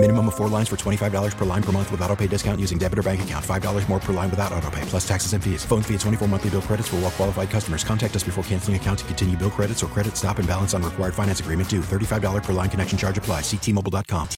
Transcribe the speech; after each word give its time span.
Minimum 0.00 0.28
of 0.28 0.36
four 0.36 0.48
lines 0.48 0.68
for 0.68 0.76
$25 0.76 1.36
per 1.36 1.44
line 1.44 1.62
per 1.62 1.72
month 1.72 1.90
with 1.90 2.00
auto 2.02 2.14
pay 2.14 2.28
discount 2.28 2.60
using 2.60 2.78
debit 2.78 3.00
or 3.00 3.02
bank 3.02 3.20
account. 3.22 3.44
$5 3.44 3.88
more 3.88 3.98
per 3.98 4.12
line 4.12 4.30
without 4.30 4.52
auto 4.52 4.70
pay, 4.70 4.82
plus 4.82 5.06
taxes 5.06 5.32
and 5.32 5.42
fees. 5.42 5.64
Phone 5.64 5.82
fee 5.82 5.94
at 5.94 6.00
24 6.00 6.28
monthly 6.28 6.50
bill 6.50 6.62
credits 6.62 6.86
for 6.86 6.96
all 6.96 7.02
well 7.02 7.10
qualified 7.10 7.50
customers. 7.50 7.82
Contact 7.82 8.14
us 8.14 8.22
before 8.22 8.44
canceling 8.44 8.76
account 8.76 9.00
to 9.00 9.04
continue 9.06 9.36
bill 9.36 9.50
credits 9.50 9.82
or 9.82 9.88
credit 9.88 10.16
stop 10.16 10.38
and 10.38 10.46
balance 10.46 10.72
on 10.72 10.84
required 10.84 11.14
finance 11.14 11.40
agreement 11.40 11.68
due. 11.68 11.80
$35 11.80 12.44
per 12.44 12.52
line 12.52 12.70
connection 12.70 12.96
charge 12.96 13.18
apply. 13.18 13.40
Ctmobile.com. 13.40 14.28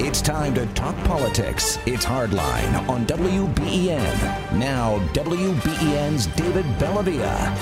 It's 0.00 0.22
time 0.22 0.54
to 0.54 0.64
talk 0.74 0.96
politics. 1.06 1.80
It's 1.84 2.04
Hardline 2.04 2.88
on 2.88 3.04
WBEN. 3.06 4.52
Now, 4.52 5.00
WBEN's 5.12 6.28
David 6.28 6.64
Bellavia. 6.78 7.56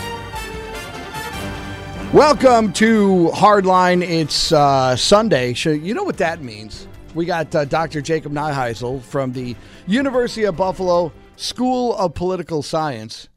Welcome 2.13 2.75
to 2.75 3.31
Hardline. 3.35 4.03
It's 4.03 4.53
uh, 4.53 4.97
Sunday. 4.97 5.55
So 5.55 5.71
you 5.71 5.95
know 5.95 6.05
what 6.05 6.19
that 6.19 6.43
means. 6.43 6.87
We 7.17 7.25
got 7.25 7.55
uh, 7.55 7.65
Dr. 7.65 8.03
Jacob 8.03 8.33
Neiheisel 8.33 9.03
from 9.03 9.33
the 9.33 9.57
University 9.87 10.45
of 10.45 10.57
Buffalo 10.59 11.13
School 11.37 11.97
of 11.97 12.13
Political 12.13 12.63
Science. 12.63 13.29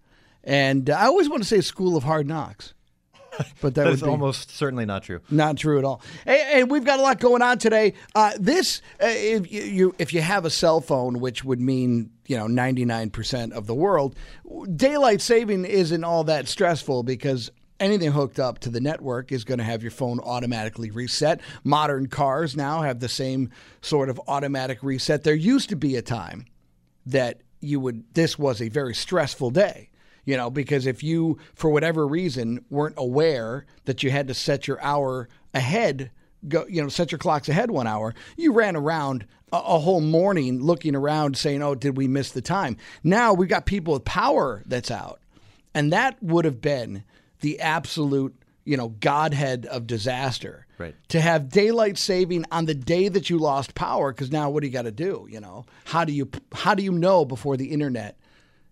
And 0.44 0.90
I 0.90 1.06
always 1.06 1.30
want 1.30 1.44
to 1.44 1.48
say 1.48 1.62
School 1.62 1.96
of 1.96 2.04
Hard 2.04 2.28
Knocks. 2.28 2.74
But 3.62 3.76
that, 3.76 3.86
That 3.86 3.94
is 3.94 4.04
almost 4.04 4.52
certainly 4.52 4.86
not 4.86 5.04
true. 5.04 5.22
not 5.32 5.56
true 5.56 5.80
at 5.80 5.86
all. 5.86 6.02
And, 6.26 6.42
hey, 6.42 6.64
we've 6.66 6.84
got 6.84 7.00
a 7.00 7.02
lot 7.02 7.22
going 7.22 7.42
on 7.42 7.58
today. 7.58 7.94
Uh, 8.14 8.34
this, 8.38 8.82
uh, 9.02 9.06
if 9.08 9.50
you, 9.50 9.62
you 9.62 9.96
if 9.98 10.14
you 10.14 10.20
have 10.22 10.44
a 10.44 10.50
cell 10.50 10.82
phone, 10.82 11.22
which 11.22 11.46
would 11.46 11.62
mean 11.62 12.12
you 12.28 12.36
know 12.36 12.48
ninety 12.48 12.84
nine 12.84 13.10
percent 13.10 13.54
of 13.54 13.66
the 13.66 13.74
world, 13.74 14.14
daylight 14.76 15.22
saving 15.22 15.64
isn't 15.64 16.04
all 16.04 16.26
that 16.26 16.50
stressful 16.50 17.04
because 17.04 17.50
anything 17.80 18.12
hooked 18.12 18.40
up 18.40 18.60
to 18.60 18.70
the 18.70 18.82
network 18.82 19.32
is 19.32 19.44
going 19.44 19.58
to 19.58 19.64
have 19.64 19.82
your 19.82 19.92
phone 19.92 20.20
automatically 20.20 20.92
reset. 20.92 21.42
Modern 21.64 22.08
cars 22.08 22.56
now 22.56 22.82
have 22.82 23.00
the 23.00 23.10
same 23.10 23.50
sort 23.82 24.10
of 24.10 24.20
automatic 24.28 24.84
reset. 24.84 25.24
There 25.24 25.34
used 25.34 25.70
to 25.70 25.76
be 25.76 25.96
a 25.96 26.02
time 26.02 26.46
that 27.06 27.42
you 27.62 27.80
would 27.80 28.04
this 28.14 28.38
was 28.40 28.62
a 28.62 28.70
very 28.70 28.94
stressful 28.96 29.50
day 29.50 29.90
you 30.26 30.38
know 30.38 30.50
because 30.50 30.86
if 30.86 31.04
you 31.04 31.38
for 31.56 31.70
whatever 31.70 32.08
reason 32.08 32.64
weren't 32.70 32.96
aware 32.98 33.66
that 33.86 34.04
you 34.04 34.12
had 34.12 34.28
to 34.28 34.34
set 34.34 34.68
your 34.68 34.82
hour 34.82 35.28
ahead 35.54 36.12
go 36.48 36.66
you 36.70 36.82
know 36.82 36.88
set 36.88 37.12
your 37.12 37.20
clocks 37.20 37.50
ahead 37.50 37.72
one 37.72 37.88
hour 37.88 38.14
you 38.38 38.54
ran 38.54 38.76
around 38.76 39.26
a, 39.52 39.58
a 39.58 39.80
whole 39.80 40.02
morning 40.02 40.62
looking 40.62 40.96
around 40.96 41.36
saying 41.36 41.62
oh 41.62 41.76
did 41.76 41.98
we 41.98 42.08
miss 42.08 42.32
the 42.32 42.42
time 42.42 42.78
now 43.04 43.34
we've 43.34 43.50
got 43.50 43.66
people 43.66 43.94
with 43.94 44.06
power 44.06 44.64
that's 44.66 44.92
out 44.92 45.20
and 45.74 45.92
that 45.92 46.22
would 46.22 46.46
have 46.46 46.62
been 46.62 47.04
the 47.42 47.60
absolute 47.60 48.36
you 48.66 48.78
know 48.78 48.90
godhead 49.00 49.66
of 49.66 49.88
disaster 49.88 50.66
Right. 50.78 50.96
to 51.10 51.20
have 51.20 51.50
daylight 51.50 51.98
saving 51.98 52.46
on 52.54 52.64
the 52.66 52.74
day 52.74 53.10
that 53.10 53.30
you 53.30 53.38
lost 53.38 53.76
power 53.76 54.14
because 54.14 54.32
now 54.32 54.50
what 54.50 54.62
do 54.62 54.68
you 54.68 54.72
got 54.72 54.84
to 54.84 54.92
do 54.92 55.28
you 55.30 55.42
know 55.42 55.66
how 55.84 56.06
do 56.06 56.14
you 56.14 56.30
how 56.54 56.74
do 56.74 56.84
you 56.84 56.94
know 56.94 57.26
before 57.26 57.58
the 57.58 57.66
internet 57.66 58.18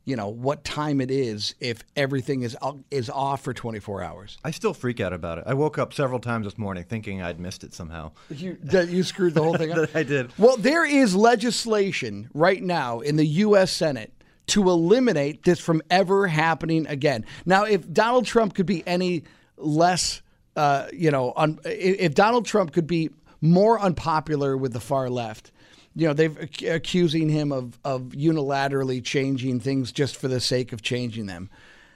you 0.05 0.15
know 0.15 0.29
what 0.29 0.63
time 0.63 1.01
it 1.01 1.11
is 1.11 1.53
if 1.59 1.83
everything 1.97 2.43
is 2.43 2.55
is 2.91 3.09
off 3.09 3.41
for 3.43 3.53
24 3.53 4.01
hours 4.03 4.37
I 4.41 4.51
still 4.51 4.73
freak 4.73 5.02
out 5.02 5.11
about 5.11 5.37
it. 5.39 5.43
I 5.47 5.53
woke 5.53 5.77
up 5.77 5.93
several 5.93 6.21
times 6.21 6.45
this 6.45 6.57
morning 6.57 6.85
thinking 6.85 7.21
I'd 7.21 7.41
missed 7.41 7.65
it 7.65 7.73
somehow. 7.73 8.11
you 8.29 8.57
that 8.63 8.87
you 8.87 9.03
screwed 9.03 9.33
the 9.33 9.43
whole 9.43 9.57
thing 9.57 9.73
up 9.73 9.89
I 9.95 10.03
did. 10.03 10.31
well 10.37 10.55
there 10.55 10.85
is 10.85 11.13
legislation 11.13 12.29
right 12.33 12.63
now 12.63 12.99
in 12.99 13.15
the 13.17 13.25
US 13.25 13.71
Senate 13.71 14.13
to 14.47 14.69
eliminate 14.69 15.43
this 15.43 15.59
from 15.59 15.81
ever 15.89 16.27
happening 16.27 16.87
again 16.87 17.25
now 17.45 17.63
if 17.63 17.91
Donald 17.91 18.25
Trump 18.25 18.53
could 18.53 18.65
be 18.65 18.85
any 18.87 19.23
less 19.58 20.21
uh, 20.55 20.87
you 20.93 21.11
know 21.11 21.33
un, 21.35 21.59
if 21.65 22.15
Donald 22.15 22.45
Trump 22.45 22.73
could 22.73 22.87
be 22.87 23.09
more 23.41 23.80
unpopular 23.80 24.57
with 24.57 24.73
the 24.73 24.80
far 24.80 25.09
left 25.09 25.52
you 25.97 26.07
know 26.07 26.13
they've 26.13 26.37
ac- 26.37 26.67
accusing 26.67 27.27
him 27.27 27.52
of 27.52 27.80
of 27.83 28.03
unilaterally 28.09 29.03
changing 29.03 29.59
things 29.59 29.91
just 29.91 30.15
for 30.15 30.27
the 30.27 30.39
sake 30.39 30.71
of 30.71 30.81
changing 30.81 31.25
them. 31.25 31.49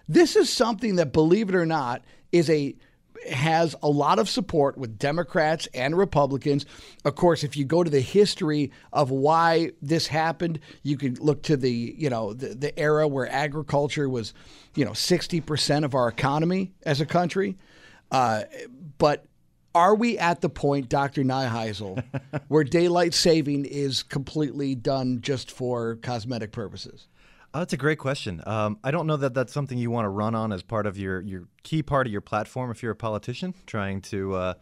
This 0.08 0.36
is 0.36 0.50
something 0.52 0.96
that, 0.96 1.14
believe 1.14 1.50
it 1.50 1.56
or 1.56 1.66
not, 1.66 2.04
is 2.32 2.50
a 2.50 2.76
has 3.30 3.76
a 3.82 3.90
lot 3.90 4.20
of 4.20 4.30
support 4.30 4.78
with 4.78 4.98
Democrats 4.98 5.68
and 5.74 5.98
Republicans. 5.98 6.66
Of 7.06 7.16
course, 7.16 7.44
if 7.44 7.56
you 7.56 7.66
go 7.66 7.84
to 7.84 7.90
the 7.90 8.02
history 8.02 8.72
of 8.92 9.12
why 9.12 9.72
this 9.82 10.08
happened, 10.08 10.60
you 10.84 10.98
could 10.98 11.20
look 11.20 11.44
to 11.44 11.58
the 11.58 11.96
you 11.98 12.10
know 12.10 12.34
the, 12.34 12.50
the 12.56 12.78
era 12.80 13.08
where 13.08 13.30
agriculture 13.30 14.10
was 14.10 14.34
you 14.76 14.86
know 14.86 14.94
sixty 14.94 15.42
percent 15.42 15.86
of 15.86 15.96
our 15.96 16.08
economy 16.08 16.74
as 16.84 17.02
a 17.02 17.06
country. 17.06 17.58
Uh, 18.12 18.44
but 18.98 19.26
are 19.74 19.96
we 19.96 20.18
at 20.18 20.42
the 20.42 20.50
point, 20.50 20.90
Dr. 20.90 21.24
Neiheisel, 21.24 22.04
where 22.50 22.64
daylight 22.64 23.14
saving 23.14 23.66
is 23.66 24.04
completely 24.04 24.76
done 24.76 25.22
just 25.22 25.50
for 25.50 25.96
cosmetic 25.96 26.52
purposes? 26.52 27.08
Oh, 27.54 27.60
that's 27.60 27.74
a 27.74 27.78
great 27.78 28.00
question. 28.00 28.42
Um, 28.46 28.80
I 28.84 28.92
don't 28.92 29.08
know 29.08 29.18
that 29.18 29.34
that's 29.34 29.52
something 29.52 29.78
you 29.78 29.92
want 29.92 30.06
to 30.06 30.10
run 30.10 30.36
on 30.36 30.54
as 30.54 30.64
part 30.64 30.86
of 30.86 30.98
your, 30.98 31.20
your 31.22 31.48
key 31.64 31.84
part 31.84 32.08
of 32.08 32.14
your 32.14 32.22
platform 32.22 32.72
if 32.72 32.82
you're 32.82 32.94
a 32.94 32.96
politician 32.96 33.54
trying 33.66 34.02
to 34.04 34.34
uh, 34.36 34.54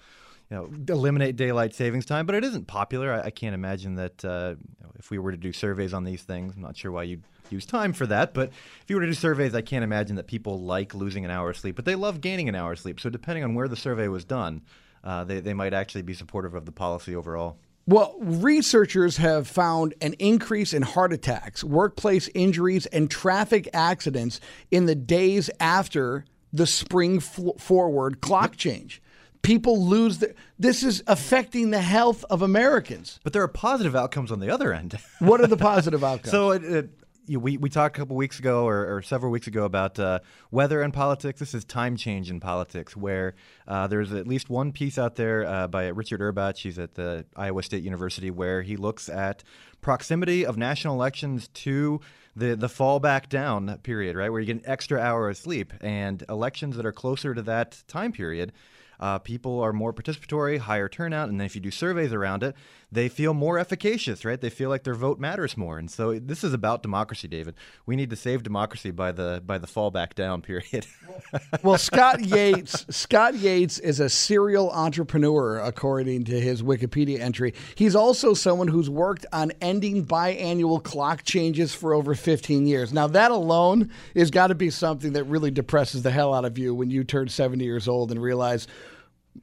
you 0.50 0.58
know, 0.58 0.94
eliminate 0.94 1.36
daylight 1.36 1.76
savings 1.76 2.06
time, 2.06 2.26
but 2.26 2.34
it 2.34 2.44
isn't 2.44 2.66
popular. 2.66 3.14
I, 3.14 3.28
I 3.28 3.30
can't 3.30 3.54
imagine 3.54 3.96
that 3.96 4.26
uh, 4.26 4.56
you 4.58 4.84
know, 4.84 4.92
if 4.98 5.12
we 5.12 5.20
were 5.20 5.32
to 5.32 5.38
do 5.38 5.54
surveys 5.54 5.94
on 5.94 6.04
these 6.04 6.24
things, 6.24 6.56
I'm 6.56 6.64
not 6.64 6.76
sure 6.76 6.92
why 6.92 7.04
you'd 7.04 7.24
use 7.52 7.66
time 7.66 7.94
for 7.94 8.08
that, 8.08 8.34
but 8.34 8.50
if 8.50 8.86
you 8.88 8.96
were 8.96 9.02
to 9.02 9.08
do 9.08 9.14
surveys, 9.14 9.54
I 9.54 9.62
can't 9.62 9.84
imagine 9.84 10.16
that 10.16 10.28
people 10.28 10.60
like 10.60 10.96
losing 10.96 11.26
an 11.26 11.32
hour 11.32 11.52
of 11.52 11.58
sleep, 11.58 11.76
but 11.76 11.86
they 11.86 11.96
love 11.96 12.22
gaining 12.22 12.50
an 12.50 12.56
hour 12.56 12.72
of 12.72 12.80
sleep. 12.80 13.00
So 13.00 13.10
depending 13.10 13.44
on 13.44 13.54
where 13.54 13.68
the 13.68 13.76
survey 13.76 14.08
was 14.08 14.26
done, 14.26 14.62
uh, 15.04 15.24
they, 15.24 15.40
they 15.40 15.54
might 15.54 15.74
actually 15.74 16.02
be 16.02 16.14
supportive 16.16 16.56
of 16.56 16.66
the 16.66 16.72
policy 16.72 17.16
overall. 17.16 17.58
Well, 17.90 18.16
researchers 18.20 19.18
have 19.18 19.48
found 19.48 19.96
an 20.00 20.14
increase 20.20 20.74
in 20.74 20.84
heart 20.84 21.12
attacks, 21.12 21.64
workplace 21.64 22.30
injuries, 22.36 22.86
and 22.86 23.10
traffic 23.10 23.68
accidents 23.74 24.40
in 24.70 24.86
the 24.86 24.94
days 24.94 25.50
after 25.60 26.24
the 26.54 26.68
spring 26.68 27.18
f- 27.18 27.40
forward 27.58 28.22
clock 28.22 28.58
change. 28.58 29.02
People 29.42 29.84
lose 29.84 30.24
this 30.60 30.84
is 30.84 31.02
affecting 31.08 31.72
the 31.72 31.82
health 31.82 32.24
of 32.30 32.44
Americans. 32.44 33.20
But 33.24 33.34
there 33.34 33.42
are 33.42 33.48
positive 33.48 33.96
outcomes 33.96 34.32
on 34.32 34.40
the 34.40 34.52
other 34.52 34.72
end. 34.72 35.00
What 35.18 35.42
are 35.42 35.48
the 35.48 35.58
positive 35.72 36.04
outcomes? 36.04 36.30
So 36.30 36.52
it, 36.52 36.64
it, 36.64 36.90
you, 37.30 37.40
we, 37.40 37.58
we 37.58 37.70
talked 37.70 37.96
a 37.96 38.00
couple 38.00 38.16
weeks 38.16 38.40
ago 38.40 38.66
or, 38.66 38.96
or 38.96 39.02
several 39.02 39.32
weeks 39.32 39.48
ago 39.48 39.64
about 39.64 40.00
uh, 40.00 40.20
weather 40.50 40.82
and 40.82 40.94
politics. 40.94 41.40
This 41.40 41.54
is 41.54 41.64
time 41.64 41.96
change 41.96 42.30
in 42.32 42.40
politics, 42.40 42.98
where 42.98 43.36
uh, 43.68 43.88
there's 43.88 44.12
at 44.12 44.28
least 44.28 44.50
one 44.50 44.72
piece 44.72 44.98
out 44.98 45.16
there 45.16 45.46
uh, 45.46 45.68
by 45.68 45.88
Richard 45.88 46.22
Urbach. 46.22 46.58
He's 46.58 46.80
at 46.80 46.96
the 46.96 47.26
Iowa 47.36 47.62
State 47.62 47.84
University, 47.84 48.32
where 48.32 48.64
he 48.64 48.78
looks 48.78 49.10
at 49.10 49.44
proximity 49.82 50.46
of 50.46 50.58
national 50.58 50.96
elections 50.96 51.48
to 51.50 52.02
the 52.36 52.56
the 52.56 52.70
fall 52.70 53.00
back 53.00 53.30
down 53.30 53.78
period, 53.84 54.16
right, 54.16 54.32
where 54.32 54.40
you 54.40 54.48
get 54.48 54.64
an 54.64 54.70
extra 54.70 55.00
hour 55.00 55.30
of 55.30 55.38
sleep, 55.38 55.72
and 55.82 56.24
elections 56.30 56.76
that 56.78 56.86
are 56.86 56.92
closer 56.92 57.34
to 57.36 57.44
that 57.44 57.84
time 57.88 58.12
period. 58.12 58.52
Uh, 59.00 59.18
people 59.18 59.62
are 59.62 59.72
more 59.72 59.94
participatory, 59.94 60.58
higher 60.58 60.90
turnout, 60.90 61.30
and 61.30 61.40
then 61.40 61.46
if 61.46 61.56
you 61.56 61.62
do 61.62 61.72
surveys 61.72 62.12
around 62.12 62.44
it, 62.44 62.54
they 62.92 63.08
feel 63.08 63.34
more 63.34 63.60
efficacious, 63.60 64.26
right? 64.26 64.40
They 64.40 64.50
feel 64.50 64.70
like 64.70 64.84
their 64.84 64.96
vote 64.96 65.20
matters 65.20 65.56
more, 65.56 65.78
and 65.78 65.90
so 65.92 66.18
this 66.18 66.44
is 66.44 66.54
about 66.54 66.82
democracy, 66.82 67.28
David. 67.28 67.56
We 67.86 67.96
need 67.96 68.10
to 68.10 68.16
save 68.16 68.42
democracy 68.42 68.92
by 68.92 69.12
the 69.12 69.44
by 69.46 69.60
the 69.60 69.68
fall 69.68 69.92
back 69.92 70.16
down 70.16 70.42
period. 70.42 70.88
well, 71.64 71.78
Scott 71.78 72.22
Yates, 72.22 72.86
Scott 72.90 73.36
Yates 73.36 73.78
is 73.78 74.00
a 74.00 74.10
serial 74.10 74.72
entrepreneur, 74.72 75.60
according 75.60 76.24
to 76.26 76.40
his 76.40 76.64
Wikipedia 76.64 77.20
entry. 77.20 77.54
He's 77.76 77.96
also 77.96 78.34
someone 78.34 78.68
who's 78.68 78.90
worked 78.90 79.26
on 79.32 79.52
ending 79.62 80.06
biannual 80.06 80.84
clock 80.84 81.24
changes 81.24 81.76
for 81.76 81.94
over 81.94 82.16
15 82.16 82.66
years. 82.66 82.92
Now, 82.92 83.08
that 83.08 83.32
alone 83.32 83.92
has 84.16 84.32
got 84.32 84.48
to 84.48 84.56
be 84.56 84.72
something 84.72 85.14
that 85.14 85.26
really 85.26 85.52
depresses 85.52 86.02
the 86.02 86.12
hell 86.12 86.34
out 86.34 86.46
of 86.46 86.58
you 86.58 86.74
when 86.74 86.90
you 86.90 87.04
turn 87.04 87.28
70 87.28 87.64
years 87.64 87.88
old 87.88 88.12
and 88.12 88.22
realize. 88.22 88.68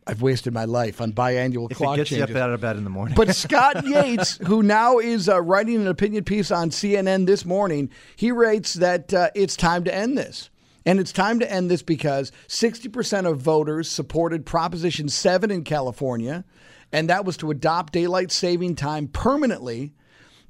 I've 0.07 0.23
wasted 0.23 0.53
my 0.53 0.65
life 0.65 1.01
on 1.01 1.13
biannual 1.13 1.71
if 1.71 1.77
clock 1.77 1.95
it 1.95 1.99
gets 1.99 2.11
changes. 2.11 2.29
you 2.29 2.37
up 2.37 2.43
out 2.43 2.53
of 2.53 2.61
bed 2.61 2.77
in 2.77 2.85
the 2.85 2.91
morning. 2.91 3.15
But 3.15 3.35
Scott 3.37 3.87
Yates, 3.87 4.39
who 4.39 4.63
now 4.63 4.99
is 4.99 5.29
uh, 5.29 5.41
writing 5.41 5.77
an 5.77 5.89
opinion 5.89 6.25
piece 6.25 6.51
on 6.51 6.71
CNN 6.71 7.27
this 7.27 7.45
morning, 7.45 7.91
he 8.17 8.33
writes 8.33 8.75
that 8.75 9.13
uh, 9.13 9.31
it's 9.35 9.57
time 9.57 9.85
to 9.85 9.95
end 9.95 10.17
this. 10.17 10.51
And 10.85 11.01
it's 11.01 11.13
time 11.13 11.41
to 11.41 11.53
end 11.53 11.69
this 11.69 11.83
because 11.83 12.31
60% 12.47 13.29
of 13.29 13.41
voters 13.41 13.91
supported 13.91 14.47
Proposition 14.47 15.09
7 15.09 15.51
in 15.51 15.65
California, 15.65 16.45
and 16.93 17.11
that 17.11 17.25
was 17.25 17.37
to 17.39 17.51
adopt 17.51 17.93
daylight 17.93 18.31
saving 18.31 18.77
time 18.77 19.09
permanently. 19.09 19.93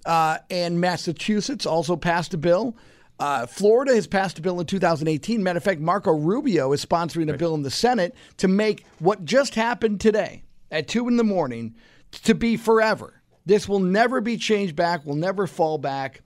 Uh, 0.04 0.38
and 0.50 0.78
Massachusetts 0.78 1.64
also 1.64 1.96
passed 1.96 2.34
a 2.34 2.36
bill. 2.36 2.76
Uh, 3.18 3.46
Florida 3.46 3.94
has 3.94 4.06
passed 4.06 4.38
a 4.38 4.42
bill 4.42 4.60
in 4.60 4.66
2018. 4.66 5.42
Matter 5.42 5.56
of 5.56 5.64
fact, 5.64 5.80
Marco 5.80 6.12
Rubio 6.12 6.72
is 6.72 6.84
sponsoring 6.84 7.32
a 7.32 7.36
bill 7.36 7.54
in 7.54 7.62
the 7.62 7.70
Senate 7.70 8.14
to 8.36 8.48
make 8.48 8.84
what 8.98 9.24
just 9.24 9.54
happened 9.54 10.00
today 10.00 10.42
at 10.70 10.88
2 10.88 11.08
in 11.08 11.16
the 11.16 11.24
morning 11.24 11.74
to 12.24 12.34
be 12.34 12.56
forever. 12.56 13.22
This 13.46 13.68
will 13.68 13.80
never 13.80 14.20
be 14.20 14.36
changed 14.36 14.76
back, 14.76 15.06
will 15.06 15.14
never 15.14 15.46
fall 15.46 15.78
back. 15.78 16.20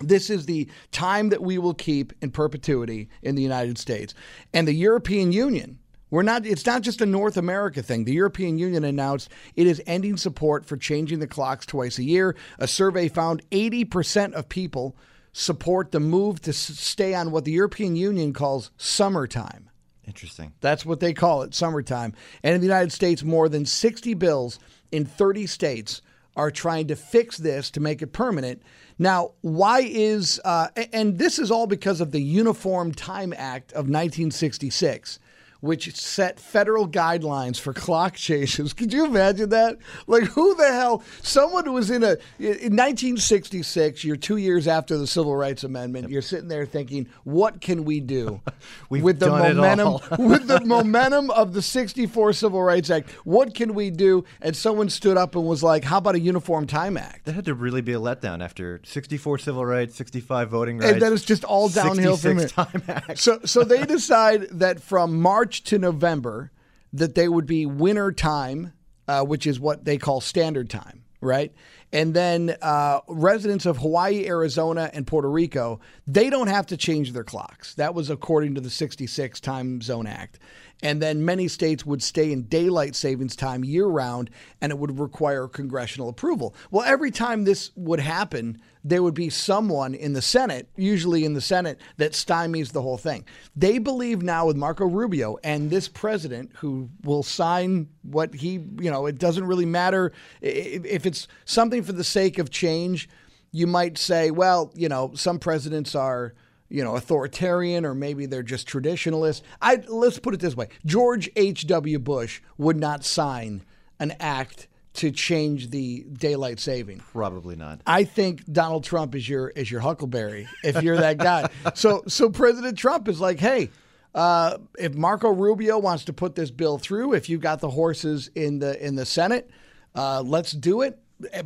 This 0.00 0.30
is 0.30 0.46
the 0.46 0.68
time 0.92 1.30
that 1.30 1.42
we 1.42 1.58
will 1.58 1.74
keep 1.74 2.12
in 2.22 2.30
perpetuity 2.30 3.08
in 3.22 3.34
the 3.34 3.42
United 3.42 3.78
States. 3.78 4.14
And 4.54 4.66
the 4.66 4.74
European 4.74 5.32
Union, 5.32 5.78
we're 6.10 6.22
not 6.22 6.46
it's 6.46 6.66
not 6.66 6.82
just 6.82 7.00
a 7.00 7.06
North 7.06 7.36
America 7.36 7.82
thing. 7.82 8.04
The 8.04 8.12
European 8.12 8.58
Union 8.58 8.84
announced 8.84 9.30
it 9.54 9.66
is 9.66 9.82
ending 9.86 10.16
support 10.16 10.64
for 10.64 10.76
changing 10.76 11.18
the 11.18 11.26
clocks 11.26 11.66
twice 11.66 11.98
a 11.98 12.04
year. 12.04 12.36
A 12.58 12.68
survey 12.68 13.08
found 13.08 13.48
80% 13.50 14.34
of 14.34 14.48
people 14.48 14.96
support 15.38 15.92
the 15.92 16.00
move 16.00 16.40
to 16.40 16.50
stay 16.50 17.12
on 17.12 17.30
what 17.30 17.44
the 17.44 17.52
European 17.52 17.94
Union 17.94 18.32
calls 18.32 18.70
summertime. 18.78 19.68
Interesting. 20.06 20.54
That's 20.62 20.86
what 20.86 21.00
they 21.00 21.12
call 21.12 21.42
it, 21.42 21.54
summertime. 21.54 22.14
And 22.42 22.54
in 22.54 22.62
the 22.62 22.66
United 22.66 22.90
States, 22.90 23.22
more 23.22 23.50
than 23.50 23.66
60 23.66 24.14
bills 24.14 24.58
in 24.90 25.04
30 25.04 25.46
states 25.46 26.00
are 26.36 26.50
trying 26.50 26.86
to 26.86 26.96
fix 26.96 27.36
this 27.36 27.70
to 27.72 27.80
make 27.80 28.00
it 28.00 28.14
permanent. 28.14 28.62
Now, 28.98 29.32
why 29.42 29.80
is, 29.80 30.40
uh, 30.42 30.68
and 30.90 31.18
this 31.18 31.38
is 31.38 31.50
all 31.50 31.66
because 31.66 32.00
of 32.00 32.12
the 32.12 32.22
Uniform 32.22 32.94
Time 32.94 33.34
Act 33.36 33.72
of 33.72 33.90
1966 33.90 35.18
which 35.60 35.94
set 35.96 36.38
federal 36.38 36.88
guidelines 36.88 37.58
for 37.58 37.72
clock 37.72 38.14
chases. 38.14 38.72
Could 38.76 38.92
you 38.92 39.06
imagine 39.06 39.50
that? 39.50 39.78
Like, 40.06 40.24
who 40.24 40.54
the 40.54 40.72
hell? 40.72 41.02
Someone 41.22 41.64
who 41.64 41.72
was 41.72 41.90
in 41.90 42.02
a 42.02 42.16
in 42.38 42.76
1966. 42.76 44.04
You're 44.04 44.16
two 44.16 44.36
years 44.36 44.68
after 44.68 44.96
the 44.96 45.06
Civil 45.06 45.36
Rights 45.36 45.64
Amendment. 45.64 46.10
You're 46.10 46.22
sitting 46.22 46.48
there 46.48 46.66
thinking, 46.66 47.08
what 47.24 47.60
can 47.60 47.84
we 47.84 48.00
do 48.00 48.40
with 48.90 49.18
the 49.18 49.30
momentum 49.30 50.00
with 50.26 50.46
the 50.46 50.60
momentum 50.60 51.30
of 51.30 51.52
the 51.52 51.62
64 51.62 52.32
Civil 52.32 52.62
Rights 52.62 52.90
Act? 52.90 53.10
What 53.24 53.54
can 53.54 53.74
we 53.74 53.90
do? 53.90 54.24
And 54.40 54.56
someone 54.56 54.90
stood 54.90 55.16
up 55.16 55.34
and 55.34 55.46
was 55.46 55.62
like, 55.62 55.84
how 55.84 55.98
about 55.98 56.14
a 56.14 56.20
Uniform 56.20 56.66
Time 56.66 56.96
Act? 56.96 57.24
That 57.24 57.34
had 57.34 57.44
to 57.46 57.54
really 57.54 57.80
be 57.80 57.92
a 57.92 58.00
letdown 58.00 58.42
after 58.42 58.80
64 58.84 59.38
civil 59.38 59.64
rights, 59.64 59.96
65 59.96 60.50
voting 60.50 60.78
rights, 60.78 60.92
and 60.92 61.02
then 61.02 61.12
it's 61.12 61.24
just 61.24 61.44
all 61.44 61.68
downhill 61.68 62.16
from 62.16 62.38
it. 62.38 62.50
Time 62.50 62.82
Act. 62.88 63.18
So, 63.18 63.40
so 63.44 63.64
they 63.64 63.84
decide 63.84 64.48
that 64.52 64.80
from 64.80 65.20
March 65.20 65.45
March 65.46 65.62
to 65.62 65.78
November 65.78 66.50
that 66.92 67.14
they 67.14 67.28
would 67.28 67.46
be 67.46 67.66
winter 67.66 68.10
time, 68.10 68.72
uh, 69.06 69.22
which 69.22 69.46
is 69.46 69.60
what 69.60 69.84
they 69.84 69.96
call 69.96 70.20
standard 70.20 70.68
time, 70.68 71.04
right? 71.20 71.54
And 71.92 72.14
then 72.14 72.56
uh, 72.60 72.98
residents 73.06 73.64
of 73.64 73.76
Hawaii, 73.76 74.26
Arizona, 74.26 74.90
and 74.92 75.06
Puerto 75.06 75.30
Rico, 75.30 75.78
they 76.04 76.30
don't 76.30 76.48
have 76.48 76.66
to 76.66 76.76
change 76.76 77.12
their 77.12 77.22
clocks. 77.22 77.74
That 77.76 77.94
was 77.94 78.10
according 78.10 78.56
to 78.56 78.60
the 78.60 78.70
66 78.70 79.38
Time 79.38 79.80
Zone 79.82 80.08
Act. 80.08 80.40
And 80.82 81.00
then 81.00 81.24
many 81.24 81.48
states 81.48 81.86
would 81.86 82.02
stay 82.02 82.32
in 82.32 82.42
daylight 82.42 82.94
savings 82.94 83.34
time 83.34 83.64
year 83.64 83.86
round, 83.86 84.28
and 84.60 84.70
it 84.70 84.78
would 84.78 84.98
require 84.98 85.48
congressional 85.48 86.10
approval. 86.10 86.54
Well, 86.70 86.84
every 86.84 87.10
time 87.10 87.44
this 87.44 87.70
would 87.76 88.00
happen, 88.00 88.60
there 88.84 89.02
would 89.02 89.14
be 89.14 89.30
someone 89.30 89.94
in 89.94 90.12
the 90.12 90.20
Senate, 90.20 90.68
usually 90.76 91.24
in 91.24 91.32
the 91.32 91.40
Senate, 91.40 91.80
that 91.96 92.12
stymies 92.12 92.72
the 92.72 92.82
whole 92.82 92.98
thing. 92.98 93.24
They 93.56 93.78
believe 93.78 94.22
now 94.22 94.46
with 94.46 94.56
Marco 94.56 94.84
Rubio 94.84 95.38
and 95.42 95.70
this 95.70 95.88
president 95.88 96.52
who 96.56 96.90
will 97.02 97.22
sign 97.22 97.88
what 98.02 98.34
he, 98.34 98.52
you 98.52 98.90
know, 98.90 99.06
it 99.06 99.18
doesn't 99.18 99.46
really 99.46 99.66
matter 99.66 100.12
if 100.42 101.06
it's 101.06 101.26
something 101.46 101.82
for 101.82 101.92
the 101.92 102.04
sake 102.04 102.38
of 102.38 102.50
change. 102.50 103.08
You 103.50 103.66
might 103.66 103.96
say, 103.96 104.30
well, 104.30 104.70
you 104.74 104.90
know, 104.90 105.12
some 105.14 105.38
presidents 105.38 105.94
are 105.94 106.34
you 106.68 106.82
know, 106.82 106.96
authoritarian 106.96 107.84
or 107.84 107.94
maybe 107.94 108.26
they're 108.26 108.42
just 108.42 108.68
traditionalist. 108.68 109.42
I 109.60 109.76
let's 109.88 110.18
put 110.18 110.34
it 110.34 110.40
this 110.40 110.56
way: 110.56 110.68
George 110.84 111.30
H. 111.36 111.66
W. 111.66 111.98
Bush 111.98 112.40
would 112.58 112.76
not 112.76 113.04
sign 113.04 113.62
an 113.98 114.14
act 114.20 114.68
to 114.96 115.10
change 115.10 115.70
the 115.70 116.06
daylight 116.12 116.58
saving. 116.58 116.98
Probably 116.98 117.54
not. 117.54 117.80
I 117.86 118.04
think 118.04 118.50
Donald 118.50 118.84
Trump 118.84 119.14
is 119.14 119.28
your 119.28 119.50
is 119.50 119.70
your 119.70 119.80
Huckleberry 119.80 120.48
if 120.64 120.82
you're 120.82 120.96
that 120.96 121.18
guy. 121.18 121.48
so 121.74 122.02
so 122.08 122.30
President 122.30 122.78
Trump 122.78 123.08
is 123.08 123.20
like, 123.20 123.38
hey. 123.38 123.70
Uh, 124.14 124.56
if 124.78 124.94
Marco 124.94 125.28
Rubio 125.28 125.78
wants 125.78 126.06
to 126.06 126.12
put 126.14 126.34
this 126.34 126.50
bill 126.50 126.78
through, 126.78 127.12
if 127.12 127.28
you've 127.28 127.42
got 127.42 127.60
the 127.60 127.68
horses 127.68 128.30
in 128.34 128.60
the 128.60 128.82
in 128.82 128.94
the 128.94 129.04
Senate, 129.04 129.50
uh, 129.94 130.22
let's 130.24 130.52
do 130.52 130.80
it. 130.80 130.98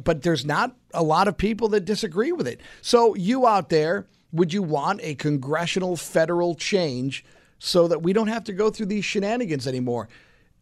But 0.04 0.22
there's 0.22 0.44
not 0.44 0.76
a 0.94 1.02
lot 1.02 1.26
of 1.26 1.36
people 1.36 1.70
that 1.70 1.80
disagree 1.84 2.30
with 2.30 2.46
it. 2.46 2.60
So 2.80 3.16
you 3.16 3.44
out 3.44 3.70
there, 3.70 4.06
would 4.32 4.52
you 4.52 4.62
want 4.62 5.00
a 5.02 5.14
congressional 5.14 5.96
federal 5.96 6.54
change 6.54 7.24
so 7.58 7.88
that 7.88 8.02
we 8.02 8.12
don't 8.12 8.28
have 8.28 8.44
to 8.44 8.52
go 8.52 8.70
through 8.70 8.86
these 8.86 9.04
shenanigans 9.04 9.66
anymore? 9.66 10.08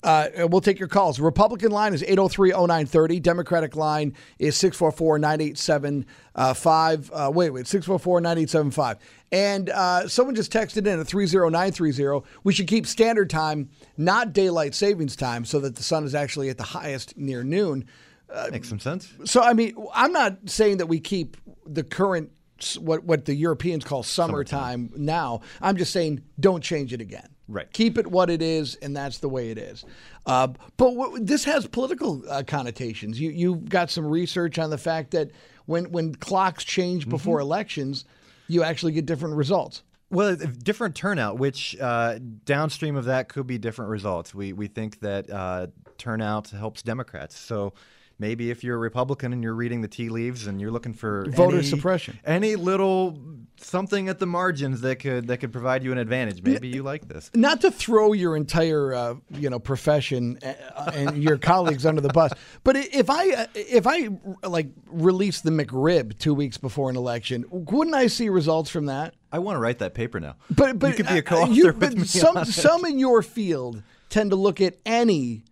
Uh, 0.02 0.28
we'll 0.48 0.60
take 0.60 0.78
your 0.78 0.88
calls. 0.88 1.18
Republican 1.18 1.72
line 1.72 1.92
is 1.92 2.04
803 2.04 2.50
0930. 2.50 3.18
Democratic 3.18 3.74
line 3.74 4.14
is 4.38 4.56
644 4.56 5.18
9875. 5.18 7.10
Uh, 7.12 7.30
wait, 7.34 7.50
wait, 7.50 7.66
644 7.66 8.20
9875. 8.20 8.98
And 9.32 9.70
uh, 9.70 10.06
someone 10.06 10.36
just 10.36 10.52
texted 10.52 10.86
in 10.86 11.00
at 11.00 11.06
30930. 11.06 12.24
We 12.44 12.52
should 12.52 12.68
keep 12.68 12.86
standard 12.86 13.28
time, 13.28 13.70
not 13.96 14.32
daylight 14.32 14.76
savings 14.76 15.16
time, 15.16 15.44
so 15.44 15.58
that 15.60 15.74
the 15.74 15.82
sun 15.82 16.04
is 16.04 16.14
actually 16.14 16.48
at 16.48 16.58
the 16.58 16.62
highest 16.62 17.16
near 17.16 17.42
noon. 17.42 17.84
Uh, 18.32 18.50
Makes 18.52 18.68
some 18.68 18.78
sense. 18.78 19.12
So, 19.24 19.42
I 19.42 19.52
mean, 19.52 19.74
I'm 19.94 20.12
not 20.12 20.48
saying 20.48 20.76
that 20.76 20.86
we 20.86 21.00
keep 21.00 21.36
the 21.66 21.82
current 21.82 22.30
what 22.78 23.04
what 23.04 23.24
the 23.24 23.34
Europeans 23.34 23.84
call 23.84 24.02
summertime, 24.02 24.88
summertime, 24.88 25.04
now. 25.04 25.40
I'm 25.60 25.76
just 25.76 25.92
saying, 25.92 26.22
don't 26.38 26.62
change 26.62 26.92
it 26.92 27.00
again. 27.00 27.28
Right. 27.48 27.70
Keep 27.72 27.96
it 27.96 28.06
what 28.06 28.28
it 28.28 28.42
is, 28.42 28.74
and 28.76 28.94
that's 28.94 29.18
the 29.18 29.28
way 29.28 29.50
it 29.50 29.56
is. 29.56 29.84
Uh, 30.26 30.48
but 30.76 30.90
w- 30.94 31.24
this 31.24 31.44
has 31.44 31.66
political 31.66 32.22
uh, 32.28 32.42
connotations. 32.46 33.18
You 33.18 33.30
you've 33.30 33.68
got 33.68 33.90
some 33.90 34.06
research 34.06 34.58
on 34.58 34.70
the 34.70 34.78
fact 34.78 35.12
that 35.12 35.30
when 35.66 35.90
when 35.90 36.14
clocks 36.14 36.64
change 36.64 37.02
mm-hmm. 37.02 37.10
before 37.10 37.38
mm-hmm. 37.38 37.46
elections, 37.46 38.04
you 38.48 38.62
actually 38.62 38.92
get 38.92 39.06
different 39.06 39.36
results. 39.36 39.82
Well, 40.10 40.36
different 40.36 40.94
turnout, 40.94 41.38
which 41.38 41.76
uh, 41.80 42.18
downstream 42.44 42.96
of 42.96 43.06
that 43.06 43.28
could 43.28 43.46
be 43.46 43.58
different 43.58 43.90
results. 43.90 44.34
We 44.34 44.52
we 44.52 44.66
think 44.66 45.00
that 45.00 45.30
uh, 45.30 45.68
turnout 45.96 46.50
helps 46.50 46.82
Democrats. 46.82 47.38
So 47.38 47.72
maybe 48.18 48.50
if 48.50 48.64
you're 48.64 48.76
a 48.76 48.78
Republican 48.78 49.32
and 49.32 49.42
you're 49.42 49.54
reading 49.54 49.80
the 49.80 49.88
tea 49.88 50.08
leaves 50.08 50.46
and 50.46 50.60
you're 50.60 50.70
looking 50.70 50.94
for 50.94 51.26
voter 51.30 51.58
any, 51.58 51.66
suppression, 51.66 52.18
any 52.24 52.56
little 52.56 53.18
something 53.60 54.08
at 54.08 54.18
the 54.18 54.26
margins 54.26 54.80
that 54.82 54.96
could 54.96 55.26
that 55.28 55.38
could 55.38 55.52
provide 55.52 55.82
you 55.82 55.92
an 55.92 55.98
advantage, 55.98 56.42
maybe 56.42 56.68
you 56.68 56.82
like 56.82 57.08
this. 57.08 57.30
Not 57.34 57.60
to 57.62 57.70
throw 57.70 58.12
your 58.12 58.36
entire 58.36 58.94
uh, 58.94 59.14
you 59.30 59.50
know 59.50 59.58
profession 59.58 60.38
uh, 60.42 60.90
and 60.94 61.22
your 61.22 61.38
colleagues 61.38 61.86
under 61.86 62.00
the 62.00 62.08
bus, 62.08 62.32
but 62.64 62.76
if 62.76 63.10
I 63.10 63.30
uh, 63.30 63.46
if 63.54 63.86
I 63.86 64.08
like 64.46 64.68
release 64.86 65.40
the 65.40 65.50
McRib 65.50 66.18
two 66.18 66.34
weeks 66.34 66.58
before 66.58 66.90
an 66.90 66.96
election, 66.96 67.44
wouldn't 67.50 67.96
I 67.96 68.06
see 68.06 68.28
results 68.28 68.70
from 68.70 68.86
that? 68.86 69.14
I 69.30 69.40
want 69.40 69.56
to 69.56 69.60
write 69.60 69.78
that 69.80 69.94
paper 69.94 70.20
now. 70.20 70.36
But 70.50 70.78
but 70.78 70.90
you 70.90 70.94
could 70.94 71.08
be 71.08 71.14
a 71.14 71.18
uh, 71.18 71.22
co-author 71.22 71.52
you, 71.52 71.72
me 71.72 72.04
some 72.04 72.44
some 72.44 72.84
in 72.84 72.98
your 72.98 73.22
field 73.22 73.82
tend 74.08 74.30
to 74.30 74.36
look 74.36 74.60
at 74.60 74.76
any 74.86 75.44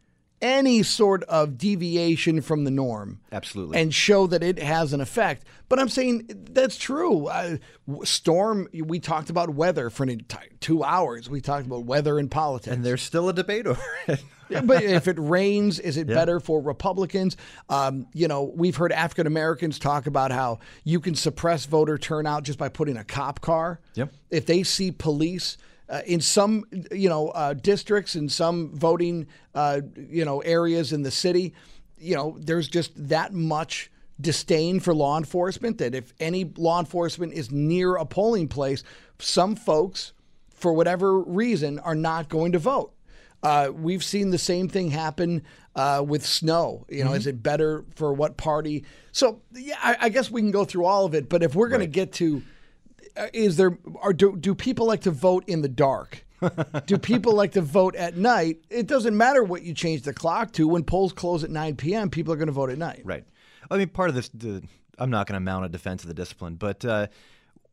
any 0.43 0.83
sort 0.83 1.23
of 1.25 1.57
deviation 1.57 2.40
from 2.40 2.64
the 2.64 2.71
norm. 2.71 3.21
Absolutely. 3.33 3.78
And 3.78 3.95
show 3.95 4.26
that 4.26 4.43
it 4.43 4.59
has 4.59 4.93
an 4.93 5.00
effect. 5.00 5.45
But 5.69 5.78
I'm 5.78 5.88
saying 5.88 6.28
that's 6.50 6.76
true. 6.76 7.26
Uh, 7.26 7.57
storm, 8.05 8.69
we 8.73 9.00
talked 9.00 9.31
about 9.31 9.50
weather 9.50 9.90
for 9.90 10.07
two 10.61 10.85
hours. 10.85 11.31
We 11.31 11.40
talked 11.40 11.66
about 11.66 11.85
weather 11.85 12.19
and 12.19 12.31
politics. 12.31 12.75
And 12.75 12.85
there's 12.85 13.02
still 13.02 13.28
a 13.28 13.33
debate 13.33 13.66
over 13.66 13.83
it. 14.09 14.23
yeah, 14.49 14.61
but 14.61 14.83
if 14.83 15.09
it 15.09 15.19
rains, 15.19 15.81
is 15.81 15.97
it 15.97 16.09
yeah. 16.09 16.14
better 16.14 16.38
for 16.38 16.61
Republicans? 16.61 17.37
Um, 17.69 18.07
you 18.12 18.28
know, 18.28 18.52
we've 18.55 18.76
heard 18.76 18.93
African 18.93 19.26
Americans 19.26 19.78
talk 19.78 20.07
about 20.07 20.31
how 20.31 20.61
you 20.85 21.00
can 21.00 21.14
suppress 21.14 21.66
voter 21.66 21.99
turnout 21.99 22.45
just 22.45 22.59
by 22.59 22.69
putting 22.69 22.97
a 22.97 23.05
cop 23.05 23.40
car. 23.40 23.81
Yep. 23.95 24.12
If 24.31 24.47
they 24.47 24.62
see 24.62 24.93
police, 24.93 25.57
uh, 25.88 26.02
in 26.07 26.21
some, 26.21 26.64
you 26.90 27.09
know, 27.09 27.28
uh, 27.28 27.55
districts, 27.55 28.16
in 28.16 28.28
some 28.28 28.76
voting, 28.76 29.26
uh, 29.55 29.81
you 29.97 30.25
know, 30.25 30.40
areas 30.40 30.93
in 30.93 31.02
the 31.02 31.11
city, 31.11 31.55
you 31.99 32.14
know, 32.14 32.37
there's 32.40 32.69
just 32.69 32.93
that 33.09 33.33
much 33.33 33.90
disdain 34.21 34.81
for 34.81 34.95
law 34.95 35.19
enforcement 35.19 35.78
that 35.78 35.95
if 35.95 36.12
any 36.19 36.45
law 36.57 36.81
enforcement 36.81 37.33
is 37.33 37.50
near 37.50 37.97
a 37.97 38.05
polling 38.05 38.49
place, 38.49 38.83
some 39.19 39.55
folks, 39.55 40.12
for 40.50 40.73
whatever 40.73 41.21
reason, 41.21 41.78
are 41.81 41.95
not 41.95 42.28
going 42.28 42.52
to 42.52 42.59
vote. 42.59 42.93
Uh, 43.43 43.71
we've 43.73 44.02
seen 44.02 44.31
the 44.31 44.38
same 44.38 44.69
thing 44.69 44.90
happen 44.90 45.43
uh, 45.76 46.02
with 46.07 46.25
snow. 46.25 46.87
You 46.88 47.05
know, 47.05 47.11
mm-hmm. 47.11 47.19
is 47.19 47.26
it 47.26 47.43
better 47.43 47.85
for 47.95 48.12
what 48.12 48.37
party? 48.37 48.85
So, 49.12 49.43
yeah, 49.52 49.76
I, 49.83 49.97
I, 50.00 50.09
guess 50.09 50.31
we 50.31 50.40
can 50.40 50.50
go 50.50 50.64
through 50.64 50.87
all 50.87 51.05
of 51.05 51.14
it. 51.14 51.28
But 51.28 51.43
if 51.43 51.55
we're 51.55 51.69
going 51.69 51.81
right. 51.81 51.87
to 51.87 51.93
get 51.93 52.12
to 52.14 52.43
is 53.32 53.56
there 53.56 53.78
are 54.00 54.12
do, 54.12 54.37
do 54.37 54.54
people 54.54 54.87
like 54.87 55.02
to 55.02 55.11
vote 55.11 55.44
in 55.46 55.62
the 55.62 55.68
dark? 55.68 56.25
do 56.87 56.99
people 57.02 57.32
like 57.35 57.52
to 57.52 57.61
vote 57.61 57.94
at 57.96 58.16
night? 58.16 58.58
It 58.70 58.87
doesn't 58.87 59.16
matter 59.16 59.42
what 59.42 59.62
you 59.62 59.75
change 59.75 60.02
the 60.02 60.12
clock 60.12 60.52
to. 60.52 60.68
When 60.68 60.85
polls 60.85 61.12
close 61.12 61.44
at 61.44 61.50
9 61.50 61.76
p.m., 61.76 62.11
people 62.11 62.32
are 62.32 62.37
going 62.37 62.46
to 62.49 62.52
vote 62.52 62.70
at 62.70 62.78
night. 62.78 63.02
Right. 63.04 63.25
I 63.70 63.78
mean, 63.78 63.88
part 63.88 64.08
of 64.08 64.14
this, 64.14 64.28
the, 64.28 64.62
I'm 64.99 65.11
not 65.11 65.26
going 65.26 65.35
to 65.35 65.40
mount 65.40 65.64
a 65.64 65.68
defense 65.68 66.02
of 66.02 66.08
the 66.08 66.14
discipline, 66.14 66.54
but 66.56 66.85
uh, 66.85 67.08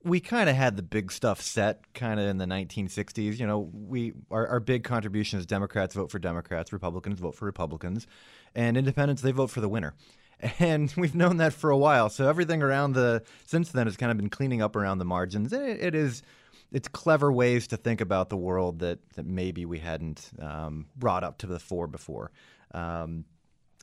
we 0.04 0.20
kind 0.20 0.50
of 0.50 0.56
had 0.56 0.76
the 0.76 0.84
big 0.84 1.12
stuff 1.12 1.42
set 1.42 1.94
kind 1.94 2.20
of 2.20 2.28
in 2.28 2.38
the 2.38 2.46
1960s. 2.46 3.40
You 3.40 3.48
know, 3.48 3.70
we 3.74 4.14
our, 4.32 4.48
our 4.48 4.60
big 4.60 4.84
contribution 4.84 5.40
is 5.40 5.46
Democrats 5.46 5.96
vote 5.96 6.12
for 6.12 6.20
Democrats, 6.20 6.74
Republicans 6.74 7.20
vote 7.20 7.36
for 7.36 7.46
Republicans, 7.46 8.08
and 8.56 8.78
Independents 8.78 9.22
they 9.22 9.32
vote 9.32 9.50
for 9.50 9.62
the 9.62 9.70
winner. 9.70 9.94
And 10.60 10.94
we've 10.98 11.16
known 11.16 11.38
that 11.38 11.54
for 11.54 11.70
a 11.70 11.78
while. 11.78 12.10
So 12.10 12.28
everything 12.28 12.62
around 12.62 12.94
the 12.94 13.24
since 13.46 13.72
then 13.72 13.88
has 13.88 13.98
kind 13.98 14.12
of 14.12 14.18
been 14.18 14.30
cleaning 14.30 14.62
up 14.62 14.76
around 14.76 14.98
the 15.00 15.06
margins. 15.06 15.54
It, 15.54 15.82
it 15.82 15.96
is 15.96 16.24
it's 16.72 16.88
clever 16.88 17.32
ways 17.32 17.68
to 17.68 17.78
think 17.78 18.02
about 18.02 18.30
the 18.30 18.38
world 18.38 18.80
that, 18.80 19.00
that 19.16 19.26
maybe 19.26 19.66
we 19.66 19.80
hadn't 19.80 20.32
um, 20.40 20.88
brought 20.96 21.24
up 21.24 21.38
to 21.40 21.48
the 21.48 21.60
fore 21.60 21.88
before. 21.88 22.32
Um, 22.74 23.26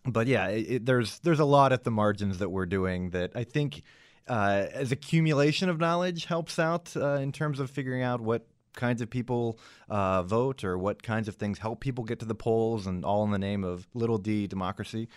but 0.05 0.27
yeah, 0.27 0.49
it, 0.49 0.87
there's 0.87 1.19
there's 1.21 1.41
a 1.41 1.45
lot 1.45 1.73
at 1.73 1.85
the 1.85 1.91
margins 1.91 2.39
that 2.39 2.49
we're 2.49 2.67
doing 2.67 3.11
that 3.11 3.33
I 3.35 3.45
think 3.45 3.83
uh, 4.29 4.67
as 4.73 4.93
accumulation 4.93 5.69
of 5.69 5.79
knowledge 5.79 6.25
helps 6.25 6.59
out 6.59 6.97
uh, 6.97 7.15
in 7.15 7.33
terms 7.33 7.61
of 7.61 7.71
figuring 7.71 8.03
out 8.03 8.21
what 8.21 8.47
kinds 8.75 9.03
of 9.03 9.11
people 9.11 9.59
uh, 9.89 10.23
vote 10.23 10.65
or 10.65 10.79
what 10.79 11.03
kinds 11.03 11.29
of 11.29 11.35
things 11.35 11.59
help 11.59 11.81
people 11.81 12.05
get 12.05 12.21
to 12.21 12.25
the 12.25 12.35
polls, 12.35 12.87
and 12.87 13.05
all 13.05 13.25
in 13.25 13.31
the 13.31 13.39
name 13.39 13.65
of 13.65 13.87
little 13.95 14.19
d 14.19 14.47
democracy. 14.47 15.09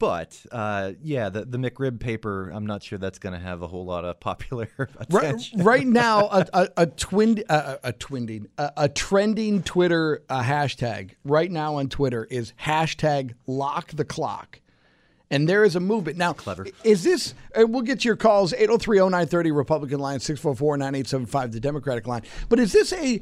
But 0.00 0.44
uh, 0.50 0.92
yeah, 1.02 1.28
the, 1.28 1.44
the 1.44 1.56
McRib 1.56 2.00
paper, 2.00 2.50
I'm 2.50 2.66
not 2.66 2.82
sure 2.82 2.98
that's 2.98 3.20
going 3.20 3.34
to 3.34 3.38
have 3.38 3.62
a 3.62 3.68
whole 3.68 3.84
lot 3.84 4.04
of 4.04 4.18
popular 4.18 4.68
attention. 4.98 5.58
Right, 5.60 5.78
right 5.78 5.86
now, 5.86 6.26
a, 6.26 6.46
a, 6.52 6.68
a 6.78 6.86
twin, 6.86 7.44
a, 7.48 7.78
a 7.84 7.92
twinding, 7.92 8.46
a, 8.58 8.72
a 8.76 8.88
trending 8.88 9.62
Twitter 9.62 10.24
uh, 10.28 10.42
hashtag 10.42 11.12
right 11.22 11.50
now 11.50 11.76
on 11.76 11.88
Twitter 11.88 12.24
is 12.24 12.52
hashtag 12.60 13.34
lock 13.46 13.92
the 13.92 14.04
clock. 14.04 14.60
And 15.30 15.48
there 15.48 15.62
is 15.62 15.76
a 15.76 15.80
movement. 15.80 16.16
Now, 16.16 16.32
Clever. 16.32 16.66
is 16.82 17.04
this, 17.04 17.34
and 17.54 17.72
we'll 17.72 17.82
get 17.82 18.00
to 18.00 18.08
your 18.08 18.16
calls 18.16 18.52
803 18.54 18.98
0930 18.98 19.52
Republican 19.52 20.00
line, 20.00 20.20
644 20.20 20.78
9875, 20.78 21.52
the 21.52 21.60
Democratic 21.60 22.06
line. 22.06 22.22
But 22.48 22.58
is 22.58 22.72
this 22.72 22.92
a? 22.94 23.20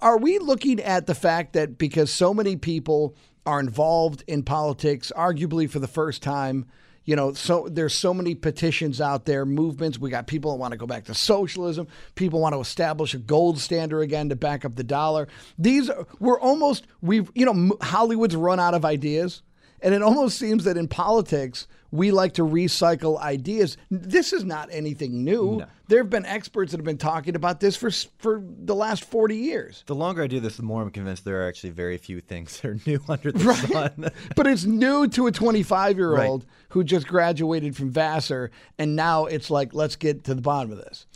are 0.00 0.16
we 0.16 0.38
looking 0.38 0.80
at 0.80 1.06
the 1.06 1.14
fact 1.14 1.52
that 1.52 1.76
because 1.76 2.10
so 2.10 2.32
many 2.32 2.56
people 2.56 3.14
are 3.44 3.60
involved 3.60 4.24
in 4.26 4.42
politics, 4.42 5.12
arguably 5.16 5.68
for 5.68 5.78
the 5.78 5.88
first 5.88 6.22
time, 6.22 6.66
you 7.04 7.16
know, 7.16 7.32
so 7.32 7.68
there's 7.68 7.94
so 7.94 8.14
many 8.14 8.34
petitions 8.34 9.00
out 9.00 9.24
there, 9.24 9.44
movements. 9.44 9.98
We 9.98 10.10
got 10.10 10.26
people 10.26 10.52
that 10.52 10.58
want 10.58 10.72
to 10.72 10.78
go 10.78 10.86
back 10.86 11.04
to 11.06 11.14
socialism. 11.14 11.88
People 12.14 12.40
want 12.40 12.54
to 12.54 12.60
establish 12.60 13.14
a 13.14 13.18
gold 13.18 13.58
standard 13.58 14.00
again 14.00 14.28
to 14.28 14.36
back 14.36 14.64
up 14.64 14.76
the 14.76 14.84
dollar. 14.84 15.26
These 15.58 15.90
are, 15.90 16.06
we're 16.20 16.38
almost 16.38 16.86
we've 17.00 17.30
you 17.34 17.44
know 17.44 17.76
Hollywood's 17.82 18.36
run 18.36 18.60
out 18.60 18.74
of 18.74 18.84
ideas, 18.84 19.42
and 19.82 19.94
it 19.94 20.02
almost 20.02 20.38
seems 20.38 20.64
that 20.64 20.76
in 20.76 20.88
politics 20.88 21.66
we 21.90 22.10
like 22.10 22.32
to 22.34 22.42
recycle 22.42 23.20
ideas. 23.20 23.76
This 23.90 24.32
is 24.32 24.44
not 24.44 24.68
anything 24.72 25.24
new. 25.24 25.62
There 25.88 25.98
have 25.98 26.08
been 26.08 26.24
experts 26.24 26.72
that 26.72 26.78
have 26.78 26.86
been 26.86 26.96
talking 26.96 27.36
about 27.36 27.60
this 27.60 27.76
for 27.76 27.90
for 28.18 28.42
the 28.42 28.74
last 28.74 29.04
40 29.04 29.36
years. 29.36 29.84
The 29.86 29.94
longer 29.94 30.22
I 30.22 30.26
do 30.26 30.40
this, 30.40 30.56
the 30.56 30.62
more 30.62 30.80
I'm 30.80 30.90
convinced 30.90 31.24
there 31.24 31.42
are 31.42 31.48
actually 31.48 31.70
very 31.70 31.98
few 31.98 32.20
things 32.20 32.58
that 32.60 32.68
are 32.68 32.78
new 32.86 33.00
under 33.08 33.30
the 33.32 33.54
sun. 33.54 34.10
but 34.36 34.46
it's 34.46 34.64
new 34.64 35.06
to 35.08 35.26
a 35.26 35.32
25 35.32 35.98
year 35.98 36.16
old 36.22 36.46
who 36.70 36.82
just 36.82 37.06
graduated 37.06 37.76
from 37.76 37.90
Vassar, 37.90 38.50
and 38.78 38.96
now 38.96 39.26
it's 39.26 39.50
like, 39.50 39.74
let's 39.74 39.96
get 39.96 40.24
to 40.24 40.34
the 40.34 40.40
bottom 40.40 40.72
of 40.72 40.78
this. 40.78 41.06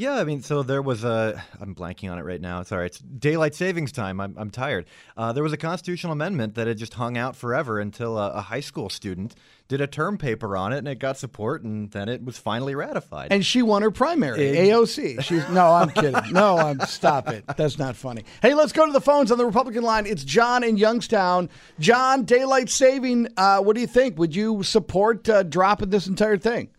Yeah, 0.00 0.14
I 0.14 0.24
mean, 0.24 0.40
so 0.40 0.62
there 0.62 0.80
was 0.80 1.04
a. 1.04 1.44
I'm 1.60 1.74
blanking 1.74 2.10
on 2.10 2.18
it 2.18 2.22
right 2.22 2.40
now. 2.40 2.62
Sorry, 2.62 2.86
it's 2.86 3.00
daylight 3.00 3.54
savings 3.54 3.92
time. 3.92 4.18
I'm, 4.18 4.34
I'm 4.38 4.48
tired. 4.48 4.86
Uh, 5.14 5.34
there 5.34 5.42
was 5.42 5.52
a 5.52 5.58
constitutional 5.58 6.14
amendment 6.14 6.54
that 6.54 6.66
had 6.66 6.78
just 6.78 6.94
hung 6.94 7.18
out 7.18 7.36
forever 7.36 7.78
until 7.78 8.16
a, 8.16 8.30
a 8.30 8.40
high 8.40 8.60
school 8.60 8.88
student 8.88 9.34
did 9.68 9.82
a 9.82 9.86
term 9.86 10.16
paper 10.16 10.56
on 10.56 10.72
it, 10.72 10.78
and 10.78 10.88
it 10.88 11.00
got 11.00 11.18
support, 11.18 11.64
and 11.64 11.90
then 11.90 12.08
it 12.08 12.24
was 12.24 12.38
finally 12.38 12.74
ratified. 12.74 13.30
And 13.30 13.44
she 13.44 13.60
won 13.60 13.82
her 13.82 13.90
primary, 13.90 14.56
Ex- 14.56 14.70
AOC. 14.70 15.22
She's 15.22 15.46
no, 15.50 15.70
I'm 15.70 15.90
kidding. 15.90 16.32
No, 16.32 16.56
I'm 16.56 16.80
stop 16.80 17.28
it. 17.28 17.44
That's 17.58 17.76
not 17.76 17.94
funny. 17.94 18.24
Hey, 18.40 18.54
let's 18.54 18.72
go 18.72 18.86
to 18.86 18.92
the 18.92 19.02
phones 19.02 19.30
on 19.30 19.36
the 19.36 19.44
Republican 19.44 19.82
line. 19.82 20.06
It's 20.06 20.24
John 20.24 20.64
in 20.64 20.78
Youngstown. 20.78 21.50
John, 21.78 22.24
daylight 22.24 22.70
saving. 22.70 23.28
Uh, 23.36 23.60
what 23.60 23.74
do 23.74 23.82
you 23.82 23.86
think? 23.86 24.18
Would 24.18 24.34
you 24.34 24.62
support 24.62 25.28
uh, 25.28 25.42
dropping 25.42 25.90
this 25.90 26.06
entire 26.06 26.38
thing? 26.38 26.70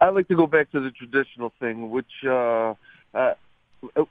I 0.00 0.10
like 0.10 0.28
to 0.28 0.36
go 0.36 0.46
back 0.46 0.70
to 0.72 0.80
the 0.80 0.90
traditional 0.90 1.52
thing, 1.60 1.90
which 1.90 2.06
uh, 2.26 2.74
uh, 3.14 3.34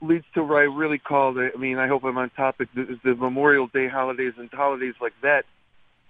leads 0.00 0.24
to 0.34 0.44
what 0.44 0.56
I 0.56 0.62
really 0.62 0.98
call 0.98 1.34
the. 1.34 1.50
I 1.54 1.58
mean, 1.58 1.78
I 1.78 1.88
hope 1.88 2.04
I'm 2.04 2.18
on 2.18 2.30
topic. 2.30 2.68
The, 2.74 2.98
the 3.04 3.14
Memorial 3.14 3.66
Day 3.66 3.88
holidays 3.88 4.34
and 4.36 4.50
holidays 4.50 4.94
like 5.00 5.14
that. 5.22 5.44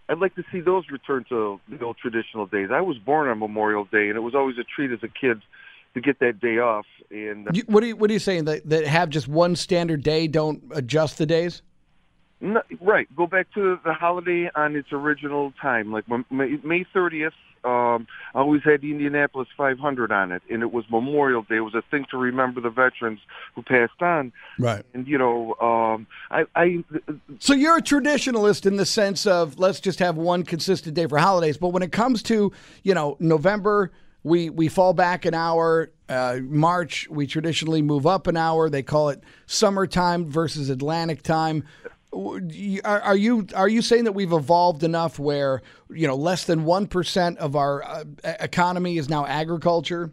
I'd 0.09 0.19
like 0.19 0.35
to 0.35 0.45
see 0.53 0.61
those 0.61 0.85
return 0.91 1.25
to 1.31 1.59
the 1.69 1.83
old 1.83 1.97
traditional 1.97 2.47
days. 2.47 2.69
I 2.71 2.83
was 2.83 2.99
born 2.99 3.29
on 3.29 3.39
Memorial 3.39 3.85
Day, 3.85 4.09
and 4.09 4.17
it 4.17 4.21
was 4.21 4.35
always 4.35 4.59
a 4.59 4.65
treat 4.65 4.91
as 4.93 5.03
a 5.03 5.09
kid 5.09 5.41
to 5.95 6.01
get 6.01 6.19
that 6.19 6.41
day 6.41 6.59
off. 6.59 6.85
And 7.11 7.49
uh, 7.49 7.53
You, 7.55 7.63
what 7.67 7.83
are 7.83 7.87
you 7.87 7.97
What 7.97 8.11
are 8.11 8.13
you 8.13 8.19
saying 8.19 8.45
that 8.45 8.69
that 8.69 8.87
have 8.87 9.09
just 9.09 9.29
one 9.29 9.57
standard 9.57 10.03
day? 10.03 10.27
Don't 10.27 10.63
adjust 10.73 11.19
the 11.19 11.27
days. 11.27 11.63
No, 12.41 12.61
right. 12.81 13.09
Go 13.17 13.27
back 13.27 13.47
to 13.55 13.79
the 13.85 13.95
holiday 13.95 14.51
on 14.55 14.77
its 14.77 14.89
original 14.93 15.53
time, 15.63 15.91
like 15.91 16.05
May 16.31 16.59
May 16.63 16.85
30th. 16.95 17.31
Um, 17.65 18.07
I 18.35 18.41
always 18.41 18.63
had 18.63 18.83
the 18.83 18.91
Indianapolis 18.91 19.49
500 19.57 20.13
on 20.13 20.33
it, 20.33 20.43
and 20.51 20.63
it 20.63 20.73
was 20.73 20.85
Memorial 20.91 21.43
Day. 21.43 21.57
It 21.57 21.61
was 21.61 21.75
a 21.75 21.83
thing 21.91 22.05
to 22.11 22.19
remember 22.19 22.61
the 22.61 22.71
veterans 22.71 23.21
who 23.55 23.63
passed 23.63 24.01
on. 24.01 24.33
Right. 24.59 24.85
And 24.93 25.07
you 25.07 25.19
know, 25.19 25.55
um, 25.61 26.07
I, 26.31 26.45
I 26.55 26.85
So 27.39 27.55
you're 27.55 27.79
a 27.79 27.83
traditionalist 27.83 28.67
in 28.67 28.77
the 28.77 28.87
sense 28.87 29.27
of 29.27 29.59
let's 29.59 29.81
just 29.81 29.99
have 29.99 30.17
one 30.17 30.45
consistent 30.45 30.95
day 30.95 31.07
for 31.07 31.19
holidays. 31.19 31.57
But 31.57 31.69
when 31.69 31.83
it 31.83 31.93
comes 31.93 32.23
to 32.25 32.53
you 32.83 32.95
know 32.95 33.17
November, 33.21 33.93
we 34.23 34.51
we 34.51 34.69
fall 34.69 34.93
back 34.93 35.25
an 35.25 35.35
hour. 35.35 35.91
Uh, 36.09 36.39
March, 36.43 37.09
we 37.09 37.27
traditionally 37.27 37.81
move 37.81 38.07
up 38.07 38.27
an 38.27 38.37
hour. 38.37 38.69
They 38.69 38.83
call 38.83 39.09
it 39.09 39.23
summertime 39.47 40.31
versus 40.31 40.69
Atlantic 40.69 41.23
time. 41.23 41.65
Are, 42.85 43.01
are 43.01 43.17
you 43.17 43.47
are 43.55 43.69
you 43.69 43.83
saying 43.83 44.05
that 44.05 44.13
we've 44.13 44.33
evolved 44.33 44.85
enough 44.85 45.19
where 45.19 45.63
you 45.91 46.07
know 46.07 46.15
less 46.15 46.45
than 46.45 46.65
one 46.65 46.87
percent 46.87 47.39
of 47.39 47.57
our 47.57 47.83
uh, 47.83 48.05
economy 48.25 48.99
is 48.99 49.09
now 49.09 49.27
agriculture? 49.27 50.11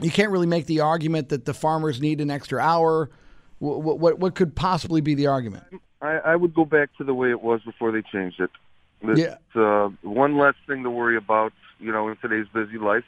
You 0.00 0.10
can't 0.10 0.30
really 0.30 0.46
make 0.46 0.66
the 0.66 0.80
argument 0.80 1.28
that 1.30 1.44
the 1.44 1.54
farmers 1.54 2.00
need 2.00 2.20
an 2.20 2.30
extra 2.30 2.60
hour. 2.60 3.10
What 3.58 3.98
what, 3.98 4.18
what 4.18 4.34
could 4.34 4.54
possibly 4.54 5.00
be 5.00 5.14
the 5.14 5.26
argument? 5.26 5.64
I, 6.00 6.18
I 6.18 6.36
would 6.36 6.54
go 6.54 6.64
back 6.64 6.90
to 6.98 7.04
the 7.04 7.14
way 7.14 7.30
it 7.30 7.42
was 7.42 7.62
before 7.62 7.90
they 7.90 8.02
changed 8.02 8.40
it. 8.40 8.50
It's, 9.02 9.20
Yeah. 9.20 9.36
uh, 9.60 9.88
one 10.02 10.36
less 10.38 10.54
thing 10.66 10.82
to 10.82 10.90
worry 10.90 11.16
about, 11.16 11.52
you 11.78 11.92
know, 11.92 12.08
in 12.08 12.16
today's 12.16 12.46
busy 12.52 12.78
life. 12.78 13.04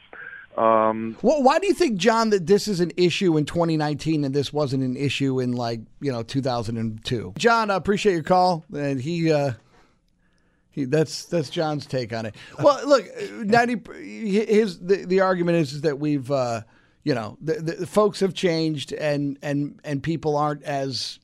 Um, 0.57 1.15
Well, 1.21 1.43
why 1.43 1.59
do 1.59 1.67
you 1.67 1.73
think, 1.73 1.97
John, 1.97 2.31
that 2.31 2.47
this 2.47 2.67
is 2.67 2.79
an 2.79 2.91
issue 2.97 3.37
in 3.37 3.45
2019 3.45 4.23
and 4.25 4.33
this 4.33 4.51
wasn't 4.51 4.83
an 4.83 4.97
issue 4.97 5.39
in 5.39 5.53
like 5.53 5.81
you 6.01 6.11
know 6.11 6.23
2002? 6.23 7.33
John, 7.37 7.69
I 7.69 7.75
appreciate 7.75 8.13
your 8.13 8.23
call, 8.23 8.65
and 8.73 8.99
he, 8.99 9.31
uh, 9.31 9.53
he 10.71 10.85
that's 10.85 11.25
that's 11.25 11.49
John's 11.49 11.85
take 11.85 12.11
on 12.11 12.25
it. 12.25 12.35
Well, 12.61 12.87
look, 12.87 13.05
90 13.31 14.45
his 14.45 14.79
the, 14.79 15.05
the 15.05 15.19
argument 15.21 15.57
is, 15.57 15.73
is 15.73 15.81
that 15.81 15.99
we've 15.99 16.29
uh, 16.31 16.61
you 17.03 17.13
know 17.13 17.37
the, 17.41 17.53
the, 17.55 17.71
the 17.73 17.87
folks 17.87 18.19
have 18.21 18.33
changed 18.33 18.93
and 18.93 19.37
and 19.41 19.79
and 19.83 20.01
people 20.01 20.35
aren't 20.35 20.63
as 20.63 21.19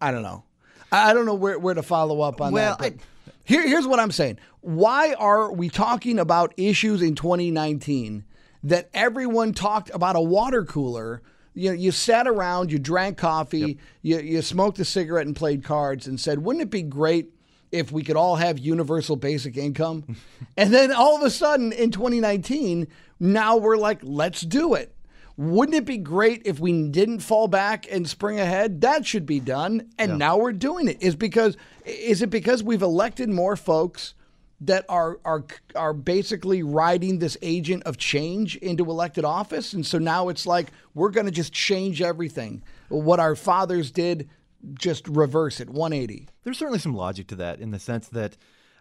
I 0.00 0.12
don't 0.12 0.22
know. 0.22 0.44
I 0.92 1.10
I 1.10 1.14
don't 1.14 1.26
know 1.26 1.34
where, 1.34 1.58
where 1.58 1.74
to 1.74 1.82
follow 1.82 2.20
up 2.20 2.40
on 2.40 2.52
Well, 2.52 2.76
that. 2.78 2.96
But 2.96 3.04
here, 3.44 3.66
here's 3.66 3.86
what 3.86 3.98
I'm 3.98 4.12
saying. 4.12 4.38
Why 4.60 5.14
are 5.14 5.52
we 5.52 5.68
talking 5.70 6.18
about 6.18 6.54
issues 6.56 7.02
in 7.02 7.14
2019 7.16 8.24
that 8.62 8.90
everyone 8.94 9.52
talked 9.52 9.90
about 9.92 10.16
a 10.16 10.20
water 10.20 10.64
cooler? 10.64 11.22
You, 11.54 11.72
you 11.72 11.92
sat 11.92 12.28
around, 12.28 12.70
you 12.70 12.78
drank 12.78 13.18
coffee, 13.18 13.78
you, 14.02 14.18
you 14.18 14.42
smoked 14.42 14.78
a 14.78 14.84
cigarette 14.84 15.26
and 15.26 15.34
played 15.34 15.64
cards 15.64 16.06
and 16.06 16.20
said, 16.20 16.44
wouldn't 16.44 16.62
it 16.62 16.70
be 16.70 16.82
great 16.82 17.30
if 17.72 17.90
we 17.90 18.02
could 18.02 18.16
all 18.16 18.36
have 18.36 18.58
universal 18.58 19.16
basic 19.16 19.56
income? 19.56 20.16
and 20.56 20.72
then 20.72 20.92
all 20.92 21.16
of 21.16 21.22
a 21.22 21.30
sudden 21.30 21.72
in 21.72 21.90
2019, 21.90 22.86
now 23.18 23.56
we're 23.56 23.76
like, 23.76 23.98
let's 24.02 24.42
do 24.42 24.74
it. 24.74 24.94
Wouldn't 25.36 25.76
it 25.76 25.86
be 25.86 25.96
great 25.96 26.42
if 26.44 26.60
we 26.60 26.88
didn't 26.88 27.20
fall 27.20 27.48
back 27.48 27.90
and 27.90 28.06
spring 28.06 28.38
ahead? 28.38 28.82
That 28.82 29.06
should 29.06 29.24
be 29.24 29.40
done. 29.40 29.88
And 29.98 30.18
now 30.18 30.36
we're 30.36 30.52
doing 30.52 30.86
it. 30.86 31.00
Is 31.00 31.16
because 31.16 31.56
is 31.86 32.20
it 32.20 32.28
because 32.28 32.62
we've 32.62 32.82
elected 32.82 33.30
more 33.30 33.56
folks 33.56 34.12
that 34.60 34.84
are 34.88 35.18
are 35.24 35.44
are 35.74 35.92
basically 35.92 36.62
riding 36.62 37.18
this 37.18 37.36
agent 37.42 37.82
of 37.84 37.96
change 37.96 38.56
into 38.56 38.84
elected 38.84 39.24
office? 39.24 39.72
And 39.72 39.86
so 39.86 39.98
now 39.98 40.28
it's 40.28 40.46
like 40.46 40.68
we're 40.94 41.10
going 41.10 41.26
to 41.26 41.32
just 41.32 41.52
change 41.52 42.02
everything. 42.02 42.62
What 42.88 43.20
our 43.20 43.36
fathers 43.36 43.90
did, 43.90 44.28
just 44.74 45.08
reverse 45.08 45.60
it 45.60 45.70
180. 45.70 46.28
There's 46.44 46.58
certainly 46.58 46.78
some 46.78 46.94
logic 46.94 47.28
to 47.28 47.36
that 47.36 47.60
in 47.60 47.70
the 47.70 47.78
sense 47.78 48.08
that 48.08 48.36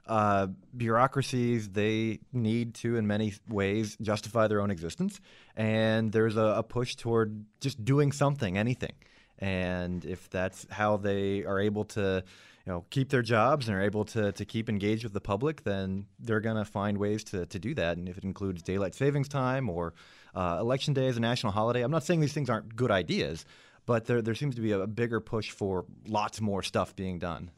uh, 0.10 0.48
bureaucracies 0.76 1.70
they 1.70 2.20
need 2.34 2.74
to, 2.74 2.98
in 2.98 3.06
many 3.06 3.34
ways, 3.48 3.96
justify 4.02 4.48
their 4.48 4.60
own 4.60 4.72
existence, 4.72 5.22
and 5.56 6.12
there's 6.12 6.36
a, 6.36 6.56
a 6.58 6.64
push 6.64 6.96
toward 6.96 7.46
just 7.62 7.86
doing 7.86 8.12
something, 8.12 8.58
anything, 8.58 8.94
and 9.38 10.04
if 10.06 10.28
that's 10.30 10.66
how 10.72 10.98
they 10.98 11.46
are 11.46 11.60
able 11.60 11.86
to 11.86 12.24
know 12.70 12.86
keep 12.90 13.10
their 13.10 13.22
jobs 13.22 13.68
and 13.68 13.76
are 13.76 13.82
able 13.82 14.06
to, 14.06 14.32
to 14.32 14.46
keep 14.46 14.70
engaged 14.70 15.04
with 15.04 15.14
the 15.14 15.22
public, 15.22 15.64
then 15.64 16.06
they're 16.20 16.40
going 16.40 16.56
to 16.56 16.66
find 16.66 16.98
ways 16.98 17.24
to, 17.26 17.46
to 17.48 17.60
do 17.60 17.76
that. 17.76 17.98
And 17.98 18.08
if 18.08 18.18
it 18.18 18.24
includes 18.24 18.62
daylight 18.62 18.96
savings 18.96 19.28
time 19.28 19.70
or 19.70 19.94
uh, 20.36 20.58
election 20.60 20.94
day 20.94 21.08
as 21.08 21.18
a 21.18 21.20
national 21.20 21.52
holiday, 21.52 21.82
I'm 21.82 21.92
not 21.92 22.04
saying 22.04 22.22
these 22.22 22.34
things 22.34 22.50
aren't 22.50 22.76
good 22.76 22.92
ideas, 22.92 23.46
but 23.86 24.06
there 24.06 24.22
there 24.22 24.36
seems 24.36 24.56
to 24.56 24.62
be 24.62 24.72
a, 24.72 24.88
bigger 24.88 25.20
push 25.20 25.52
for 25.52 25.86
lots 26.08 26.40
more 26.40 26.64
stuff 26.64 26.96
being 26.96 27.20
done. 27.20 27.52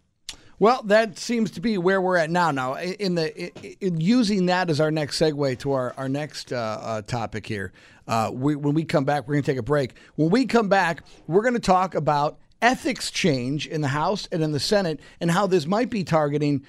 Well, 0.60 0.84
that 0.84 1.18
seems 1.18 1.50
to 1.52 1.62
be 1.62 1.80
where 1.80 2.00
we're 2.00 2.18
at 2.18 2.30
now. 2.30 2.52
Now, 2.52 2.76
in 2.76 3.16
the 3.16 3.52
in 3.84 4.00
using 4.00 4.46
that 4.46 4.70
as 4.70 4.80
our 4.80 4.92
next 4.92 5.20
segue 5.20 5.58
to 5.60 5.72
our 5.72 5.94
our 5.98 6.08
next 6.08 6.54
uh, 6.54 6.58
uh, 6.58 7.02
topic 7.02 7.48
here, 7.48 7.74
uh, 8.08 8.30
we, 8.32 8.56
when 8.56 8.76
we 8.76 8.84
come 8.84 9.04
back, 9.04 9.28
we're 9.28 9.34
going 9.34 9.44
to 9.44 9.52
take 9.52 9.60
a 9.60 9.64
break. 9.64 9.94
When 10.16 10.30
we 10.30 10.46
come 10.46 10.70
back, 10.70 11.04
we're 11.26 11.42
going 11.42 11.56
to 11.56 11.60
talk 11.60 11.96
about 11.96 12.38
ethics 12.62 13.12
change 13.12 13.68
in 13.68 13.82
the 13.82 13.90
House 13.90 14.28
and 14.32 14.44
in 14.44 14.52
the 14.52 14.60
Senate, 14.60 15.00
and 15.20 15.32
how 15.32 15.48
this 15.48 15.66
might 15.66 15.90
be 15.90 16.04
targeting 16.04 16.66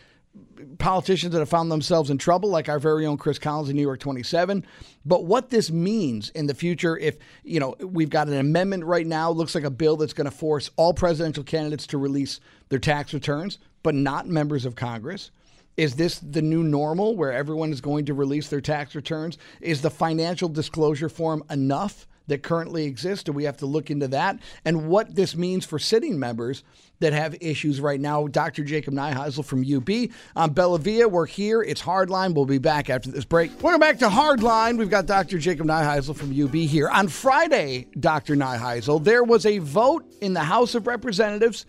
politicians 0.79 1.33
that 1.33 1.41
have 1.41 1.49
found 1.49 1.71
themselves 1.71 2.09
in 2.09 2.19
trouble, 2.19 2.49
like 2.49 2.69
our 2.69 2.79
very 2.79 3.05
own 3.05 3.17
Chris 3.17 3.39
Collins 3.39 3.69
in 3.69 3.77
New 3.77 3.83
York 3.83 4.01
27. 4.01 4.65
But 5.05 5.25
what 5.25 5.51
this 5.51 5.71
means 5.71 6.31
in 6.31 6.47
the 6.47 6.55
future, 6.55 6.97
if, 6.97 7.17
you 7.43 7.61
know, 7.61 7.75
we've 7.81 8.11
got 8.11 8.29
an 8.29 8.39
amendment 8.39 8.85
right 8.85 9.07
now, 9.07 9.31
looks 9.31 9.55
like 9.55 9.65
a 9.65 9.71
bill 9.71 9.97
that's 9.97 10.13
going 10.13 10.25
to 10.27 10.31
force 10.31 10.71
all 10.77 10.95
presidential 10.95 11.45
candidates 11.45 11.87
to 11.89 11.99
release 11.99 12.41
their 12.69 12.79
tax 12.79 13.13
returns, 13.13 13.59
but 13.83 13.95
not 13.95 14.27
members 14.27 14.65
of 14.65 14.75
Congress. 14.75 15.31
Is 15.77 15.97
this 15.97 16.19
the 16.19 16.43
new 16.43 16.63
normal 16.63 17.17
where 17.17 17.33
everyone 17.33 17.73
is 17.73 17.81
going 17.81 18.07
to 18.07 18.15
release 18.15 18.49
their 18.49 18.61
tax 18.61 18.95
returns? 18.95 19.39
Is 19.61 19.83
the 19.83 19.91
financial 19.91 20.49
disclosure 20.49 21.09
form 21.09 21.43
enough? 21.51 22.07
That 22.29 22.43
currently 22.43 22.85
exist? 22.85 23.27
Do 23.27 23.33
we 23.33 23.45
have 23.45 23.57
to 23.59 23.67
look 23.67 23.91
into 23.91 24.09
that? 24.09 24.39
And 24.65 24.89
what 24.89 25.15
this 25.15 25.37
means 25.37 25.65
for 25.65 25.79
sitting 25.79 26.19
members 26.19 26.63
that 27.03 27.13
have 27.13 27.37
issues 27.41 27.81
right 27.81 28.01
now. 28.01 28.27
Dr. 28.29 28.65
Jacob 28.65 28.95
Neiheisel 28.95 29.45
from 29.45 29.61
UB. 29.61 30.11
I'm 30.35 30.51
um, 30.51 30.55
Bellavia. 30.55 31.11
We're 31.11 31.27
here. 31.27 31.61
It's 31.63 31.83
Hardline. 31.83 32.35
We'll 32.35 32.47
be 32.47 32.59
back 32.59 32.89
after 32.89 33.11
this 33.11 33.25
break. 33.25 33.51
Welcome 33.63 33.81
back 33.81 33.99
to 33.99 34.09
Hardline. 34.09 34.79
We've 34.79 34.89
got 34.89 35.07
Dr. 35.07 35.39
Jacob 35.39 35.67
Neiheisel 35.67 36.17
from 36.17 36.31
UB 36.41 36.55
here. 36.55 36.89
On 36.89 37.09
Friday, 37.09 37.89
Dr. 37.99 38.37
Neiheisel, 38.37 39.03
there 39.03 39.25
was 39.25 39.45
a 39.45 39.59
vote 39.59 40.05
in 40.21 40.33
the 40.33 40.45
House 40.45 40.75
of 40.75 40.87
Representatives 40.87 41.67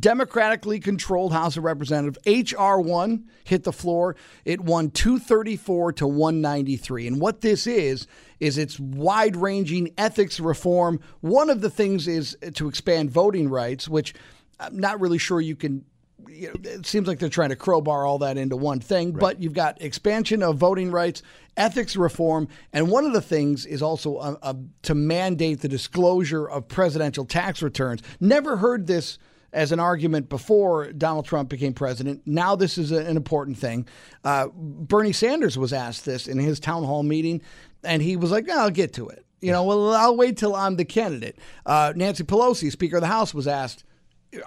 democratically 0.00 0.80
controlled 0.80 1.32
House 1.32 1.56
of 1.56 1.64
Representatives. 1.64 2.18
H.R. 2.24 2.80
1 2.80 3.24
hit 3.44 3.64
the 3.64 3.72
floor. 3.72 4.16
It 4.44 4.60
won 4.60 4.90
234 4.90 5.92
to 5.94 6.06
193. 6.06 7.06
And 7.06 7.20
what 7.20 7.42
this 7.42 7.66
is, 7.66 8.06
is 8.44 8.58
it's 8.58 8.78
wide 8.78 9.36
ranging 9.36 9.90
ethics 9.96 10.38
reform. 10.38 11.00
One 11.22 11.48
of 11.48 11.62
the 11.62 11.70
things 11.70 12.06
is 12.06 12.36
to 12.54 12.68
expand 12.68 13.10
voting 13.10 13.48
rights, 13.48 13.88
which 13.88 14.12
I'm 14.60 14.78
not 14.78 15.00
really 15.00 15.16
sure 15.16 15.40
you 15.40 15.56
can 15.56 15.84
you 16.28 16.48
know, 16.48 16.70
it 16.70 16.86
seems 16.86 17.06
like 17.06 17.18
they're 17.18 17.28
trying 17.28 17.50
to 17.50 17.56
crowbar 17.56 18.06
all 18.06 18.18
that 18.18 18.36
into 18.36 18.56
one 18.56 18.80
thing, 18.80 19.12
right. 19.12 19.20
but 19.20 19.42
you've 19.42 19.52
got 19.54 19.80
expansion 19.80 20.42
of 20.42 20.56
voting 20.56 20.90
rights, 20.90 21.22
ethics 21.56 21.96
reform, 21.96 22.48
and 22.72 22.90
one 22.90 23.04
of 23.04 23.12
the 23.12 23.20
things 23.20 23.66
is 23.66 23.82
also 23.82 24.18
a, 24.18 24.38
a, 24.42 24.56
to 24.82 24.94
mandate 24.94 25.60
the 25.60 25.68
disclosure 25.68 26.46
of 26.46 26.66
presidential 26.68 27.24
tax 27.24 27.62
returns. 27.62 28.02
Never 28.20 28.56
heard 28.56 28.86
this 28.86 29.18
as 29.52 29.70
an 29.70 29.80
argument 29.80 30.28
before 30.28 30.92
Donald 30.92 31.24
Trump 31.24 31.48
became 31.48 31.72
president. 31.72 32.22
Now 32.26 32.56
this 32.56 32.76
is 32.76 32.90
an 32.90 33.16
important 33.16 33.56
thing. 33.56 33.86
Uh, 34.24 34.48
Bernie 34.54 35.12
Sanders 35.12 35.56
was 35.56 35.72
asked 35.72 36.04
this 36.04 36.26
in 36.26 36.38
his 36.38 36.58
town 36.58 36.84
hall 36.84 37.04
meeting, 37.04 37.40
and 37.84 38.02
he 38.02 38.16
was 38.16 38.30
like, 38.30 38.48
"I'll 38.48 38.70
get 38.70 38.92
to 38.94 39.08
it." 39.08 39.24
You 39.40 39.52
know, 39.52 39.64
well, 39.64 39.92
I'll 39.94 40.16
wait 40.16 40.36
till 40.36 40.54
I'm 40.54 40.76
the 40.76 40.84
candidate. 40.84 41.38
Uh, 41.66 41.92
Nancy 41.94 42.24
Pelosi, 42.24 42.70
Speaker 42.70 42.96
of 42.96 43.02
the 43.02 43.08
House, 43.08 43.34
was 43.34 43.46
asked, 43.46 43.84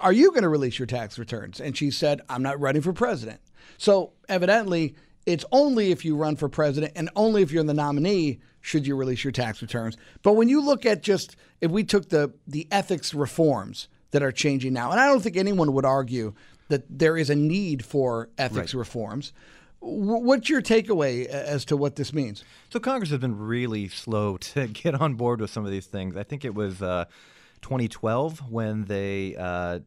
"Are 0.00 0.12
you 0.12 0.30
going 0.30 0.42
to 0.42 0.48
release 0.48 0.78
your 0.78 0.86
tax 0.86 1.18
returns?" 1.18 1.60
And 1.60 1.76
she 1.76 1.90
said, 1.90 2.20
"I'm 2.28 2.42
not 2.42 2.60
running 2.60 2.82
for 2.82 2.92
president." 2.92 3.40
So 3.76 4.12
evidently, 4.28 4.94
it's 5.26 5.44
only 5.52 5.92
if 5.92 6.04
you 6.04 6.16
run 6.16 6.36
for 6.36 6.48
president 6.48 6.92
and 6.96 7.10
only 7.14 7.42
if 7.42 7.52
you're 7.52 7.62
the 7.64 7.74
nominee 7.74 8.40
should 8.60 8.86
you 8.86 8.96
release 8.96 9.22
your 9.22 9.32
tax 9.32 9.62
returns. 9.62 9.96
But 10.22 10.32
when 10.32 10.48
you 10.48 10.60
look 10.60 10.84
at 10.84 11.02
just 11.02 11.36
if 11.60 11.70
we 11.70 11.84
took 11.84 12.08
the 12.08 12.32
the 12.46 12.66
ethics 12.70 13.14
reforms 13.14 13.88
that 14.10 14.22
are 14.22 14.32
changing 14.32 14.72
now. 14.72 14.90
And 14.90 15.00
I 15.00 15.06
don't 15.06 15.20
think 15.20 15.36
anyone 15.36 15.72
would 15.72 15.84
argue 15.84 16.34
that 16.68 16.84
there 16.98 17.16
is 17.16 17.30
a 17.30 17.34
need 17.34 17.84
for 17.84 18.28
ethics 18.38 18.74
right. 18.74 18.78
reforms. 18.78 19.32
What's 19.80 20.48
your 20.48 20.60
takeaway 20.60 21.26
as 21.26 21.64
to 21.66 21.76
what 21.76 21.96
this 21.96 22.12
means? 22.12 22.44
So 22.68 22.80
Congress 22.80 23.10
has 23.10 23.20
been 23.20 23.38
really 23.38 23.88
slow 23.88 24.36
to 24.38 24.66
get 24.68 24.94
on 24.94 25.14
board 25.14 25.40
with 25.40 25.50
some 25.50 25.64
of 25.64 25.70
these 25.70 25.86
things. 25.86 26.16
I 26.16 26.22
think 26.22 26.44
it 26.44 26.54
was 26.54 26.82
uh, 26.82 27.04
2012 27.62 28.50
when 28.50 28.84
they 28.84 29.36
uh, 29.36 29.80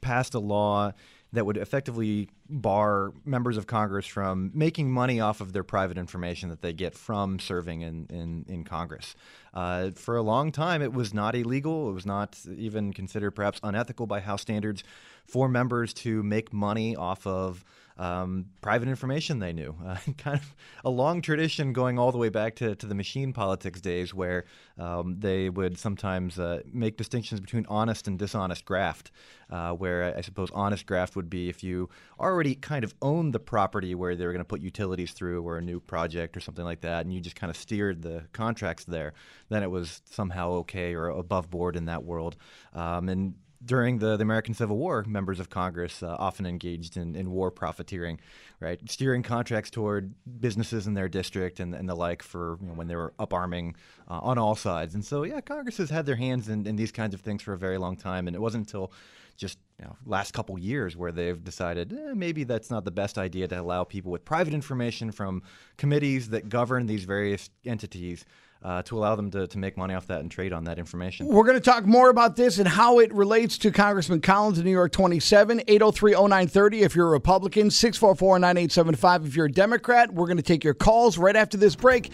passed 0.00 0.34
a 0.34 0.38
law 0.38 0.92
that 1.32 1.44
would 1.44 1.56
effectively 1.56 2.30
bar 2.48 3.12
members 3.24 3.56
of 3.56 3.66
Congress 3.66 4.06
from 4.06 4.50
making 4.54 4.90
money 4.90 5.20
off 5.20 5.40
of 5.40 5.52
their 5.52 5.64
private 5.64 5.98
information 5.98 6.48
that 6.48 6.62
they 6.62 6.72
get 6.72 6.94
from 6.94 7.38
serving 7.38 7.82
in, 7.82 8.06
in, 8.08 8.46
in 8.48 8.64
Congress. 8.64 9.14
Uh, 9.52 9.90
for 9.90 10.16
a 10.16 10.22
long 10.22 10.52
time, 10.52 10.80
it 10.80 10.92
was 10.92 11.12
not 11.12 11.34
illegal. 11.34 11.90
It 11.90 11.92
was 11.92 12.06
not 12.06 12.38
even 12.56 12.92
considered 12.92 13.32
perhaps 13.32 13.60
unethical 13.62 14.06
by 14.06 14.20
House 14.20 14.42
standards 14.42 14.84
for 15.26 15.48
members 15.48 15.92
to 15.94 16.22
make 16.22 16.52
money 16.52 16.94
off 16.94 17.26
of 17.26 17.64
um, 17.98 18.46
private 18.60 18.88
information 18.88 19.38
they 19.38 19.52
knew. 19.52 19.74
Uh, 19.86 19.96
kind 20.18 20.36
of 20.36 20.56
a 20.84 20.90
long 20.90 21.22
tradition 21.22 21.72
going 21.72 21.96
all 21.96 22.10
the 22.10 22.18
way 22.18 22.28
back 22.28 22.56
to, 22.56 22.74
to 22.74 22.86
the 22.86 22.94
machine 22.94 23.32
politics 23.32 23.80
days 23.80 24.12
where 24.12 24.44
um, 24.78 25.14
they 25.20 25.48
would 25.48 25.78
sometimes 25.78 26.40
uh, 26.40 26.60
make 26.72 26.96
distinctions 26.96 27.40
between 27.40 27.64
honest 27.68 28.08
and 28.08 28.18
dishonest 28.18 28.64
graft, 28.64 29.12
uh, 29.48 29.70
where 29.70 30.12
I 30.16 30.22
suppose 30.22 30.50
honest 30.52 30.84
graft 30.86 31.14
would 31.14 31.30
be 31.30 31.48
if 31.48 31.62
you 31.62 31.88
already 32.18 32.56
kind 32.56 32.82
of 32.82 32.94
owned 33.00 33.32
the 33.32 33.38
property 33.38 33.94
where 33.94 34.16
they 34.16 34.26
were 34.26 34.32
going 34.32 34.40
to 34.40 34.44
put 34.44 34.60
utilities 34.60 35.12
through 35.12 35.46
or 35.46 35.58
a 35.58 35.62
new 35.62 35.78
project 35.78 36.36
or 36.36 36.40
something 36.40 36.64
like 36.64 36.80
that, 36.80 37.04
and 37.04 37.14
you 37.14 37.20
just 37.20 37.36
kind 37.36 37.50
of 37.50 37.56
steered 37.56 38.02
the 38.02 38.24
contracts 38.32 38.84
there, 38.86 39.12
then 39.50 39.62
it 39.62 39.70
was 39.70 40.02
somehow 40.10 40.50
okay 40.50 40.94
or 40.94 41.10
above 41.10 41.48
board 41.48 41.76
in 41.76 41.84
that 41.84 42.02
world. 42.02 42.34
Um, 42.74 43.08
and 43.08 43.34
during 43.64 43.98
the, 43.98 44.16
the 44.16 44.22
American 44.22 44.54
Civil 44.54 44.76
War, 44.76 45.04
members 45.06 45.40
of 45.40 45.50
Congress 45.50 46.02
uh, 46.02 46.16
often 46.18 46.46
engaged 46.46 46.96
in, 46.96 47.14
in 47.14 47.30
war 47.30 47.50
profiteering, 47.50 48.20
right? 48.60 48.78
Steering 48.90 49.22
contracts 49.22 49.70
toward 49.70 50.14
businesses 50.40 50.86
in 50.86 50.94
their 50.94 51.08
district 51.08 51.60
and, 51.60 51.74
and 51.74 51.88
the 51.88 51.94
like 51.94 52.22
for 52.22 52.58
you 52.60 52.68
know, 52.68 52.74
when 52.74 52.86
they 52.86 52.96
were 52.96 53.14
up 53.18 53.32
arming 53.32 53.74
uh, 54.08 54.20
on 54.22 54.38
all 54.38 54.54
sides. 54.54 54.94
And 54.94 55.04
so, 55.04 55.22
yeah, 55.22 55.40
Congress 55.40 55.78
has 55.78 55.90
had 55.90 56.06
their 56.06 56.16
hands 56.16 56.48
in, 56.48 56.66
in 56.66 56.76
these 56.76 56.92
kinds 56.92 57.14
of 57.14 57.20
things 57.20 57.42
for 57.42 57.52
a 57.52 57.58
very 57.58 57.78
long 57.78 57.96
time. 57.96 58.26
And 58.26 58.36
it 58.36 58.40
wasn't 58.40 58.66
until 58.66 58.92
just 59.36 59.58
you 59.78 59.84
know, 59.84 59.96
last 60.06 60.32
couple 60.32 60.58
years 60.58 60.96
where 60.96 61.12
they've 61.12 61.42
decided 61.42 61.92
eh, 61.92 62.14
maybe 62.14 62.44
that's 62.44 62.70
not 62.70 62.84
the 62.84 62.90
best 62.90 63.18
idea 63.18 63.46
to 63.48 63.60
allow 63.60 63.84
people 63.84 64.10
with 64.10 64.24
private 64.24 64.54
information 64.54 65.12
from 65.12 65.42
committees 65.76 66.30
that 66.30 66.48
govern 66.48 66.86
these 66.86 67.04
various 67.04 67.50
entities 67.64 68.24
uh, 68.62 68.82
to 68.82 68.98
allow 68.98 69.14
them 69.14 69.30
to, 69.30 69.46
to 69.46 69.58
make 69.58 69.76
money 69.76 69.94
off 69.94 70.06
that 70.06 70.20
and 70.20 70.30
trade 70.30 70.52
on 70.52 70.64
that 70.64 70.78
information. 70.78 71.26
We're 71.28 71.44
going 71.44 71.58
to 71.58 71.64
talk 71.64 71.86
more 71.86 72.10
about 72.10 72.36
this 72.36 72.58
and 72.58 72.66
how 72.66 72.98
it 72.98 73.12
relates 73.12 73.58
to 73.58 73.70
Congressman 73.70 74.20
Collins 74.20 74.58
in 74.58 74.64
New 74.64 74.70
York 74.70 74.92
27, 74.92 75.62
803 75.66 76.12
0930 76.12 76.82
if 76.82 76.96
you're 76.96 77.08
a 77.08 77.10
Republican, 77.10 77.70
644 77.70 78.38
9875 78.38 79.26
if 79.26 79.36
you're 79.36 79.46
a 79.46 79.52
Democrat. 79.52 80.12
We're 80.12 80.26
going 80.26 80.36
to 80.36 80.42
take 80.42 80.64
your 80.64 80.74
calls 80.74 81.18
right 81.18 81.36
after 81.36 81.56
this 81.56 81.76
break. 81.76 82.10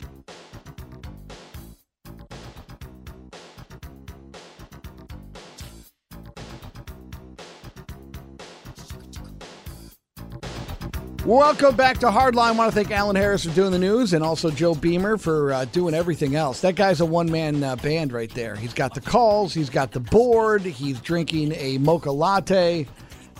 Welcome 11.32 11.76
back 11.76 11.96
to 12.00 12.08
Hardline. 12.08 12.48
I 12.48 12.50
want 12.50 12.70
to 12.70 12.74
thank 12.74 12.90
Alan 12.90 13.16
Harris 13.16 13.46
for 13.46 13.54
doing 13.54 13.72
the 13.72 13.78
news 13.78 14.12
and 14.12 14.22
also 14.22 14.50
Joe 14.50 14.74
Beamer 14.74 15.16
for 15.16 15.54
uh, 15.54 15.64
doing 15.64 15.94
everything 15.94 16.36
else. 16.36 16.60
That 16.60 16.74
guy's 16.74 17.00
a 17.00 17.06
one 17.06 17.32
man 17.32 17.64
uh, 17.64 17.74
band 17.76 18.12
right 18.12 18.28
there. 18.34 18.54
He's 18.54 18.74
got 18.74 18.92
the 18.92 19.00
calls, 19.00 19.54
he's 19.54 19.70
got 19.70 19.92
the 19.92 20.00
board, 20.00 20.60
he's 20.60 21.00
drinking 21.00 21.52
a 21.52 21.78
mocha 21.78 22.10
latte, 22.10 22.86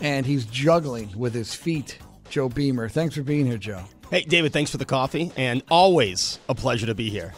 and 0.01 0.25
he's 0.25 0.47
juggling 0.47 1.13
with 1.15 1.35
his 1.35 1.55
feet. 1.55 1.99
Joe 2.31 2.49
Beamer. 2.49 2.89
Thanks 2.89 3.15
for 3.15 3.23
being 3.23 3.45
here, 3.45 3.59
Joe. 3.59 3.85
Hey, 4.11 4.23
David, 4.23 4.55
thanks 4.55 4.71
for 4.71 4.79
the 4.79 4.87
coffee, 4.87 5.31
and 5.37 5.63
always 5.71 6.39
a 6.49 6.55
pleasure 6.55 6.87
to 6.87 6.95
be 6.95 7.11
here. 7.11 7.35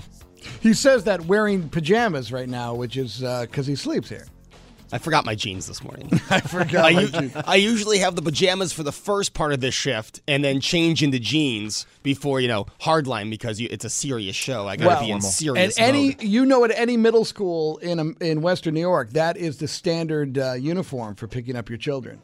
he 0.60 0.74
says 0.74 1.04
that 1.04 1.22
wearing 1.22 1.70
pajamas 1.70 2.30
right 2.30 2.50
now, 2.50 2.74
which 2.74 2.98
is 2.98 3.20
because 3.20 3.66
uh, 3.66 3.70
he 3.70 3.74
sleeps 3.74 4.10
here. 4.10 4.26
I 4.94 4.98
forgot 4.98 5.24
my 5.24 5.34
jeans 5.34 5.66
this 5.66 5.82
morning. 5.82 6.08
I 6.30 6.38
forgot. 6.38 6.84
I, 6.84 7.42
I, 7.44 7.56
usually 7.56 7.98
have 7.98 8.14
the 8.14 8.22
pajamas 8.22 8.72
for 8.72 8.84
the 8.84 8.92
first 8.92 9.34
part 9.34 9.52
of 9.52 9.58
this 9.58 9.74
shift, 9.74 10.20
and 10.28 10.44
then 10.44 10.60
change 10.60 11.02
into 11.02 11.18
jeans 11.18 11.84
before 12.04 12.40
you 12.40 12.46
know 12.46 12.66
hardline 12.80 13.28
because 13.28 13.60
you, 13.60 13.66
it's 13.72 13.84
a 13.84 13.90
serious 13.90 14.36
show. 14.36 14.68
I 14.68 14.76
got 14.76 14.84
to 14.84 14.88
well, 14.90 15.04
be 15.04 15.10
in 15.10 15.20
serious. 15.20 15.76
And 15.78 15.88
any 15.96 16.16
you 16.20 16.46
know 16.46 16.64
at 16.64 16.70
any 16.70 16.96
middle 16.96 17.24
school 17.24 17.78
in 17.78 17.98
um, 17.98 18.16
in 18.20 18.40
Western 18.40 18.74
New 18.74 18.80
York, 18.80 19.10
that 19.14 19.36
is 19.36 19.58
the 19.58 19.66
standard 19.66 20.38
uh, 20.38 20.52
uniform 20.52 21.16
for 21.16 21.26
picking 21.26 21.56
up 21.56 21.68
your 21.68 21.78
children. 21.78 22.22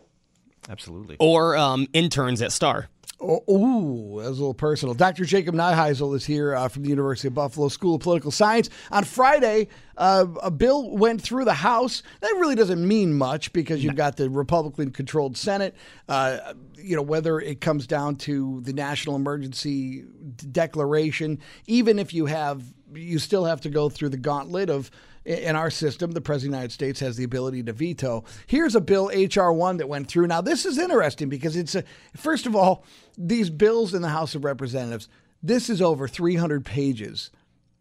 Absolutely. 0.68 1.16
Or 1.18 1.56
um, 1.56 1.88
interns 1.92 2.40
at 2.40 2.52
Star. 2.52 2.88
Oh, 3.22 3.42
ooh, 3.50 4.22
that 4.22 4.30
was 4.30 4.38
a 4.38 4.42
little 4.42 4.54
personal. 4.54 4.94
Dr. 4.94 5.26
Jacob 5.26 5.54
Neiheisel 5.54 6.16
is 6.16 6.24
here 6.24 6.54
uh, 6.54 6.68
from 6.68 6.84
the 6.84 6.88
University 6.88 7.28
of 7.28 7.34
Buffalo 7.34 7.68
School 7.68 7.96
of 7.96 8.00
Political 8.00 8.30
Science. 8.30 8.70
On 8.90 9.04
Friday, 9.04 9.68
uh, 9.98 10.24
a 10.42 10.50
bill 10.50 10.96
went 10.96 11.20
through 11.20 11.44
the 11.44 11.52
House. 11.52 12.02
That 12.20 12.34
really 12.38 12.54
doesn't 12.54 12.86
mean 12.86 13.12
much 13.12 13.52
because 13.52 13.84
you've 13.84 13.94
got 13.94 14.16
the 14.16 14.30
Republican-controlled 14.30 15.36
Senate. 15.36 15.76
Uh, 16.08 16.54
you 16.78 16.96
know 16.96 17.02
whether 17.02 17.38
it 17.38 17.60
comes 17.60 17.86
down 17.86 18.16
to 18.16 18.62
the 18.62 18.72
national 18.72 19.16
emergency 19.16 20.04
declaration, 20.50 21.40
even 21.66 21.98
if 21.98 22.14
you 22.14 22.24
have, 22.24 22.62
you 22.94 23.18
still 23.18 23.44
have 23.44 23.60
to 23.60 23.68
go 23.68 23.90
through 23.90 24.08
the 24.08 24.16
gauntlet 24.16 24.70
of 24.70 24.90
in 25.24 25.54
our 25.54 25.70
system, 25.70 26.12
the 26.12 26.20
President 26.20 26.48
of 26.48 26.52
the 26.52 26.58
United 26.58 26.72
States 26.72 27.00
has 27.00 27.16
the 27.16 27.24
ability 27.24 27.62
to 27.64 27.72
veto. 27.72 28.24
Here's 28.46 28.74
a 28.74 28.80
bill, 28.80 29.10
H.R. 29.12 29.52
1, 29.52 29.76
that 29.78 29.88
went 29.88 30.08
through. 30.08 30.26
Now, 30.26 30.40
this 30.40 30.64
is 30.64 30.78
interesting 30.78 31.28
because 31.28 31.56
it's, 31.56 31.74
a, 31.74 31.84
first 32.16 32.46
of 32.46 32.56
all, 32.56 32.84
these 33.18 33.50
bills 33.50 33.92
in 33.92 34.02
the 34.02 34.08
House 34.08 34.34
of 34.34 34.44
Representatives, 34.44 35.08
this 35.42 35.68
is 35.68 35.82
over 35.82 36.08
300 36.08 36.64
pages. 36.64 37.30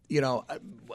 You 0.08 0.20
know, 0.20 0.44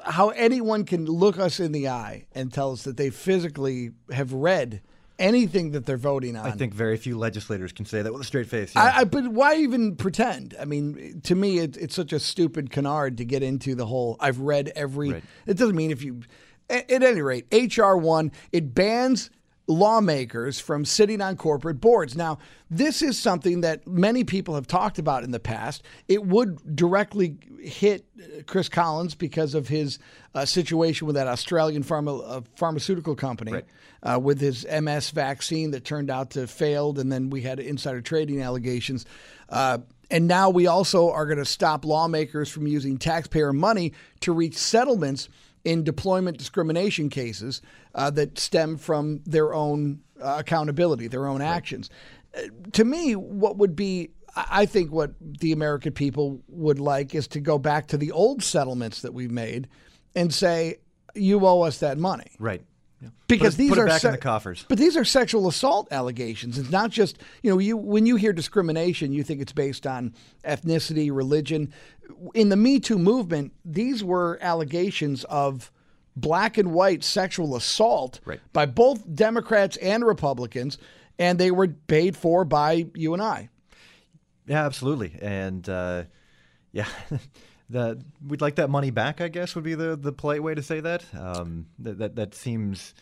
how 0.03 0.29
anyone 0.29 0.85
can 0.85 1.05
look 1.05 1.39
us 1.39 1.59
in 1.59 1.71
the 1.71 1.87
eye 1.87 2.27
and 2.33 2.51
tell 2.51 2.73
us 2.73 2.83
that 2.83 2.97
they 2.97 3.09
physically 3.09 3.91
have 4.11 4.33
read 4.33 4.81
anything 5.19 5.71
that 5.71 5.85
they're 5.85 5.97
voting 5.97 6.35
on. 6.35 6.45
I 6.45 6.51
think 6.51 6.73
very 6.73 6.97
few 6.97 7.17
legislators 7.17 7.71
can 7.71 7.85
say 7.85 8.01
that 8.01 8.11
with 8.11 8.21
a 8.21 8.25
straight 8.25 8.47
face. 8.47 8.73
Yeah. 8.75 8.83
I, 8.83 8.99
I, 8.99 9.03
but 9.03 9.27
why 9.29 9.55
even 9.57 9.95
pretend? 9.95 10.55
I 10.59 10.65
mean, 10.65 11.21
to 11.23 11.35
me, 11.35 11.59
it, 11.59 11.77
it's 11.77 11.95
such 11.95 12.13
a 12.13 12.19
stupid 12.19 12.71
canard 12.71 13.17
to 13.17 13.25
get 13.25 13.43
into 13.43 13.75
the 13.75 13.85
whole. 13.85 14.17
I've 14.19 14.39
read 14.39 14.71
every. 14.75 15.13
Right. 15.13 15.23
It 15.45 15.57
doesn't 15.57 15.75
mean 15.75 15.91
if 15.91 16.03
you. 16.03 16.21
At, 16.67 16.89
at 16.89 17.03
any 17.03 17.21
rate, 17.21 17.45
HR 17.51 17.95
one 17.95 18.31
it 18.51 18.73
bans 18.73 19.29
lawmakers 19.67 20.59
from 20.59 20.85
sitting 20.85 21.21
on 21.21 21.35
corporate 21.37 21.81
boards. 21.81 22.15
Now, 22.15 22.37
this 22.69 23.01
is 23.01 23.17
something 23.17 23.61
that 23.61 23.87
many 23.87 24.23
people 24.23 24.55
have 24.55 24.67
talked 24.67 24.99
about 24.99 25.23
in 25.23 25.31
the 25.31 25.39
past. 25.39 25.83
It 26.07 26.23
would 26.25 26.75
directly 26.75 27.37
hit 27.59 28.05
Chris 28.45 28.69
Collins 28.69 29.15
because 29.15 29.55
of 29.55 29.67
his 29.67 29.97
uh, 30.35 30.45
situation 30.45 31.07
with 31.07 31.15
that 31.15 31.27
Australian 31.27 31.83
pharma, 31.83 32.21
uh, 32.25 32.41
pharmaceutical 32.55 33.15
company 33.15 33.53
right. 33.53 33.65
uh, 34.03 34.19
with 34.19 34.39
his 34.39 34.65
MS 34.67 35.09
vaccine 35.09 35.71
that 35.71 35.83
turned 35.83 36.11
out 36.11 36.31
to 36.31 36.45
failed, 36.47 36.99
and 36.99 37.11
then 37.11 37.29
we 37.29 37.41
had 37.41 37.59
insider 37.59 38.01
trading 38.01 38.41
allegations. 38.41 39.05
Uh, 39.49 39.79
and 40.11 40.27
now 40.27 40.49
we 40.51 40.67
also 40.67 41.09
are 41.11 41.25
going 41.25 41.39
to 41.39 41.45
stop 41.45 41.83
lawmakers 41.83 42.49
from 42.49 42.67
using 42.67 42.97
taxpayer 42.97 43.51
money 43.51 43.93
to 44.19 44.31
reach 44.31 44.55
settlements 44.55 45.29
in 45.65 45.83
deployment 45.83 46.37
discrimination 46.37 47.09
cases 47.09 47.61
uh, 47.95 48.09
that 48.11 48.39
stem 48.39 48.77
from 48.77 49.21
their 49.25 49.53
own 49.53 49.99
uh, 50.21 50.37
accountability, 50.39 51.07
their 51.07 51.27
own 51.27 51.41
actions. 51.41 51.89
Uh, 52.37 52.41
to 52.71 52.85
me, 52.85 53.15
what 53.15 53.57
would 53.57 53.75
be 53.75 54.11
I 54.35 54.65
think 54.65 54.91
what 54.91 55.13
the 55.19 55.53
American 55.53 55.93
people 55.93 56.41
would 56.49 56.79
like 56.79 57.15
is 57.15 57.27
to 57.29 57.39
go 57.39 57.57
back 57.57 57.87
to 57.87 57.97
the 57.97 58.11
old 58.11 58.43
settlements 58.43 59.01
that 59.01 59.13
we've 59.13 59.31
made 59.31 59.69
and 60.13 60.33
say, 60.33 60.77
you 61.13 61.45
owe 61.45 61.61
us 61.61 61.79
that 61.79 61.97
money. 61.97 62.31
Right. 62.37 62.61
Because 63.27 63.55
put 63.55 63.57
these 63.57 63.69
put 63.69 63.79
are 63.79 63.87
back 63.87 64.01
se- 64.01 64.07
in 64.09 64.11
the 64.13 64.17
coffers. 64.17 64.65
But 64.67 64.77
these 64.77 64.95
are 64.97 65.03
sexual 65.03 65.47
assault 65.47 65.87
allegations. 65.91 66.57
It's 66.57 66.71
not 66.71 66.91
just 66.91 67.17
you 67.41 67.51
know 67.51 67.59
you 67.59 67.77
when 67.77 68.05
you 68.05 68.15
hear 68.15 68.33
discrimination, 68.33 69.11
you 69.11 69.23
think 69.23 69.41
it's 69.41 69.51
based 69.51 69.87
on 69.87 70.13
ethnicity, 70.43 71.09
religion. 71.13 71.73
In 72.33 72.49
the 72.49 72.55
Me 72.55 72.79
Too 72.79 72.99
movement, 72.99 73.53
these 73.63 74.03
were 74.03 74.37
allegations 74.41 75.23
of 75.25 75.71
black 76.15 76.57
and 76.57 76.73
white 76.73 77.03
sexual 77.03 77.55
assault 77.55 78.19
right. 78.25 78.39
by 78.53 78.65
both 78.65 79.13
Democrats 79.13 79.77
and 79.77 80.05
Republicans, 80.05 80.77
and 81.19 81.39
they 81.39 81.51
were 81.51 81.67
paid 81.67 82.15
for 82.15 82.45
by 82.45 82.85
you 82.93 83.13
and 83.13 83.21
I. 83.21 83.49
Yeah, 84.47 84.65
absolutely, 84.65 85.17
and 85.21 85.67
uh, 85.67 86.03
yeah. 86.71 86.87
the 87.69 88.01
we'd 88.25 88.41
like 88.41 88.55
that 88.55 88.69
money 88.69 88.91
back. 88.91 89.21
I 89.21 89.27
guess 89.27 89.55
would 89.55 89.63
be 89.63 89.75
the 89.75 89.95
the 89.95 90.11
polite 90.11 90.43
way 90.43 90.55
to 90.55 90.63
say 90.63 90.79
that. 90.79 91.03
Um, 91.17 91.67
that, 91.79 91.99
that 91.99 92.15
that 92.15 92.35
seems. 92.35 92.93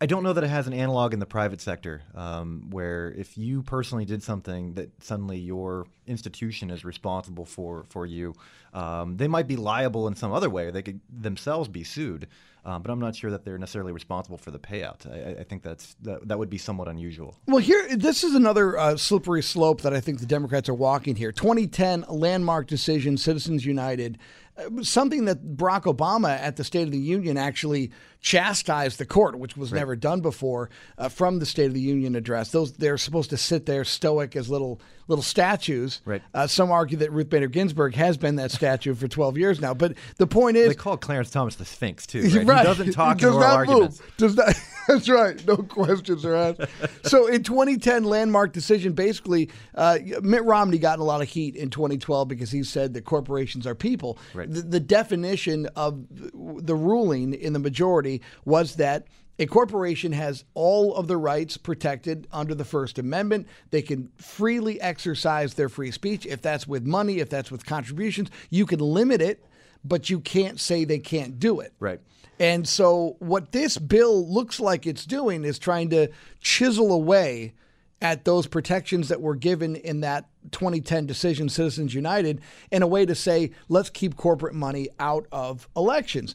I 0.00 0.06
don't 0.06 0.24
know 0.24 0.32
that 0.32 0.42
it 0.42 0.50
has 0.50 0.66
an 0.66 0.72
analog 0.72 1.14
in 1.14 1.20
the 1.20 1.26
private 1.26 1.60
sector, 1.60 2.02
um, 2.16 2.70
where 2.70 3.12
if 3.12 3.38
you 3.38 3.62
personally 3.62 4.04
did 4.04 4.20
something 4.24 4.74
that 4.74 4.90
suddenly 5.00 5.38
your 5.38 5.86
institution 6.08 6.70
is 6.70 6.84
responsible 6.84 7.44
for 7.44 7.84
for 7.88 8.04
you, 8.04 8.34
um, 8.74 9.16
they 9.16 9.28
might 9.28 9.46
be 9.46 9.56
liable 9.56 10.08
in 10.08 10.16
some 10.16 10.32
other 10.32 10.50
way. 10.50 10.70
They 10.72 10.82
could 10.82 11.00
themselves 11.08 11.68
be 11.68 11.84
sued. 11.84 12.26
Um, 12.64 12.82
but 12.82 12.92
I'm 12.92 13.00
not 13.00 13.16
sure 13.16 13.30
that 13.32 13.44
they're 13.44 13.58
necessarily 13.58 13.92
responsible 13.92 14.38
for 14.38 14.52
the 14.52 14.58
payout. 14.58 15.10
I, 15.10 15.40
I 15.40 15.44
think 15.44 15.64
that's 15.64 15.96
that, 16.02 16.28
that, 16.28 16.38
would 16.38 16.50
be 16.50 16.58
somewhat 16.58 16.86
unusual. 16.86 17.36
Well, 17.46 17.58
here 17.58 17.96
this 17.96 18.22
is 18.22 18.36
another 18.36 18.78
uh, 18.78 18.96
slippery 18.96 19.42
slope 19.42 19.80
that 19.80 19.92
I 19.92 20.00
think 20.00 20.20
the 20.20 20.26
Democrats 20.26 20.68
are 20.68 20.74
walking 20.74 21.16
here. 21.16 21.32
2010 21.32 22.04
landmark 22.08 22.68
decision, 22.68 23.16
Citizens 23.16 23.66
United, 23.66 24.18
uh, 24.56 24.82
something 24.82 25.24
that 25.24 25.56
Barack 25.56 25.82
Obama 25.82 26.38
at 26.38 26.54
the 26.54 26.62
State 26.62 26.84
of 26.84 26.92
the 26.92 26.98
Union 26.98 27.36
actually 27.36 27.90
chastised 28.22 28.98
the 28.98 29.04
court, 29.04 29.38
which 29.38 29.56
was 29.56 29.72
right. 29.72 29.80
never 29.80 29.96
done 29.96 30.20
before, 30.20 30.70
uh, 30.96 31.08
from 31.08 31.40
the 31.40 31.46
State 31.46 31.66
of 31.66 31.74
the 31.74 31.80
Union 31.80 32.14
address. 32.14 32.50
Those 32.50 32.72
they're 32.72 32.96
supposed 32.96 33.30
to 33.30 33.36
sit 33.36 33.66
there 33.66 33.84
stoic 33.84 34.36
as 34.36 34.48
little 34.48 34.80
little 35.08 35.22
statues. 35.22 36.00
Right. 36.04 36.22
Uh, 36.32 36.46
some 36.46 36.70
argue 36.70 36.98
that 36.98 37.12
Ruth 37.12 37.28
Bader 37.28 37.48
Ginsburg 37.48 37.94
has 37.96 38.16
been 38.16 38.36
that 38.36 38.52
statue 38.52 38.94
for 38.94 39.08
12 39.08 39.36
years 39.36 39.60
now. 39.60 39.74
But 39.74 39.94
the 40.16 40.26
point 40.26 40.56
is, 40.56 40.68
they 40.68 40.74
call 40.74 40.96
Clarence 40.96 41.30
Thomas 41.30 41.56
the 41.56 41.64
Sphinx 41.64 42.06
too. 42.06 42.22
Right? 42.22 42.46
right. 42.46 42.58
He 42.60 42.64
doesn't 42.64 42.92
talk 42.92 43.18
does 43.18 43.34
in 43.34 43.42
oral 43.42 43.50
arguments. 43.50 44.00
Move. 44.00 44.16
Does 44.16 44.36
not. 44.36 44.54
That's 44.88 45.08
right. 45.08 45.46
No 45.46 45.58
questions 45.58 46.24
are 46.24 46.34
asked. 46.34 46.60
so 47.04 47.26
in 47.28 47.42
2010 47.44 48.02
landmark 48.04 48.52
decision, 48.52 48.94
basically, 48.94 49.48
uh, 49.74 49.98
Mitt 50.22 50.44
Romney 50.44 50.78
got 50.78 50.98
a 50.98 51.04
lot 51.04 51.22
of 51.22 51.28
heat 51.28 51.54
in 51.54 51.70
2012 51.70 52.26
because 52.26 52.50
he 52.50 52.64
said 52.64 52.94
that 52.94 53.04
corporations 53.04 53.64
are 53.66 53.76
people. 53.76 54.18
Right. 54.34 54.52
The, 54.52 54.62
the 54.62 54.80
definition 54.80 55.66
of 55.76 56.04
the 56.10 56.74
ruling 56.74 57.34
in 57.34 57.52
the 57.52 57.60
majority 57.60 58.11
was 58.44 58.76
that 58.76 59.06
a 59.38 59.46
corporation 59.46 60.12
has 60.12 60.44
all 60.54 60.94
of 60.94 61.08
the 61.08 61.16
rights 61.16 61.56
protected 61.56 62.28
under 62.32 62.54
the 62.54 62.64
First 62.64 62.98
Amendment. 62.98 63.48
They 63.70 63.82
can 63.82 64.10
freely 64.16 64.80
exercise 64.80 65.54
their 65.54 65.68
free 65.68 65.90
speech. 65.90 66.26
If 66.26 66.42
that's 66.42 66.68
with 66.68 66.84
money, 66.84 67.18
if 67.18 67.30
that's 67.30 67.50
with 67.50 67.64
contributions, 67.64 68.30
you 68.50 68.66
can 68.66 68.78
limit 68.78 69.22
it, 69.22 69.44
but 69.84 70.10
you 70.10 70.20
can't 70.20 70.60
say 70.60 70.84
they 70.84 70.98
can't 70.98 71.38
do 71.38 71.60
it. 71.60 71.72
Right. 71.80 72.00
And 72.38 72.68
so, 72.68 73.16
what 73.20 73.52
this 73.52 73.78
bill 73.78 74.26
looks 74.28 74.60
like 74.60 74.86
it's 74.86 75.06
doing 75.06 75.44
is 75.44 75.58
trying 75.58 75.90
to 75.90 76.08
chisel 76.40 76.92
away 76.92 77.54
at 78.02 78.24
those 78.24 78.46
protections 78.46 79.08
that 79.08 79.20
were 79.20 79.36
given 79.36 79.76
in 79.76 80.00
that 80.00 80.28
2010 80.50 81.06
decision, 81.06 81.48
Citizens 81.48 81.94
United, 81.94 82.40
in 82.70 82.82
a 82.82 82.86
way 82.86 83.06
to 83.06 83.14
say, 83.14 83.52
let's 83.68 83.90
keep 83.90 84.16
corporate 84.16 84.54
money 84.54 84.88
out 84.98 85.26
of 85.30 85.68
elections. 85.76 86.34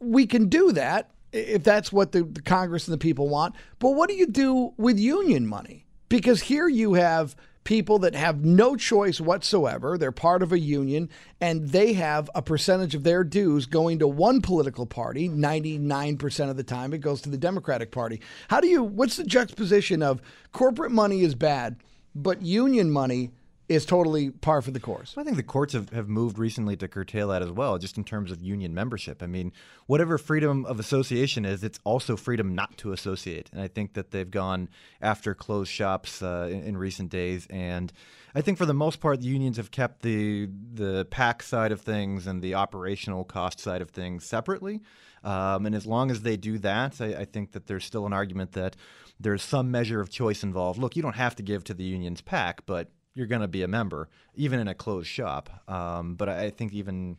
We 0.00 0.26
can 0.26 0.48
do 0.48 0.72
that 0.72 1.10
if 1.32 1.64
that's 1.64 1.92
what 1.92 2.12
the, 2.12 2.22
the 2.24 2.42
Congress 2.42 2.86
and 2.86 2.94
the 2.94 2.98
people 2.98 3.28
want. 3.28 3.54
But 3.78 3.90
what 3.90 4.08
do 4.08 4.14
you 4.14 4.26
do 4.26 4.72
with 4.76 4.98
union 4.98 5.46
money? 5.46 5.86
Because 6.08 6.42
here 6.42 6.68
you 6.68 6.94
have 6.94 7.36
people 7.66 7.98
that 7.98 8.14
have 8.14 8.44
no 8.44 8.76
choice 8.76 9.20
whatsoever. 9.20 9.98
They're 9.98 10.12
part 10.12 10.42
of 10.42 10.52
a 10.52 10.58
union 10.58 11.10
and 11.40 11.68
they 11.70 11.94
have 11.94 12.30
a 12.32 12.40
percentage 12.40 12.94
of 12.94 13.02
their 13.02 13.24
dues 13.24 13.66
going 13.66 13.98
to 13.98 14.06
one 14.06 14.40
political 14.40 14.86
party. 14.86 15.28
99% 15.28 16.48
of 16.48 16.56
the 16.56 16.62
time 16.62 16.94
it 16.94 16.98
goes 16.98 17.20
to 17.22 17.28
the 17.28 17.36
Democratic 17.36 17.90
Party. 17.90 18.20
How 18.48 18.60
do 18.60 18.68
you, 18.68 18.84
what's 18.84 19.16
the 19.16 19.24
juxtaposition 19.24 20.00
of 20.00 20.22
corporate 20.52 20.92
money 20.92 21.22
is 21.22 21.34
bad, 21.34 21.76
but 22.14 22.40
union 22.40 22.88
money 22.88 23.32
is 23.68 23.84
totally 23.84 24.30
par 24.30 24.62
for 24.62 24.70
the 24.70 24.78
course. 24.78 25.14
I 25.16 25.24
think 25.24 25.36
the 25.36 25.42
courts 25.42 25.72
have, 25.72 25.90
have 25.90 26.08
moved 26.08 26.38
recently 26.38 26.76
to 26.76 26.86
curtail 26.86 27.28
that 27.28 27.42
as 27.42 27.50
well, 27.50 27.78
just 27.78 27.96
in 27.96 28.04
terms 28.04 28.30
of 28.30 28.40
union 28.40 28.72
membership. 28.74 29.22
I 29.22 29.26
mean, 29.26 29.52
whatever 29.86 30.18
freedom 30.18 30.64
of 30.64 30.78
association 30.78 31.44
is, 31.44 31.64
it's 31.64 31.80
also 31.82 32.16
freedom 32.16 32.54
not 32.54 32.78
to 32.78 32.92
associate. 32.92 33.50
And 33.52 33.60
I 33.60 33.68
think 33.68 33.94
that 33.94 34.12
they've 34.12 34.30
gone 34.30 34.68
after 35.02 35.34
closed 35.34 35.72
shops 35.72 36.22
uh, 36.22 36.48
in, 36.50 36.62
in, 36.62 36.76
recent 36.76 37.10
days. 37.10 37.46
And 37.50 37.92
I 38.34 38.40
think 38.40 38.58
for 38.58 38.66
the 38.66 38.74
most 38.74 39.00
part, 39.00 39.20
the 39.20 39.26
unions 39.26 39.56
have 39.56 39.70
kept 39.70 40.02
the 40.02 40.48
the 40.74 41.06
PAC 41.06 41.42
side 41.42 41.72
of 41.72 41.80
things 41.80 42.26
and 42.26 42.42
the 42.42 42.54
operational 42.54 43.24
cost 43.24 43.58
side 43.58 43.82
of 43.82 43.90
things 43.90 44.24
separately. 44.24 44.82
Um, 45.24 45.66
and 45.66 45.74
as 45.74 45.86
long 45.86 46.12
as 46.12 46.22
they 46.22 46.36
do 46.36 46.58
that, 46.58 47.00
I, 47.00 47.06
I 47.06 47.24
think 47.24 47.52
that 47.52 47.66
there's 47.66 47.84
still 47.84 48.06
an 48.06 48.12
argument 48.12 48.52
that 48.52 48.76
there's 49.18 49.42
some 49.42 49.70
measure 49.70 50.00
of 50.00 50.10
choice 50.10 50.44
involved. 50.44 50.78
Look, 50.78 50.94
you 50.94 51.02
don't 51.02 51.16
have 51.16 51.34
to 51.36 51.42
give 51.42 51.64
to 51.64 51.74
the 51.74 51.82
union's 51.82 52.20
PAC, 52.20 52.64
but 52.66 52.90
you're 53.16 53.26
going 53.26 53.40
to 53.40 53.48
be 53.48 53.62
a 53.62 53.68
member, 53.68 54.08
even 54.36 54.60
in 54.60 54.68
a 54.68 54.74
closed 54.74 55.08
shop. 55.08 55.50
Um, 55.68 56.14
but 56.14 56.28
I 56.28 56.50
think 56.50 56.72
even 56.72 57.16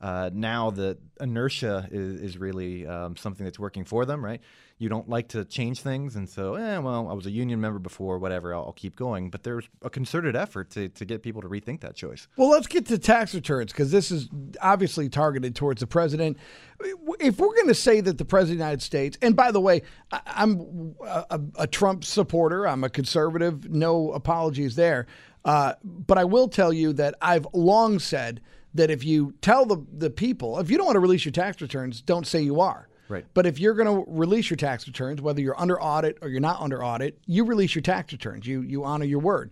uh, 0.00 0.30
now 0.32 0.70
the 0.70 0.98
inertia 1.20 1.88
is, 1.90 2.20
is 2.20 2.38
really 2.38 2.86
um, 2.86 3.16
something 3.16 3.44
that's 3.44 3.58
working 3.58 3.84
for 3.84 4.04
them, 4.04 4.24
right? 4.24 4.40
You 4.76 4.88
don't 4.88 5.08
like 5.08 5.28
to 5.28 5.44
change 5.44 5.80
things, 5.80 6.16
and 6.16 6.28
so, 6.28 6.56
eh, 6.56 6.78
well, 6.78 7.08
I 7.08 7.14
was 7.14 7.26
a 7.26 7.30
union 7.30 7.60
member 7.60 7.78
before, 7.78 8.18
whatever, 8.18 8.52
I'll, 8.54 8.64
I'll, 8.64 8.72
keep 8.72 8.96
going. 8.96 9.30
But 9.30 9.44
there's 9.44 9.68
a 9.82 9.88
concerted 9.88 10.34
effort 10.34 10.68
to, 10.70 10.88
to 10.88 11.04
get 11.04 11.22
people 11.22 11.40
to 11.42 11.48
rethink 11.48 11.80
that 11.80 11.94
choice. 11.94 12.26
Well, 12.36 12.50
let's 12.50 12.66
get 12.66 12.84
to 12.86 12.98
tax 12.98 13.34
returns 13.34 13.72
because 13.72 13.92
this 13.92 14.10
is 14.10 14.28
obviously 14.60 15.08
targeted 15.08 15.54
towards 15.54 15.80
the 15.80 15.86
president. 15.86 16.38
If 16.80 17.38
we're 17.38 17.54
going 17.54 17.68
to 17.68 17.74
say 17.74 18.00
that 18.00 18.18
the 18.18 18.24
president 18.24 18.56
of 18.56 18.58
the 18.58 18.64
United 18.64 18.82
States, 18.82 19.16
and 19.22 19.36
by 19.36 19.52
the 19.52 19.60
way, 19.60 19.82
I, 20.10 20.20
am 20.42 20.96
a, 21.00 21.40
a 21.60 21.66
Trump 21.68 22.04
supporter, 22.04 22.66
I'm 22.66 22.82
a 22.82 22.90
conservative, 22.90 23.70
no 23.70 24.12
apologies 24.12 24.74
there. 24.74 25.06
Uh, 25.44 25.74
but 25.82 26.18
I 26.18 26.24
will 26.24 26.48
tell 26.48 26.72
you 26.72 26.92
that 26.94 27.14
I've 27.20 27.46
long 27.52 27.98
said 27.98 28.40
that 28.74 28.90
if 28.90 29.04
you 29.04 29.34
tell 29.40 29.66
the, 29.66 29.84
the 29.92 30.10
people, 30.10 30.58
if 30.58 30.70
you 30.70 30.76
don't 30.76 30.86
want 30.86 30.96
to 30.96 31.00
release 31.00 31.24
your 31.24 31.32
tax 31.32 31.60
returns, 31.60 32.00
don't 32.00 32.26
say 32.26 32.40
you 32.40 32.60
are. 32.60 32.88
Right. 33.08 33.24
But 33.34 33.46
if 33.46 33.58
you're 33.58 33.74
going 33.74 34.04
to 34.04 34.10
release 34.10 34.48
your 34.48 34.56
tax 34.56 34.86
returns, 34.86 35.20
whether 35.20 35.40
you're 35.40 35.58
under 35.60 35.80
audit 35.80 36.18
or 36.22 36.28
you're 36.28 36.40
not 36.40 36.60
under 36.60 36.82
audit, 36.82 37.18
you 37.26 37.44
release 37.44 37.74
your 37.74 37.82
tax 37.82 38.12
returns. 38.12 38.46
You 38.46 38.62
you 38.62 38.84
honor 38.84 39.04
your 39.04 39.18
word. 39.18 39.50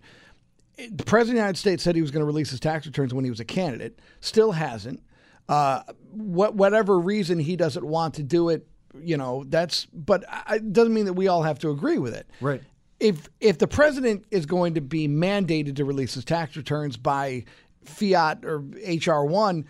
The 0.75 1.03
president 1.03 1.19
of 1.19 1.27
the 1.27 1.41
United 1.41 1.59
States 1.59 1.83
said 1.83 1.95
he 1.95 2.01
was 2.01 2.09
going 2.09 2.21
to 2.21 2.25
release 2.25 2.49
his 2.49 2.59
tax 2.59 2.87
returns 2.87 3.13
when 3.13 3.23
he 3.23 3.29
was 3.29 3.39
a 3.39 3.45
candidate. 3.45 3.99
Still 4.21 4.53
hasn't. 4.53 5.03
Uh, 5.47 5.83
what 6.11 6.55
whatever 6.55 6.99
reason 6.99 7.37
he 7.37 7.55
doesn't 7.55 7.85
want 7.85 8.15
to 8.15 8.23
do 8.23 8.49
it, 8.49 8.67
you 8.99 9.17
know, 9.17 9.43
that's. 9.47 9.85
But 9.93 10.23
it 10.49 10.73
doesn't 10.73 10.93
mean 10.93 11.05
that 11.05 11.13
we 11.13 11.27
all 11.27 11.43
have 11.43 11.59
to 11.59 11.69
agree 11.69 11.99
with 11.99 12.15
it. 12.15 12.27
Right. 12.41 12.63
If 13.03 13.29
if 13.41 13.57
the 13.57 13.67
president 13.67 14.25
is 14.31 14.45
going 14.45 14.75
to 14.75 14.81
be 14.81 15.09
mandated 15.09 15.75
to 15.75 15.83
release 15.83 16.13
his 16.13 16.23
tax 16.23 16.55
returns 16.55 16.95
by 16.95 17.43
fiat 17.83 18.45
or 18.45 18.59
HR 18.59 19.25
one, 19.25 19.65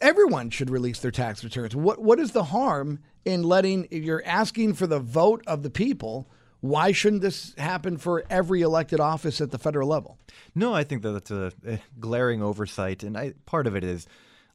everyone 0.00 0.48
should 0.48 0.70
release 0.70 1.00
their 1.00 1.10
tax 1.10 1.44
returns. 1.44 1.76
What 1.76 2.00
what 2.00 2.18
is 2.18 2.32
the 2.32 2.44
harm 2.44 3.00
in 3.26 3.42
letting 3.42 3.86
if 3.90 4.02
you're 4.02 4.22
asking 4.24 4.72
for 4.72 4.86
the 4.86 4.98
vote 4.98 5.44
of 5.46 5.62
the 5.62 5.70
people? 5.70 6.30
Why 6.60 6.92
shouldn't 6.92 7.20
this 7.20 7.54
happen 7.58 7.98
for 7.98 8.24
every 8.30 8.62
elected 8.62 9.00
office 9.00 9.42
at 9.42 9.50
the 9.50 9.58
federal 9.58 9.88
level? 9.88 10.18
No, 10.54 10.72
I 10.72 10.82
think 10.82 11.02
that 11.02 11.10
that's 11.10 11.30
a, 11.30 11.52
a 11.66 11.80
glaring 12.00 12.42
oversight, 12.42 13.02
and 13.02 13.18
I, 13.18 13.34
part 13.44 13.66
of 13.66 13.76
it 13.76 13.84
is. 13.84 14.06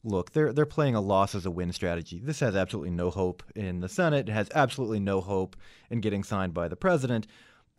Look, 0.04 0.32
they're 0.32 0.52
they're 0.52 0.66
playing 0.66 0.96
a 0.96 1.00
loss 1.00 1.36
as 1.36 1.46
a 1.46 1.52
win 1.52 1.72
strategy. 1.72 2.20
This 2.20 2.40
has 2.40 2.56
absolutely 2.56 2.90
no 2.90 3.12
hope 3.12 3.44
in 3.56 3.82
the 3.82 3.88
Senate. 3.88 4.30
It 4.30 4.32
has 4.32 4.50
absolutely 4.56 5.00
no 5.00 5.22
hope 5.22 5.56
in 5.92 6.02
getting 6.02 6.24
signed 6.24 6.56
by 6.56 6.68
the 6.68 6.76
president. 6.76 7.28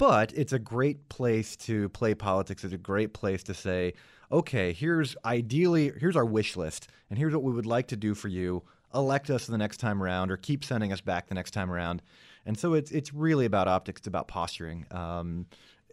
But 0.03 0.33
it's 0.35 0.53
a 0.53 0.59
great 0.59 1.09
place 1.09 1.55
to 1.59 1.89
play 1.91 2.13
politics. 2.13 2.65
It's 2.65 2.75
a 2.75 2.77
great 2.77 3.13
place 3.13 3.45
to 3.45 3.55
say, 3.55 3.95
okay, 4.33 4.73
here's 4.73 5.15
ideally, 5.25 5.93
here's 5.97 6.17
our 6.17 6.25
wish 6.25 6.57
list, 6.57 6.89
and 7.09 7.17
here's 7.17 7.33
what 7.33 7.45
we 7.45 7.53
would 7.53 7.67
like 7.67 7.87
to 7.87 7.97
do 7.97 8.17
for 8.17 8.27
you. 8.27 8.65
Elect 8.93 9.31
us 9.31 9.47
the 9.47 9.57
next 9.57 9.77
time 9.77 10.03
around, 10.03 10.33
or 10.33 10.37
keep 10.37 10.65
sending 10.65 10.93
us 10.93 11.01
back 11.01 11.29
the 11.29 11.37
next 11.37 11.53
time 11.53 11.71
around. 11.71 12.03
And 12.45 12.59
so 12.59 12.75
it's 12.75 12.91
it's 12.91 13.15
really 13.15 13.47
about 13.47 13.69
optics. 13.69 14.01
It's 14.01 14.09
about 14.09 14.27
posturing. 14.27 14.87
Um, 14.91 15.47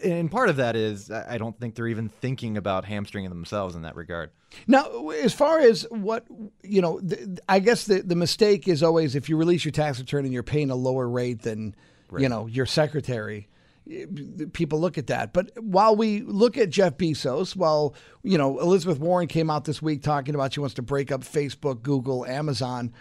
and 0.04 0.32
part 0.32 0.50
of 0.50 0.56
that 0.56 0.76
is 0.76 1.12
I 1.12 1.38
don't 1.38 1.60
think 1.60 1.76
they're 1.76 1.86
even 1.86 2.10
thinking 2.10 2.58
about 2.58 2.86
hamstringing 2.86 3.30
themselves 3.30 3.76
in 3.76 3.84
that 3.84 3.96
regard. 3.96 4.32
Now, 4.66 5.10
as 5.10 5.36
far 5.36 5.60
as 5.60 5.86
what 5.92 6.26
you 6.64 6.82
know, 6.82 7.00
I 7.48 7.60
guess 7.60 7.84
the 7.84 8.02
the 8.02 8.16
mistake 8.16 8.68
is 8.68 8.82
always 8.82 9.14
if 9.14 9.30
you 9.30 9.38
release 9.38 9.64
your 9.64 9.72
tax 9.72 10.00
return 10.00 10.26
and 10.26 10.34
you're 10.34 10.42
paying 10.42 10.72
a 10.72 10.76
lower 10.76 11.08
rate 11.08 11.44
than 11.44 11.76
right. 12.10 12.24
you 12.24 12.28
know 12.28 12.48
your 12.48 12.66
secretary 12.66 13.50
people 14.54 14.80
look 14.80 14.98
at 14.98 15.08
that. 15.08 15.34
But 15.34 15.52
while 15.62 15.96
we 15.96 16.22
look 16.22 16.58
at 16.58 16.70
Jeff 16.70 16.98
Bezos, 16.98 17.56
while 17.56 17.96
you 18.24 18.38
know 18.38 18.60
Elizabeth 18.60 19.00
Warren 19.00 19.28
came 19.28 19.50
out 19.50 19.66
this 19.66 19.82
week 19.82 20.04
talking 20.04 20.36
about 20.36 20.54
she 20.54 20.60
wants 20.60 20.76
to 20.76 20.82
break 20.82 21.12
up 21.12 21.22
Facebook, 21.22 21.82
Google, 21.82 22.26
Amazon. 22.26 22.94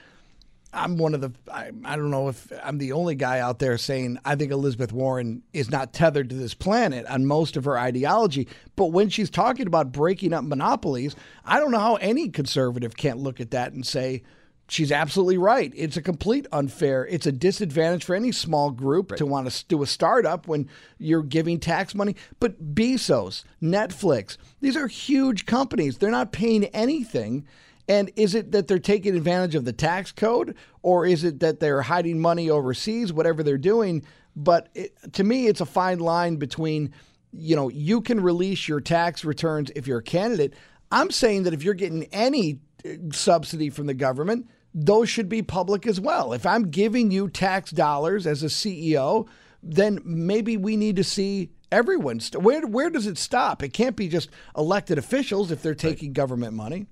I'm 0.71 0.99
one 0.99 1.15
of 1.15 1.23
the 1.23 1.33
I, 1.51 1.71
I 1.85 1.97
don't 1.97 2.11
know 2.11 2.29
if 2.29 2.53
I'm 2.63 2.77
the 2.77 2.93
only 2.93 3.15
guy 3.15 3.41
out 3.41 3.59
there 3.59 3.79
saying 3.79 4.19
I 4.25 4.37
think 4.37 4.53
Elizabeth 4.53 4.93
Warren 4.93 5.43
is 5.55 5.71
not 5.71 5.95
tethered 5.95 6.29
to 6.29 6.37
this 6.37 6.53
planet 6.53 7.07
on 7.07 7.25
most 7.25 7.57
of 7.57 7.65
her 7.65 7.79
ideology. 7.79 8.49
But 8.77 8.87
when 8.87 9.09
she's 9.09 9.31
talking 9.31 9.67
about 9.67 9.93
breaking 9.93 10.35
up 10.35 10.45
monopolies, 10.45 11.17
I 11.45 11.59
don't 11.59 11.71
know 11.71 11.79
how 11.79 11.97
any 11.97 12.29
conservative 12.29 12.97
can't 12.97 13.19
look 13.19 13.41
at 13.41 13.51
that 13.53 13.73
and 13.73 13.87
say, 13.87 14.23
she's 14.69 14.93
absolutely 14.93 15.39
right. 15.39 15.73
It's 15.75 15.97
a 15.97 16.03
complete 16.03 16.47
unfair. 16.53 17.07
It's 17.07 17.27
a 17.27 17.33
disadvantage 17.33 18.05
for 18.05 18.15
any 18.15 18.33
small 18.33 18.71
group 18.71 19.11
right. 19.11 19.19
to 19.19 19.27
want 19.27 19.51
to 19.51 19.65
do 19.67 19.83
a 19.83 19.87
startup 19.87 20.47
when 20.47 20.69
you're 20.99 21.23
giving 21.23 21.59
tax 21.59 21.95
money. 21.95 22.15
But 22.39 22.75
Bezos, 22.75 23.45
Netflix, 23.63 24.37
these 24.61 24.77
are 24.77 24.87
huge 24.87 25.47
companies. 25.47 25.99
They're 25.99 26.11
not 26.11 26.33
paying 26.33 26.65
anything. 26.67 27.47
And 27.89 28.13
is 28.17 28.35
it 28.35 28.53
that 28.53 28.69
they're 28.69 28.79
taking 28.79 29.17
advantage 29.17 29.55
of 29.55 29.65
the 29.65 29.73
tax 29.73 30.13
code 30.13 30.55
or 30.83 31.07
is 31.07 31.25
it 31.25 31.41
that 31.41 31.59
they're 31.59 31.83
hiding 31.83 32.21
money 32.21 32.51
overseas, 32.51 33.13
whatever 33.13 33.43
they're 33.43 33.57
doing? 33.57 34.05
But 34.37 34.69
it, 34.75 34.95
to 35.15 35.25
me, 35.25 35.47
it's 35.47 35.63
a 35.63 35.67
fine 35.67 35.99
line 35.99 36.37
between, 36.37 36.93
you 37.33 37.57
know, 37.57 37.71
you 37.71 38.03
can 38.03 38.21
release 38.21 38.69
your 38.69 38.81
tax 38.81 39.25
returns 39.25 39.71
if 39.75 39.87
you're 39.87 39.99
a 39.99 40.03
candidate. 40.03 40.53
I'm 40.93 41.11
saying 41.11 41.45
that 41.45 41.55
if 41.55 41.63
you're 41.63 41.75
getting 41.75 42.05
any 42.13 42.61
uh, 42.85 42.91
subsidy 43.11 43.71
from 43.71 43.87
the 43.87 43.95
government, 43.95 44.49
those 44.75 45.09
should 45.09 45.29
be 45.29 45.43
public 45.43 45.87
as 45.87 46.01
well. 46.01 46.33
If 46.33 46.47
I'm 46.47 46.71
giving 46.71 47.11
you 47.11 47.29
tax 47.29 47.71
dollars 47.71 48.27
as 48.27 48.43
a 48.43 48.47
CEO, 48.47 49.29
then 49.63 50.01
maybe 50.05 50.57
we 50.57 50.77
need 50.77 50.97
to 50.97 51.05
see 51.05 51.51
everyone. 51.73 52.21
St- 52.21 52.43
where 52.43 52.67
where 52.67 52.91
does 52.91 53.07
it 53.07 53.19
stop? 53.19 53.63
It 53.63 53.71
can't 53.71 53.97
be 53.97 54.09
just 54.09 54.31
elected 54.57 54.99
officials 54.99 55.51
if 55.51 55.63
they're 55.63 55.75
taking 55.75 56.11
right. 56.11 56.17
government 56.17 56.55
money. 56.55 56.87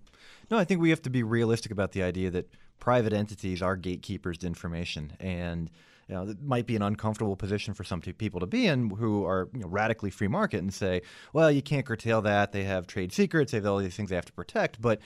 No, 0.50 0.58
I 0.58 0.64
think 0.64 0.80
we 0.80 0.90
have 0.90 1.02
to 1.02 1.10
be 1.10 1.22
realistic 1.22 1.72
about 1.72 1.92
the 1.92 2.02
idea 2.02 2.30
that 2.30 2.48
private 2.78 3.12
entities 3.12 3.62
are 3.62 3.76
gatekeepers 3.76 4.38
to 4.38 4.46
information, 4.46 5.12
and 5.18 5.70
you 6.08 6.14
know, 6.14 6.22
it 6.22 6.40
might 6.40 6.66
be 6.66 6.76
an 6.76 6.82
uncomfortable 6.82 7.34
position 7.34 7.74
for 7.74 7.82
some 7.82 8.00
people 8.00 8.40
to 8.40 8.46
be 8.46 8.66
in 8.66 8.90
who 8.90 9.24
are 9.24 9.48
you 9.52 9.60
know, 9.60 9.68
radically 9.68 10.10
free 10.10 10.28
market 10.28 10.58
and 10.58 10.72
say, 10.72 11.02
well, 11.32 11.50
you 11.50 11.62
can't 11.62 11.84
curtail 11.84 12.22
that. 12.22 12.52
They 12.52 12.62
have 12.62 12.86
trade 12.86 13.12
secrets. 13.12 13.50
They 13.50 13.58
have 13.58 13.66
all 13.66 13.78
these 13.78 13.96
things 13.96 14.10
they 14.10 14.16
have 14.16 14.26
to 14.26 14.32
protect, 14.32 14.80
but 14.80 15.00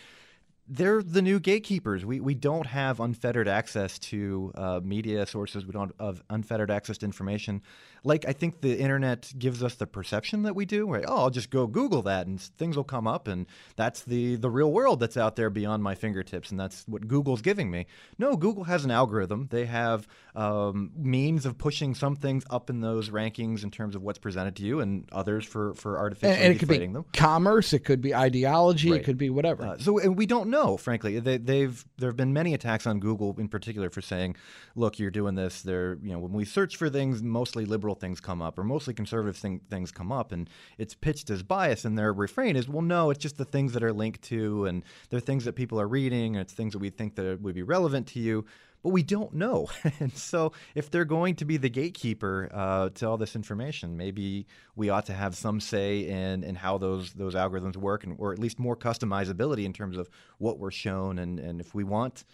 they're 0.72 1.02
the 1.02 1.20
new 1.20 1.40
gatekeepers. 1.40 2.06
We, 2.06 2.20
we 2.20 2.34
don't 2.34 2.66
have 2.66 3.00
unfettered 3.00 3.48
access 3.48 3.98
to 3.98 4.52
uh, 4.54 4.80
media 4.84 5.26
sources. 5.26 5.66
We 5.66 5.72
don't 5.72 5.92
have 6.00 6.22
unfettered 6.30 6.70
access 6.70 6.98
to 6.98 7.06
information. 7.06 7.62
Like 8.04 8.24
I 8.26 8.32
think 8.32 8.60
the 8.60 8.78
internet 8.78 9.32
gives 9.36 9.64
us 9.64 9.74
the 9.74 9.86
perception 9.86 10.44
that 10.44 10.54
we 10.54 10.64
do. 10.64 10.88
Right? 10.88 11.04
Oh, 11.06 11.16
I'll 11.16 11.30
just 11.30 11.50
go 11.50 11.66
Google 11.66 12.02
that 12.02 12.28
and 12.28 12.40
things 12.40 12.76
will 12.76 12.84
come 12.84 13.08
up, 13.08 13.26
and 13.26 13.46
that's 13.76 14.02
the 14.04 14.36
the 14.36 14.48
real 14.48 14.72
world 14.72 15.00
that's 15.00 15.16
out 15.16 15.36
there 15.36 15.50
beyond 15.50 15.82
my 15.82 15.96
fingertips, 15.96 16.50
and 16.50 16.58
that's 16.58 16.84
what 16.86 17.08
Google's 17.08 17.42
giving 17.42 17.70
me. 17.70 17.86
No, 18.16 18.36
Google 18.36 18.64
has 18.64 18.84
an 18.84 18.92
algorithm. 18.92 19.48
They 19.50 19.66
have 19.66 20.06
um, 20.36 20.92
means 20.96 21.44
of 21.44 21.58
pushing 21.58 21.94
some 21.94 22.14
things 22.14 22.44
up 22.48 22.70
in 22.70 22.80
those 22.80 23.10
rankings 23.10 23.64
in 23.64 23.70
terms 23.70 23.96
of 23.96 24.02
what's 24.02 24.18
presented 24.18 24.56
to 24.56 24.62
you, 24.62 24.80
and 24.80 25.06
others 25.10 25.44
for 25.44 25.74
for 25.74 25.98
artificially 25.98 26.32
and, 26.32 26.44
and 26.44 26.54
it 26.54 26.58
could 26.58 26.68
be 26.68 26.78
them. 26.78 27.04
Commerce. 27.12 27.72
It 27.72 27.80
could 27.80 28.00
be 28.00 28.14
ideology. 28.14 28.92
Right. 28.92 29.00
It 29.00 29.04
could 29.04 29.18
be 29.18 29.30
whatever. 29.30 29.66
Uh, 29.66 29.78
so 29.78 29.98
and 29.98 30.16
we 30.16 30.26
don't 30.26 30.48
know 30.48 30.59
know, 30.60 30.76
frankly. 30.76 31.18
They, 31.18 31.38
they've 31.38 31.84
there 31.98 32.08
have 32.08 32.16
been 32.16 32.32
many 32.32 32.54
attacks 32.54 32.86
on 32.86 33.00
Google 33.00 33.34
in 33.38 33.48
particular 33.48 33.90
for 33.90 34.00
saying, 34.00 34.36
"Look, 34.74 34.98
you're 34.98 35.10
doing 35.10 35.34
this." 35.34 35.62
They're 35.62 35.98
you 36.02 36.12
know 36.12 36.18
when 36.18 36.32
we 36.32 36.44
search 36.44 36.76
for 36.76 36.88
things, 36.88 37.22
mostly 37.22 37.64
liberal 37.64 37.94
things 37.94 38.20
come 38.20 38.42
up, 38.42 38.58
or 38.58 38.64
mostly 38.64 38.94
conservative 38.94 39.36
thing, 39.36 39.60
things 39.70 39.90
come 39.90 40.12
up, 40.12 40.32
and 40.32 40.48
it's 40.78 40.94
pitched 40.94 41.30
as 41.30 41.42
bias. 41.42 41.84
And 41.84 41.98
their 41.98 42.12
refrain 42.12 42.56
is, 42.56 42.68
"Well, 42.68 42.82
no, 42.82 43.10
it's 43.10 43.22
just 43.22 43.36
the 43.36 43.44
things 43.44 43.72
that 43.72 43.82
are 43.82 43.92
linked 43.92 44.22
to, 44.22 44.66
and 44.66 44.84
they're 45.08 45.20
things 45.20 45.44
that 45.44 45.54
people 45.54 45.80
are 45.80 45.88
reading, 45.88 46.36
and 46.36 46.42
it's 46.42 46.52
things 46.52 46.72
that 46.72 46.78
we 46.78 46.90
think 46.90 47.14
that 47.16 47.40
would 47.40 47.54
be 47.54 47.62
relevant 47.62 48.06
to 48.08 48.20
you." 48.20 48.44
But 48.82 48.90
we 48.90 49.02
don't 49.02 49.34
know. 49.34 49.68
and 50.00 50.12
so, 50.16 50.52
if 50.74 50.90
they're 50.90 51.04
going 51.04 51.36
to 51.36 51.44
be 51.44 51.56
the 51.56 51.68
gatekeeper 51.68 52.48
uh, 52.52 52.88
to 52.90 53.08
all 53.08 53.16
this 53.16 53.36
information, 53.36 53.96
maybe 53.96 54.46
we 54.76 54.88
ought 54.90 55.06
to 55.06 55.12
have 55.12 55.36
some 55.36 55.60
say 55.60 56.00
in, 56.00 56.44
in 56.44 56.54
how 56.54 56.78
those 56.78 57.12
those 57.12 57.34
algorithms 57.34 57.76
work, 57.76 58.04
and 58.04 58.16
or 58.18 58.32
at 58.32 58.38
least 58.38 58.58
more 58.58 58.76
customizability 58.76 59.64
in 59.64 59.72
terms 59.72 59.98
of 59.98 60.08
what 60.38 60.58
we're 60.58 60.70
shown. 60.70 61.18
And, 61.18 61.38
and 61.38 61.60
if 61.60 61.74
we 61.74 61.84
want 61.84 62.24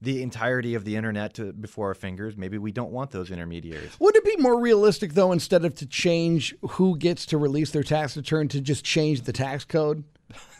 the 0.00 0.22
entirety 0.22 0.74
of 0.74 0.84
the 0.84 0.94
internet 0.94 1.34
to, 1.34 1.52
before 1.52 1.88
our 1.88 1.94
fingers, 1.94 2.36
maybe 2.36 2.56
we 2.56 2.70
don't 2.70 2.92
want 2.92 3.10
those 3.10 3.30
intermediaries. 3.30 3.90
Would 3.98 4.14
it 4.14 4.24
be 4.24 4.36
more 4.36 4.60
realistic, 4.60 5.14
though, 5.14 5.32
instead 5.32 5.64
of 5.64 5.74
to 5.76 5.86
change 5.86 6.54
who 6.62 6.96
gets 6.96 7.26
to 7.26 7.38
release 7.38 7.72
their 7.72 7.82
tax 7.82 8.16
return, 8.16 8.48
to 8.48 8.60
just 8.60 8.84
change 8.84 9.22
the 9.22 9.32
tax 9.32 9.64
code? 9.64 10.04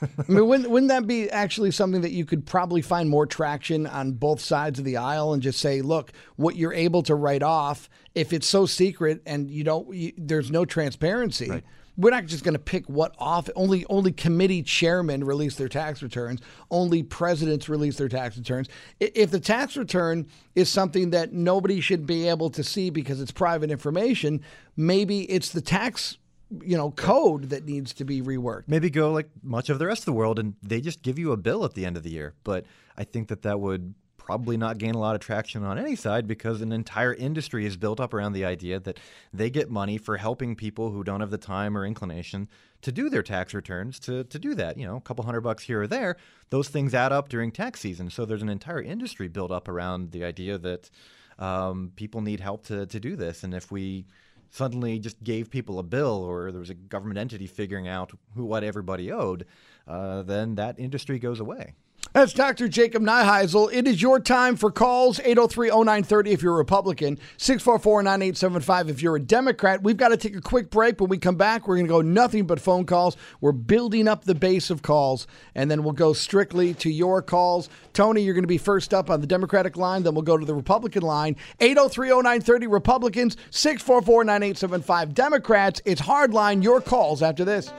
I 0.03 0.07
mean, 0.27 0.46
wouldn't, 0.46 0.70
wouldn't 0.70 0.88
that 0.88 1.07
be 1.07 1.31
actually 1.31 1.70
something 1.72 2.01
that 2.01 2.12
you 2.12 2.24
could 2.24 2.46
probably 2.46 2.83
find 2.83 3.11
more 3.11 3.27
traction 3.27 3.87
on 3.87 4.12
both 4.12 4.40
sides 4.40 4.79
of 4.79 4.85
the 4.85 4.96
aisle 4.96 5.35
and 5.35 5.42
just 5.42 5.61
say, 5.61 5.83
look, 5.83 6.11
what 6.37 6.57
you're 6.57 6.72
able 6.72 7.03
to 7.03 7.14
write 7.14 7.42
off, 7.42 7.90
if 8.14 8.33
it's 8.33 8.46
so 8.46 8.64
secret 8.64 9.20
and 9.27 9.51
you 9.51 9.64
don't, 9.64 9.94
you, 9.94 10.12
there's 10.16 10.51
no 10.51 10.64
transparency. 10.64 11.51
Right. 11.51 11.64
We're 11.98 12.11
not 12.11 12.26
just 12.26 12.44
going 12.44 12.54
to 12.54 12.61
pick 12.61 12.88
what 12.88 13.14
off. 13.18 13.50
Only 13.56 13.84
only 13.90 14.12
committee 14.12 14.62
chairmen 14.62 15.24
release 15.24 15.56
their 15.56 15.68
tax 15.68 16.02
returns. 16.02 16.40
Only 16.70 17.02
presidents 17.02 17.68
release 17.68 17.98
their 17.98 18.08
tax 18.08 18.38
returns. 18.38 18.68
If 19.00 19.30
the 19.30 19.40
tax 19.40 19.76
return 19.76 20.28
is 20.54 20.70
something 20.70 21.11
that 21.11 21.32
nobody 21.32 21.80
should 21.80 22.06
be 22.06 22.28
able 22.28 22.50
to 22.50 22.62
see 22.62 22.90
because 22.90 23.20
it's 23.20 23.32
private 23.32 23.70
information, 23.70 24.42
maybe 24.76 25.22
it's 25.22 25.50
the 25.50 25.61
tax 25.61 26.16
you 26.62 26.76
know 26.76 26.90
code 26.92 27.50
that 27.50 27.64
needs 27.64 27.92
to 27.94 28.04
be 28.04 28.22
reworked. 28.22 28.64
Maybe 28.68 28.90
go 28.90 29.12
like 29.12 29.28
much 29.42 29.68
of 29.68 29.78
the 29.78 29.87
rest 29.87 30.02
of 30.02 30.06
the 30.06 30.12
world, 30.12 30.38
and 30.38 30.54
they 30.62 30.80
just 30.80 31.02
give 31.02 31.18
you 31.18 31.32
a 31.32 31.37
bill 31.37 31.64
at 31.64 31.74
the 31.74 31.84
end 31.84 31.96
of 31.96 32.04
the 32.04 32.11
year. 32.11 32.34
But 32.44 32.64
I 32.96 33.04
think 33.04 33.28
that 33.28 33.42
that 33.42 33.61
would 33.61 33.94
probably 34.29 34.59
not 34.59 34.77
gain 34.77 34.95
a 34.95 34.99
lot 34.99 35.14
of 35.14 35.23
traction 35.23 35.64
on 35.64 35.79
any 35.79 35.97
side 35.97 36.27
because 36.29 36.61
an 36.61 36.71
entire 36.71 37.14
industry 37.14 37.64
is 37.64 37.79
built 37.79 37.99
up 37.99 38.12
around 38.12 38.35
the 38.35 38.45
idea 38.45 38.79
that 38.79 39.01
they 39.33 39.49
get 39.49 39.71
money 39.71 39.97
for 39.97 40.19
helping 40.19 40.55
people 40.55 40.91
who 40.91 41.03
don't 41.03 41.21
have 41.21 41.31
the 41.31 41.38
time 41.38 41.75
or 41.75 41.87
inclination 41.87 42.47
to 42.83 42.93
do 42.93 43.09
their 43.09 43.23
tax 43.23 43.55
returns 43.55 43.99
to, 43.99 44.25
to 44.25 44.38
do 44.38 44.55
that. 44.55 44.77
You 44.77 44.87
know, 44.87 44.97
a 44.97 45.01
couple 45.01 45.25
hundred 45.25 45.41
bucks 45.41 45.62
here 45.62 45.81
or 45.81 45.87
there, 45.87 46.19
those 46.51 46.69
things 46.69 46.93
add 46.93 47.11
up 47.11 47.31
during 47.31 47.51
tax 47.51 47.81
season. 47.81 48.11
So 48.11 48.27
there's 48.27 48.43
an 48.43 48.51
entire 48.51 48.83
industry 48.83 49.29
built 49.29 49.51
up 49.51 49.67
around 49.67 50.12
the 50.12 50.25
idea 50.25 50.59
that 50.59 50.91
um, 51.38 51.93
people 51.97 52.21
need 52.21 52.41
help 52.41 52.67
to, 52.67 52.85
to 52.85 53.01
do 53.01 53.17
this. 53.17 53.45
And 53.45 53.55
if 53.55 53.73
we 53.73 54.05
suddenly 54.51 54.99
just 54.99 55.25
gave 55.25 55.49
people 55.49 55.79
a 55.79 55.83
bill 55.83 56.23
or 56.23 56.53
there 56.53 56.61
was 56.61 56.69
a 56.69 56.75
government 56.75 57.19
entity 57.19 57.47
figuring 57.47 57.88
out 57.88 58.12
who 58.35 58.45
what 58.45 58.62
everybody 58.62 59.11
owed, 59.11 59.47
uh, 59.87 60.21
then 60.21 60.57
that 60.57 60.79
industry 60.79 61.19
goes 61.19 61.41
away. 61.41 61.73
That's 62.18 62.33
Dr. 62.33 62.66
Jacob 62.66 63.04
Neiheisel. 63.04 63.72
It 63.72 63.87
is 63.87 64.02
your 64.02 64.18
time 64.18 64.57
for 64.57 64.72
calls 64.72 65.20
803 65.20 65.68
0930 65.68 66.33
if 66.33 66.42
you're 66.42 66.54
a 66.54 66.57
Republican, 66.57 67.16
644 67.37 68.02
9875 68.02 68.88
if 68.88 69.00
you're 69.00 69.14
a 69.14 69.20
Democrat. 69.20 69.85
We've 69.85 69.96
got 69.96 70.09
to 70.09 70.16
take 70.16 70.35
a 70.35 70.40
quick 70.40 70.68
break. 70.68 71.00
When 71.00 71.11
we 71.11 71.18
come 71.18 71.37
back, 71.37 71.68
we're 71.68 71.76
going 71.76 71.87
to 71.87 71.90
go 71.90 72.00
nothing 72.00 72.44
but 72.44 72.59
phone 72.59 72.87
calls. 72.87 73.16
We're 73.40 73.52
building 73.52 74.09
up 74.09 74.24
the 74.24 74.35
base 74.35 74.68
of 74.68 74.83
calls, 74.83 75.28
and 75.54 75.70
then 75.70 75.85
we'll 75.85 75.92
go 75.92 76.12
strictly 76.12 76.74
to 76.74 76.90
your 76.90 77.22
calls. 77.22 77.68
Tony, 77.92 78.22
you're 78.22 78.35
going 78.35 78.42
to 78.42 78.48
be 78.48 78.59
first 78.59 78.92
up 78.92 79.11
on 79.11 79.20
the 79.20 79.26
Democratic 79.28 79.76
line, 79.76 80.02
then 80.02 80.14
we'll 80.14 80.22
go 80.22 80.37
to 80.37 80.44
the 80.44 80.57
Republican 80.57 81.04
line. 81.04 81.37
803 81.61 82.09
0930 82.09 82.66
Republicans, 82.66 83.37
644 83.50 84.24
9875 84.24 85.14
Democrats. 85.14 85.81
It's 85.85 86.00
hardline. 86.00 86.64
Your 86.64 86.81
calls 86.81 87.22
after 87.22 87.44
this. 87.44 87.72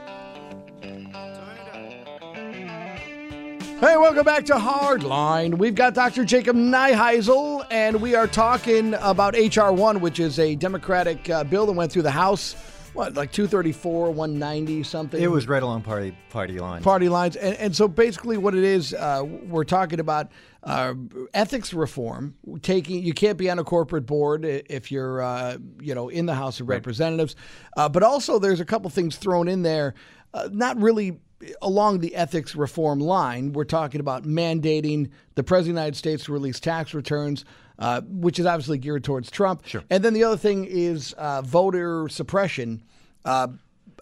Hey, 3.80 3.96
welcome 3.96 4.24
back 4.24 4.44
to 4.44 4.56
Hardline. 4.56 5.56
We've 5.56 5.74
got 5.74 5.94
Dr. 5.94 6.26
Jacob 6.26 6.54
Neiheisel, 6.54 7.66
and 7.70 7.98
we 8.02 8.14
are 8.14 8.26
talking 8.26 8.92
about 9.00 9.34
H.R. 9.34 9.72
1, 9.72 10.02
which 10.02 10.20
is 10.20 10.38
a 10.38 10.54
Democratic 10.54 11.30
uh, 11.30 11.44
bill 11.44 11.64
that 11.64 11.72
went 11.72 11.90
through 11.90 12.02
the 12.02 12.10
House. 12.10 12.52
What, 12.92 13.14
like 13.14 13.32
234, 13.32 14.10
190, 14.10 14.82
something? 14.82 15.22
It 15.22 15.30
was 15.30 15.48
right 15.48 15.62
along 15.62 15.80
party 15.80 16.14
party 16.28 16.58
lines. 16.58 16.84
Party 16.84 17.08
lines. 17.08 17.36
And, 17.36 17.56
and 17.56 17.74
so 17.74 17.88
basically, 17.88 18.36
what 18.36 18.54
it 18.54 18.64
is, 18.64 18.92
uh, 18.92 19.22
we're 19.24 19.64
talking 19.64 19.98
about 19.98 20.30
uh, 20.62 20.92
ethics 21.32 21.72
reform. 21.72 22.34
Taking 22.60 23.02
you 23.02 23.14
can't 23.14 23.38
be 23.38 23.48
on 23.48 23.58
a 23.58 23.64
corporate 23.64 24.04
board 24.04 24.44
if 24.44 24.92
you're, 24.92 25.22
uh, 25.22 25.56
you 25.80 25.94
know, 25.94 26.10
in 26.10 26.26
the 26.26 26.34
House 26.34 26.60
of. 26.60 26.68
Representatives. 26.68 27.34
Uh, 27.78 27.88
but 27.88 28.02
also, 28.02 28.38
there's 28.38 28.60
a 28.60 28.66
couple 28.66 28.90
things 28.90 29.16
thrown 29.16 29.48
in 29.48 29.62
there, 29.62 29.94
uh, 30.34 30.50
not 30.52 30.78
really 30.78 31.18
along 31.62 32.00
the 32.00 32.14
ethics 32.14 32.54
reform 32.54 33.00
line, 33.00 33.52
we're 33.52 33.64
talking 33.64 34.00
about 34.00 34.24
mandating 34.24 35.10
the 35.34 35.42
President 35.42 35.72
of 35.72 35.76
the 35.76 35.80
United 35.80 35.96
States 35.96 36.24
to 36.24 36.32
release 36.32 36.60
tax 36.60 36.94
returns, 36.94 37.44
uh, 37.78 38.02
which 38.02 38.38
is 38.38 38.46
obviously 38.46 38.78
geared 38.78 39.04
towards 39.04 39.30
Trump. 39.30 39.66
Sure. 39.66 39.82
And 39.90 40.04
then 40.04 40.12
the 40.12 40.24
other 40.24 40.36
thing 40.36 40.66
is 40.66 41.12
uh, 41.14 41.42
voter 41.42 42.08
suppression. 42.08 42.82
Uh, 43.24 43.48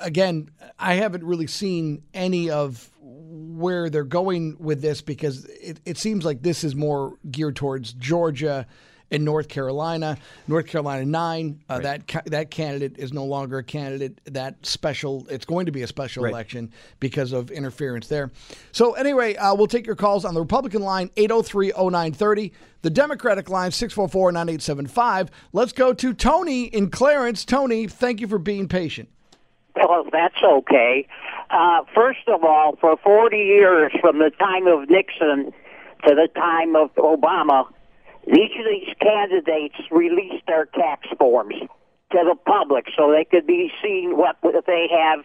again, 0.01 0.51
I 0.79 0.95
haven't 0.95 1.25
really 1.25 1.47
seen 1.47 2.03
any 2.15 2.51
of 2.51 2.91
where 3.01 3.91
they're 3.91 4.05
going 4.05 4.57
with 4.59 4.81
this 4.81 5.03
because 5.03 5.45
it, 5.47 5.81
it 5.85 5.99
seems 5.99 6.25
like 6.25 6.43
this 6.43 6.65
is 6.65 6.75
more 6.75 7.19
geared 7.31 7.57
towards 7.57 7.93
Georgia 7.93 8.67
in 9.11 9.25
North 9.25 9.49
Carolina. 9.49 10.19
North 10.47 10.67
Carolina 10.67 11.05
nine. 11.05 11.61
Uh, 11.69 11.75
right. 11.75 11.83
That 11.83 12.09
ca- 12.09 12.23
that 12.27 12.51
candidate 12.51 12.99
is 12.99 13.13
no 13.13 13.25
longer 13.25 13.59
a 13.59 13.65
candidate. 13.65 14.21
That 14.25 14.65
special. 14.65 15.27
It's 15.31 15.45
going 15.45 15.67
to 15.67 15.73
be 15.73 15.83
a 15.83 15.87
special 15.87 16.25
right. 16.25 16.31
election 16.31 16.73
because 17.01 17.33
of 17.33 17.51
interference 17.51 18.09
there. 18.09 18.31
So 18.73 18.93
anyway, 18.93 19.37
uh, 19.37 19.55
we'll 19.55 19.67
take 19.67 19.87
your 19.87 19.97
calls 19.97 20.25
on 20.25 20.35
the 20.35 20.41
Republican 20.41 20.83
line 20.83 21.09
803-0930, 21.17 22.53
the 22.83 22.91
Democratic 22.91 23.49
line 23.49 23.71
644-9875. 23.71 25.29
Let's 25.53 25.73
go 25.73 25.93
to 25.93 26.13
Tony 26.15 26.65
in 26.65 26.91
Clarence. 26.91 27.45
Tony, 27.45 27.87
thank 27.87 28.21
you 28.21 28.29
for 28.29 28.39
being 28.39 28.69
patient. 28.69 29.09
Well, 29.77 30.05
that's 30.11 30.43
okay. 30.43 31.07
Uh, 31.51 31.83
first 31.95 32.27
of 32.27 32.43
all, 32.45 32.77
for 32.81 32.97
40 32.97 33.37
years, 33.37 33.93
from 34.01 34.19
the 34.19 34.31
time 34.31 34.67
of 34.67 34.91
Nixon 34.91 35.53
to 36.07 36.15
the 36.15 36.29
time 36.35 36.77
of 36.77 36.95
Obama, 36.97 37.65
each 38.29 38.53
of 38.59 38.67
these 38.67 38.95
candidates 39.01 39.77
released 39.91 40.47
their 40.47 40.67
tax 40.67 41.09
forms 41.19 41.55
to 42.13 42.19
the 42.25 42.35
public 42.47 42.87
so 42.97 43.11
they 43.11 43.25
could 43.25 43.47
be 43.47 43.71
seen 43.83 44.17
what 44.17 44.37
they 44.67 44.89
have 44.91 45.25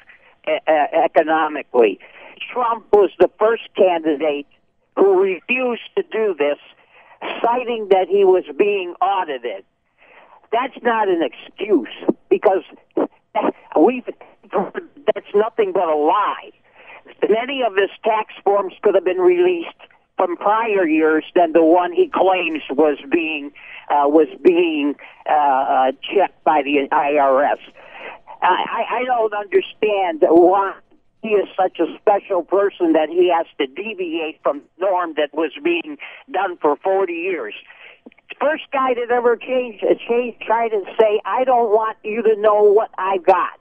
economically. 0.94 2.00
Trump 2.52 2.86
was 2.92 3.10
the 3.20 3.30
first 3.40 3.64
candidate 3.76 4.48
who 4.96 5.22
refused 5.22 5.90
to 5.96 6.04
do 6.12 6.36
this, 6.38 6.58
citing 7.42 7.88
that 7.90 8.08
he 8.10 8.24
was 8.24 8.44
being 8.58 8.94
audited. 9.02 9.64
That's 10.52 10.78
not 10.84 11.08
an 11.08 11.24
excuse 11.24 11.88
because 12.30 12.64
we've 13.80 14.08
that's 15.14 15.34
nothing 15.34 15.72
but 15.74 15.88
a 15.88 15.96
lie. 15.96 16.52
Many 17.28 17.64
of 17.64 17.76
his 17.76 17.90
tax 18.04 18.34
forms 18.44 18.74
could 18.82 18.96
have 18.96 19.06
been 19.06 19.18
released 19.18 19.70
from 20.24 20.38
prior 20.38 20.88
years 20.88 21.26
than 21.36 21.52
the 21.52 21.64
one 21.64 21.92
he 21.92 22.08
claims 22.08 22.62
was 22.70 22.98
being 23.12 23.52
uh, 23.90 24.08
was 24.08 24.28
being 24.42 24.96
uh, 25.30 25.34
uh, 25.34 25.92
checked 26.02 26.42
by 26.46 26.62
the 26.64 26.88
IRS. 26.90 27.60
I, 28.42 28.84
I 28.90 29.04
don't 29.06 29.34
understand 29.34 30.24
why 30.30 30.76
he 31.22 31.30
is 31.30 31.48
such 31.58 31.80
a 31.80 31.86
special 32.00 32.44
person 32.44 32.94
that 32.94 33.10
he 33.10 33.32
has 33.36 33.46
to 33.58 33.68
deviate 33.68 34.42
from 34.44 34.62
norm 34.80 35.14
that 35.18 35.34
was 35.34 35.52
being 35.62 35.98
done 36.32 36.58
for 36.62 36.78
40 36.78 37.14
years. 37.14 37.54
First 38.40 38.64
guy 38.72 38.94
that 38.94 39.12
ever 39.12 39.36
changed, 39.36 39.84
uh, 39.84 39.96
changed, 40.08 40.42
tried 40.42 40.70
to 40.70 40.84
say, 41.00 41.20
"I 41.26 41.44
don't 41.44 41.70
want 41.70 41.98
you 42.04 42.22
to 42.24 42.36
know 42.38 42.64
what 42.64 42.92
I 42.98 43.18
got." 43.18 43.60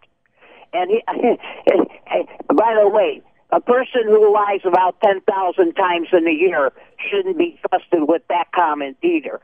And 0.73 0.91
he, 0.91 1.03
by 2.55 2.75
the 2.81 2.89
way, 2.89 3.23
a 3.53 3.61
person 3.61 4.05
who 4.07 4.33
lies 4.33 4.61
about 4.65 4.99
10,000 5.03 5.75
times 5.75 6.09
in 6.13 6.27
a 6.27 6.33
year 6.33 6.73
shouldn't 7.11 7.37
be 7.37 7.61
trusted 7.69 8.09
with 8.09 8.23
that 8.29 8.47
comment 8.55 8.97
either. 9.03 9.41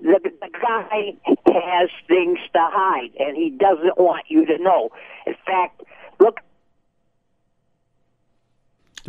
The, 0.00 0.20
the 0.22 0.48
guy 0.52 1.16
has 1.26 1.90
things 2.06 2.38
to 2.52 2.60
hide, 2.60 3.10
and 3.18 3.36
he 3.36 3.50
doesn't 3.50 3.98
want 3.98 4.26
you 4.28 4.46
to 4.46 4.58
know. 4.58 4.90
In 5.26 5.34
fact, 5.44 5.82
look. 6.20 6.38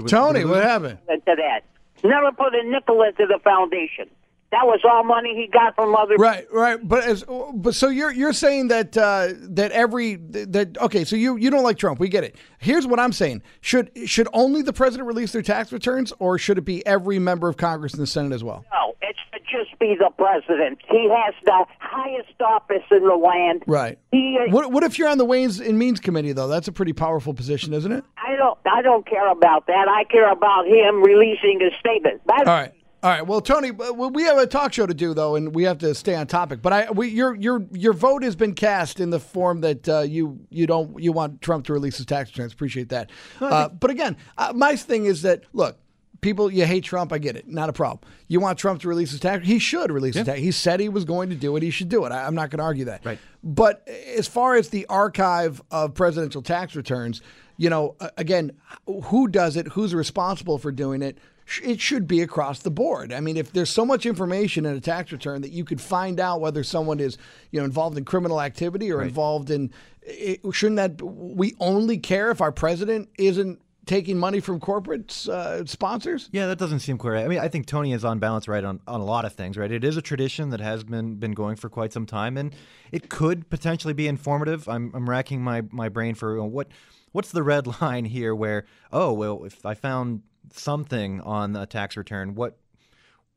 Tony, 0.07 0.45
what 0.45 0.63
happened? 0.63 0.97
To 1.07 1.19
that. 1.25 1.61
Never 2.03 2.31
put 2.31 2.55
a 2.55 2.63
nickel 2.63 3.03
into 3.03 3.27
the 3.27 3.39
foundation. 3.43 4.09
That 4.53 4.67
was 4.67 4.81
all 4.83 5.03
money 5.03 5.33
he 5.33 5.47
got 5.47 5.73
from 5.73 5.95
other. 5.95 6.13
People. 6.13 6.25
Right, 6.25 6.45
right. 6.53 6.87
But 6.87 7.03
as 7.05 7.23
but 7.55 7.73
so 7.73 7.89
you're 7.89 8.11
you're 8.11 8.33
saying 8.33 8.67
that 8.67 8.95
uh, 8.95 9.29
that 9.49 9.71
every 9.71 10.17
that 10.17 10.77
okay. 10.77 11.05
So 11.05 11.15
you 11.15 11.37
you 11.37 11.49
don't 11.49 11.63
like 11.63 11.79
Trump. 11.79 11.99
We 11.99 12.07
get 12.07 12.23
it. 12.23 12.35
Here's 12.59 12.85
what 12.85 12.99
I'm 12.99 13.13
saying. 13.13 13.41
Should 13.61 13.89
should 14.05 14.27
only 14.31 14.61
the 14.61 14.71
president 14.71 15.07
release 15.07 15.31
their 15.31 15.41
tax 15.41 15.71
returns, 15.71 16.13
or 16.19 16.37
should 16.37 16.59
it 16.59 16.65
be 16.65 16.85
every 16.85 17.17
member 17.17 17.49
of 17.49 17.57
Congress 17.57 17.93
and 17.93 18.01
the 18.03 18.05
Senate 18.05 18.31
as 18.31 18.43
well? 18.43 18.63
No, 18.71 18.95
it 19.01 19.15
should 19.31 19.41
just 19.49 19.79
be 19.79 19.95
the 19.95 20.11
president. 20.19 20.77
He 20.87 21.09
has 21.09 21.33
the 21.45 21.65
highest 21.79 22.39
office 22.39 22.83
in 22.91 23.07
the 23.07 23.15
land. 23.15 23.63
Right. 23.65 23.97
He, 24.11 24.37
what 24.49 24.71
what 24.71 24.83
if 24.83 24.99
you're 24.99 25.09
on 25.09 25.17
the 25.17 25.25
Ways 25.25 25.59
and 25.59 25.79
Means 25.79 25.99
Committee 25.99 26.31
though? 26.31 26.47
That's 26.47 26.67
a 26.67 26.71
pretty 26.71 26.93
powerful 26.93 27.33
position, 27.33 27.73
isn't 27.73 27.91
it? 27.91 28.03
I 28.17 28.35
don't 28.35 28.59
I 28.71 28.83
don't 28.83 29.07
care 29.07 29.31
about 29.31 29.65
that. 29.65 29.87
I 29.87 30.03
care 30.03 30.31
about 30.31 30.67
him 30.67 31.01
releasing 31.01 31.59
his 31.59 31.73
statement. 31.79 32.21
That's, 32.27 32.47
All 32.47 32.53
right. 32.53 32.71
All 33.03 33.09
right. 33.09 33.27
Well, 33.27 33.41
Tony, 33.41 33.69
we 33.71 34.23
have 34.23 34.37
a 34.37 34.47
talk 34.47 34.71
show 34.71 34.85
to 34.85 34.93
do 34.93 35.13
though, 35.13 35.35
and 35.35 35.53
we 35.53 35.63
have 35.63 35.77
to 35.79 35.93
stay 35.93 36.15
on 36.15 36.25
topic. 36.25 36.61
But 36.61 36.71
I, 36.71 36.91
we, 36.91 37.09
your 37.09 37.35
your 37.35 37.65
your 37.73 37.91
vote 37.91 38.23
has 38.23 38.33
been 38.33 38.53
cast 38.53 39.01
in 39.01 39.09
the 39.09 39.19
form 39.19 39.59
that 39.59 39.89
uh, 39.89 39.99
you 39.99 40.39
you 40.49 40.65
don't 40.65 40.97
you 40.97 41.11
want 41.11 41.41
Trump 41.41 41.65
to 41.65 41.73
release 41.73 41.97
his 41.97 42.05
tax 42.05 42.29
returns. 42.29 42.53
Appreciate 42.53 42.87
that. 42.89 43.09
Uh, 43.41 43.67
but 43.67 43.91
again, 43.91 44.15
uh, 44.37 44.53
my 44.55 44.77
thing 44.77 45.03
is 45.03 45.21
that 45.23 45.43
look, 45.51 45.77
people 46.21 46.49
you 46.49 46.65
hate 46.65 46.85
Trump. 46.85 47.11
I 47.11 47.17
get 47.17 47.35
it. 47.35 47.45
Not 47.45 47.67
a 47.67 47.73
problem. 47.73 48.09
You 48.29 48.39
want 48.39 48.57
Trump 48.57 48.79
to 48.83 48.87
release 48.87 49.11
his 49.11 49.19
tax? 49.19 49.45
He 49.45 49.59
should 49.59 49.91
release 49.91 50.15
yeah. 50.15 50.21
his 50.21 50.27
tax. 50.27 50.39
He 50.39 50.51
said 50.51 50.79
he 50.79 50.87
was 50.87 51.03
going 51.03 51.29
to 51.29 51.35
do 51.35 51.57
it. 51.57 51.63
He 51.63 51.71
should 51.71 51.89
do 51.89 52.05
it. 52.05 52.13
I, 52.13 52.25
I'm 52.25 52.35
not 52.35 52.51
going 52.51 52.59
to 52.59 52.63
argue 52.63 52.85
that. 52.85 53.05
Right. 53.05 53.19
But 53.43 53.85
as 54.15 54.29
far 54.29 54.55
as 54.55 54.69
the 54.69 54.85
archive 54.85 55.61
of 55.71 55.93
presidential 55.93 56.41
tax 56.41 56.73
returns, 56.73 57.21
you 57.57 57.69
know, 57.69 57.97
again, 58.15 58.53
who 58.85 59.27
does 59.27 59.57
it? 59.57 59.67
Who's 59.67 59.93
responsible 59.93 60.57
for 60.57 60.71
doing 60.71 61.01
it? 61.01 61.17
It 61.63 61.79
should 61.79 62.07
be 62.07 62.21
across 62.21 62.59
the 62.59 62.71
board. 62.71 63.11
I 63.11 63.19
mean, 63.19 63.37
if 63.37 63.51
there's 63.51 63.69
so 63.69 63.85
much 63.85 64.05
information 64.05 64.65
in 64.65 64.75
a 64.75 64.81
tax 64.81 65.11
return 65.11 65.41
that 65.41 65.51
you 65.51 65.65
could 65.65 65.81
find 65.81 66.19
out 66.19 66.41
whether 66.41 66.63
someone 66.63 66.99
is, 66.99 67.17
you 67.51 67.59
know, 67.59 67.65
involved 67.65 67.97
in 67.97 68.05
criminal 68.05 68.41
activity 68.41 68.91
or 68.91 68.97
right. 68.97 69.07
involved 69.07 69.49
in, 69.49 69.71
it, 70.01 70.41
shouldn't 70.51 70.77
that 70.77 71.01
we 71.01 71.55
only 71.59 71.97
care 71.97 72.31
if 72.31 72.41
our 72.41 72.51
president 72.51 73.09
isn't 73.17 73.59
taking 73.85 74.17
money 74.17 74.39
from 74.39 74.59
corporate 74.59 75.27
uh, 75.27 75.65
sponsors? 75.65 76.29
Yeah, 76.31 76.47
that 76.47 76.57
doesn't 76.57 76.79
seem 76.79 76.97
clear. 76.97 77.17
I 77.17 77.27
mean, 77.27 77.39
I 77.39 77.47
think 77.47 77.65
Tony 77.65 77.93
is 77.93 78.05
on 78.05 78.19
balance 78.19 78.47
right 78.47 78.63
on, 78.63 78.79
on 78.87 79.01
a 79.01 79.05
lot 79.05 79.25
of 79.25 79.33
things, 79.33 79.57
right? 79.57 79.71
It 79.71 79.83
is 79.83 79.97
a 79.97 80.01
tradition 80.01 80.49
that 80.51 80.61
has 80.61 80.83
been 80.83 81.15
been 81.15 81.33
going 81.33 81.55
for 81.55 81.69
quite 81.69 81.91
some 81.91 82.05
time, 82.05 82.37
and 82.37 82.55
it 82.91 83.09
could 83.09 83.49
potentially 83.49 83.93
be 83.93 84.07
informative. 84.07 84.67
I'm, 84.69 84.91
I'm 84.93 85.09
racking 85.09 85.41
my, 85.41 85.63
my 85.71 85.89
brain 85.89 86.15
for 86.15 86.35
you 86.35 86.41
know, 86.41 86.45
what 86.45 86.67
what's 87.11 87.31
the 87.31 87.43
red 87.43 87.67
line 87.81 88.05
here 88.05 88.35
where, 88.35 88.65
oh, 88.91 89.13
well, 89.13 89.45
if 89.45 89.65
I 89.65 89.73
found 89.73 90.21
something 90.51 91.21
on 91.21 91.55
a 91.55 91.65
tax 91.65 91.97
return, 91.97 92.35
what 92.35 92.57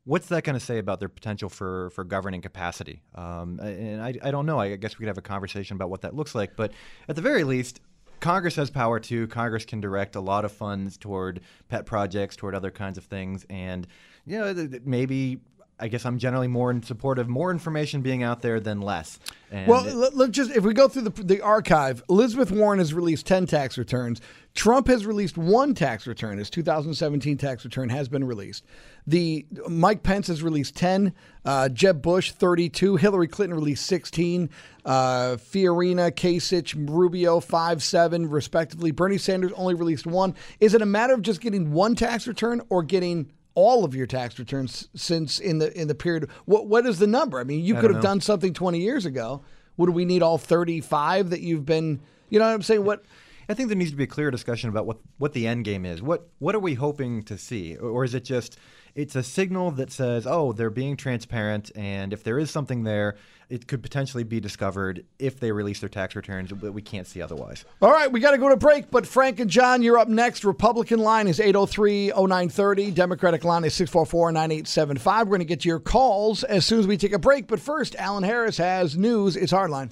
what's 0.07 0.27
that 0.27 0.45
going 0.45 0.57
to 0.57 0.65
say 0.65 0.77
about 0.77 0.99
their 0.99 1.09
potential 1.09 1.49
for 1.49 1.89
for 1.91 2.03
governing 2.03 2.41
capacity? 2.41 3.01
Um, 3.15 3.59
and 3.59 4.01
I, 4.01 4.13
I 4.23 4.31
don't 4.31 4.45
know. 4.45 4.59
I 4.59 4.75
guess 4.75 4.97
we 4.97 5.03
could 5.03 5.09
have 5.09 5.17
a 5.17 5.21
conversation 5.21 5.75
about 5.75 5.89
what 5.89 6.01
that 6.01 6.15
looks 6.15 6.33
like. 6.33 6.55
But 6.55 6.71
at 7.09 7.15
the 7.15 7.21
very 7.21 7.43
least, 7.43 7.81
Congress 8.19 8.55
has 8.55 8.69
power 8.69 8.99
too. 8.99 9.27
Congress 9.27 9.65
can 9.65 9.79
direct 9.81 10.15
a 10.15 10.21
lot 10.21 10.45
of 10.45 10.51
funds 10.51 10.97
toward 10.97 11.41
pet 11.67 11.85
projects, 11.85 12.35
toward 12.35 12.55
other 12.55 12.71
kinds 12.71 12.97
of 12.97 13.03
things, 13.05 13.45
and 13.49 13.85
you 14.25 14.37
know 14.39 14.69
maybe 14.85 15.39
I 15.79 15.89
guess 15.89 16.05
I'm 16.05 16.17
generally 16.17 16.47
more 16.47 16.71
in 16.71 16.81
support 16.81 17.19
of 17.19 17.29
more 17.29 17.51
information 17.51 18.01
being 18.01 18.23
out 18.23 18.41
there 18.41 18.59
than 18.59 18.81
less. 18.81 19.19
And 19.51 19.67
well, 19.67 19.85
it- 19.85 19.93
let, 20.15 20.29
us 20.29 20.35
just 20.35 20.51
if 20.51 20.63
we 20.63 20.73
go 20.73 20.87
through 20.87 21.03
the 21.03 21.23
the 21.23 21.41
archive, 21.41 22.03
Elizabeth 22.09 22.51
Warren 22.51 22.79
has 22.79 22.93
released 22.93 23.27
ten 23.27 23.45
tax 23.45 23.77
returns. 23.77 24.19
Trump 24.55 24.87
has 24.87 25.05
released 25.05 25.37
one 25.37 25.75
tax 25.75 26.07
return. 26.07 26.39
His 26.39 26.49
2017 26.49 27.37
tax 27.37 27.63
return 27.63 27.89
has 27.89 28.09
been 28.09 28.23
released. 28.23 28.65
The 29.05 29.45
Mike 29.69 30.01
Pence 30.01 30.25
has 30.27 30.41
released 30.41 30.75
10. 30.75 31.13
Uh, 31.45 31.69
Jeb 31.69 32.01
Bush 32.01 32.31
32. 32.31 32.95
Hillary 32.95 33.27
Clinton 33.27 33.55
released 33.55 33.85
16. 33.85 34.49
Uh, 34.83 35.35
Fiorina, 35.37 36.11
Kasich, 36.11 36.73
Rubio 36.89 37.39
five, 37.39 37.83
seven, 37.83 38.27
respectively. 38.27 38.89
Bernie 38.89 39.19
Sanders 39.19 39.51
only 39.55 39.75
released 39.75 40.07
one. 40.07 40.33
Is 40.59 40.73
it 40.73 40.81
a 40.81 40.87
matter 40.87 41.13
of 41.13 41.21
just 41.21 41.39
getting 41.39 41.71
one 41.71 41.93
tax 41.93 42.25
return 42.25 42.63
or 42.69 42.81
getting 42.81 43.31
all 43.57 43.83
of 43.83 43.95
your 43.95 44.05
tax 44.05 44.37
returns 44.37 44.87
since 44.95 45.39
in 45.39 45.57
the 45.57 45.75
in 45.75 45.87
the 45.87 45.95
period? 45.95 46.29
What 46.45 46.67
what 46.67 46.85
is 46.85 46.99
the 46.99 47.07
number? 47.07 47.39
I 47.39 47.43
mean, 47.43 47.65
you 47.65 47.75
I 47.75 47.81
could 47.81 47.89
have 47.89 48.03
know. 48.03 48.09
done 48.09 48.21
something 48.21 48.53
20 48.53 48.79
years 48.79 49.03
ago. 49.05 49.41
Would 49.77 49.89
we 49.89 50.05
need 50.05 50.21
all 50.21 50.37
35 50.37 51.31
that 51.31 51.41
you've 51.41 51.65
been? 51.65 51.99
You 52.29 52.37
know 52.37 52.45
what 52.45 52.53
I'm 52.53 52.61
saying? 52.61 52.85
What? 52.85 53.03
I 53.49 53.55
think 53.55 53.69
there 53.69 53.77
needs 53.77 53.91
to 53.91 53.97
be 53.97 54.03
a 54.03 54.07
clear 54.07 54.29
discussion 54.29 54.69
about 54.69 54.85
what, 54.85 54.97
what 55.17 55.33
the 55.33 55.47
end 55.47 55.65
game 55.65 55.85
is. 55.85 56.03
What 56.03 56.27
what 56.37 56.53
are 56.53 56.59
we 56.59 56.75
hoping 56.75 57.23
to 57.23 57.37
see, 57.37 57.75
or 57.75 58.03
is 58.03 58.13
it 58.13 58.23
just 58.23 58.59
it's 58.93 59.15
a 59.15 59.23
signal 59.23 59.71
that 59.71 59.91
says, 59.91 60.27
oh, 60.27 60.53
they're 60.53 60.69
being 60.69 60.95
transparent, 60.95 61.71
and 61.75 62.13
if 62.13 62.23
there 62.23 62.37
is 62.37 62.51
something 62.51 62.83
there, 62.83 63.15
it 63.49 63.67
could 63.67 63.81
potentially 63.81 64.23
be 64.23 64.39
discovered 64.39 65.05
if 65.19 65.39
they 65.39 65.51
release 65.51 65.79
their 65.79 65.89
tax 65.89 66.15
returns, 66.15 66.51
but 66.51 66.73
we 66.73 66.81
can't 66.81 67.07
see 67.07 67.21
otherwise. 67.21 67.65
All 67.81 67.91
right, 67.91 68.11
we 68.11 68.19
got 68.19 68.31
to 68.31 68.37
go 68.37 68.49
to 68.49 68.57
break, 68.57 68.91
but 68.91 69.07
Frank 69.07 69.39
and 69.39 69.49
John, 69.49 69.81
you're 69.81 69.97
up 69.97 70.07
next. 70.07 70.43
Republican 70.43 70.99
line 70.99 71.27
is 71.27 71.39
803 71.39 72.09
0930. 72.09 72.91
Democratic 72.91 73.43
line 73.43 73.63
is 73.63 73.73
644 73.73 74.31
9875. 74.31 75.27
We're 75.27 75.29
going 75.29 75.39
to 75.39 75.45
get 75.45 75.61
to 75.61 75.69
your 75.69 75.79
calls 75.79 76.43
as 76.43 76.65
soon 76.65 76.79
as 76.79 76.87
we 76.87 76.97
take 76.97 77.13
a 77.13 77.19
break. 77.19 77.47
But 77.47 77.59
first, 77.59 77.95
Alan 77.95 78.23
Harris 78.23 78.57
has 78.57 78.97
news. 78.97 79.35
It's 79.35 79.53
Hardline. 79.53 79.91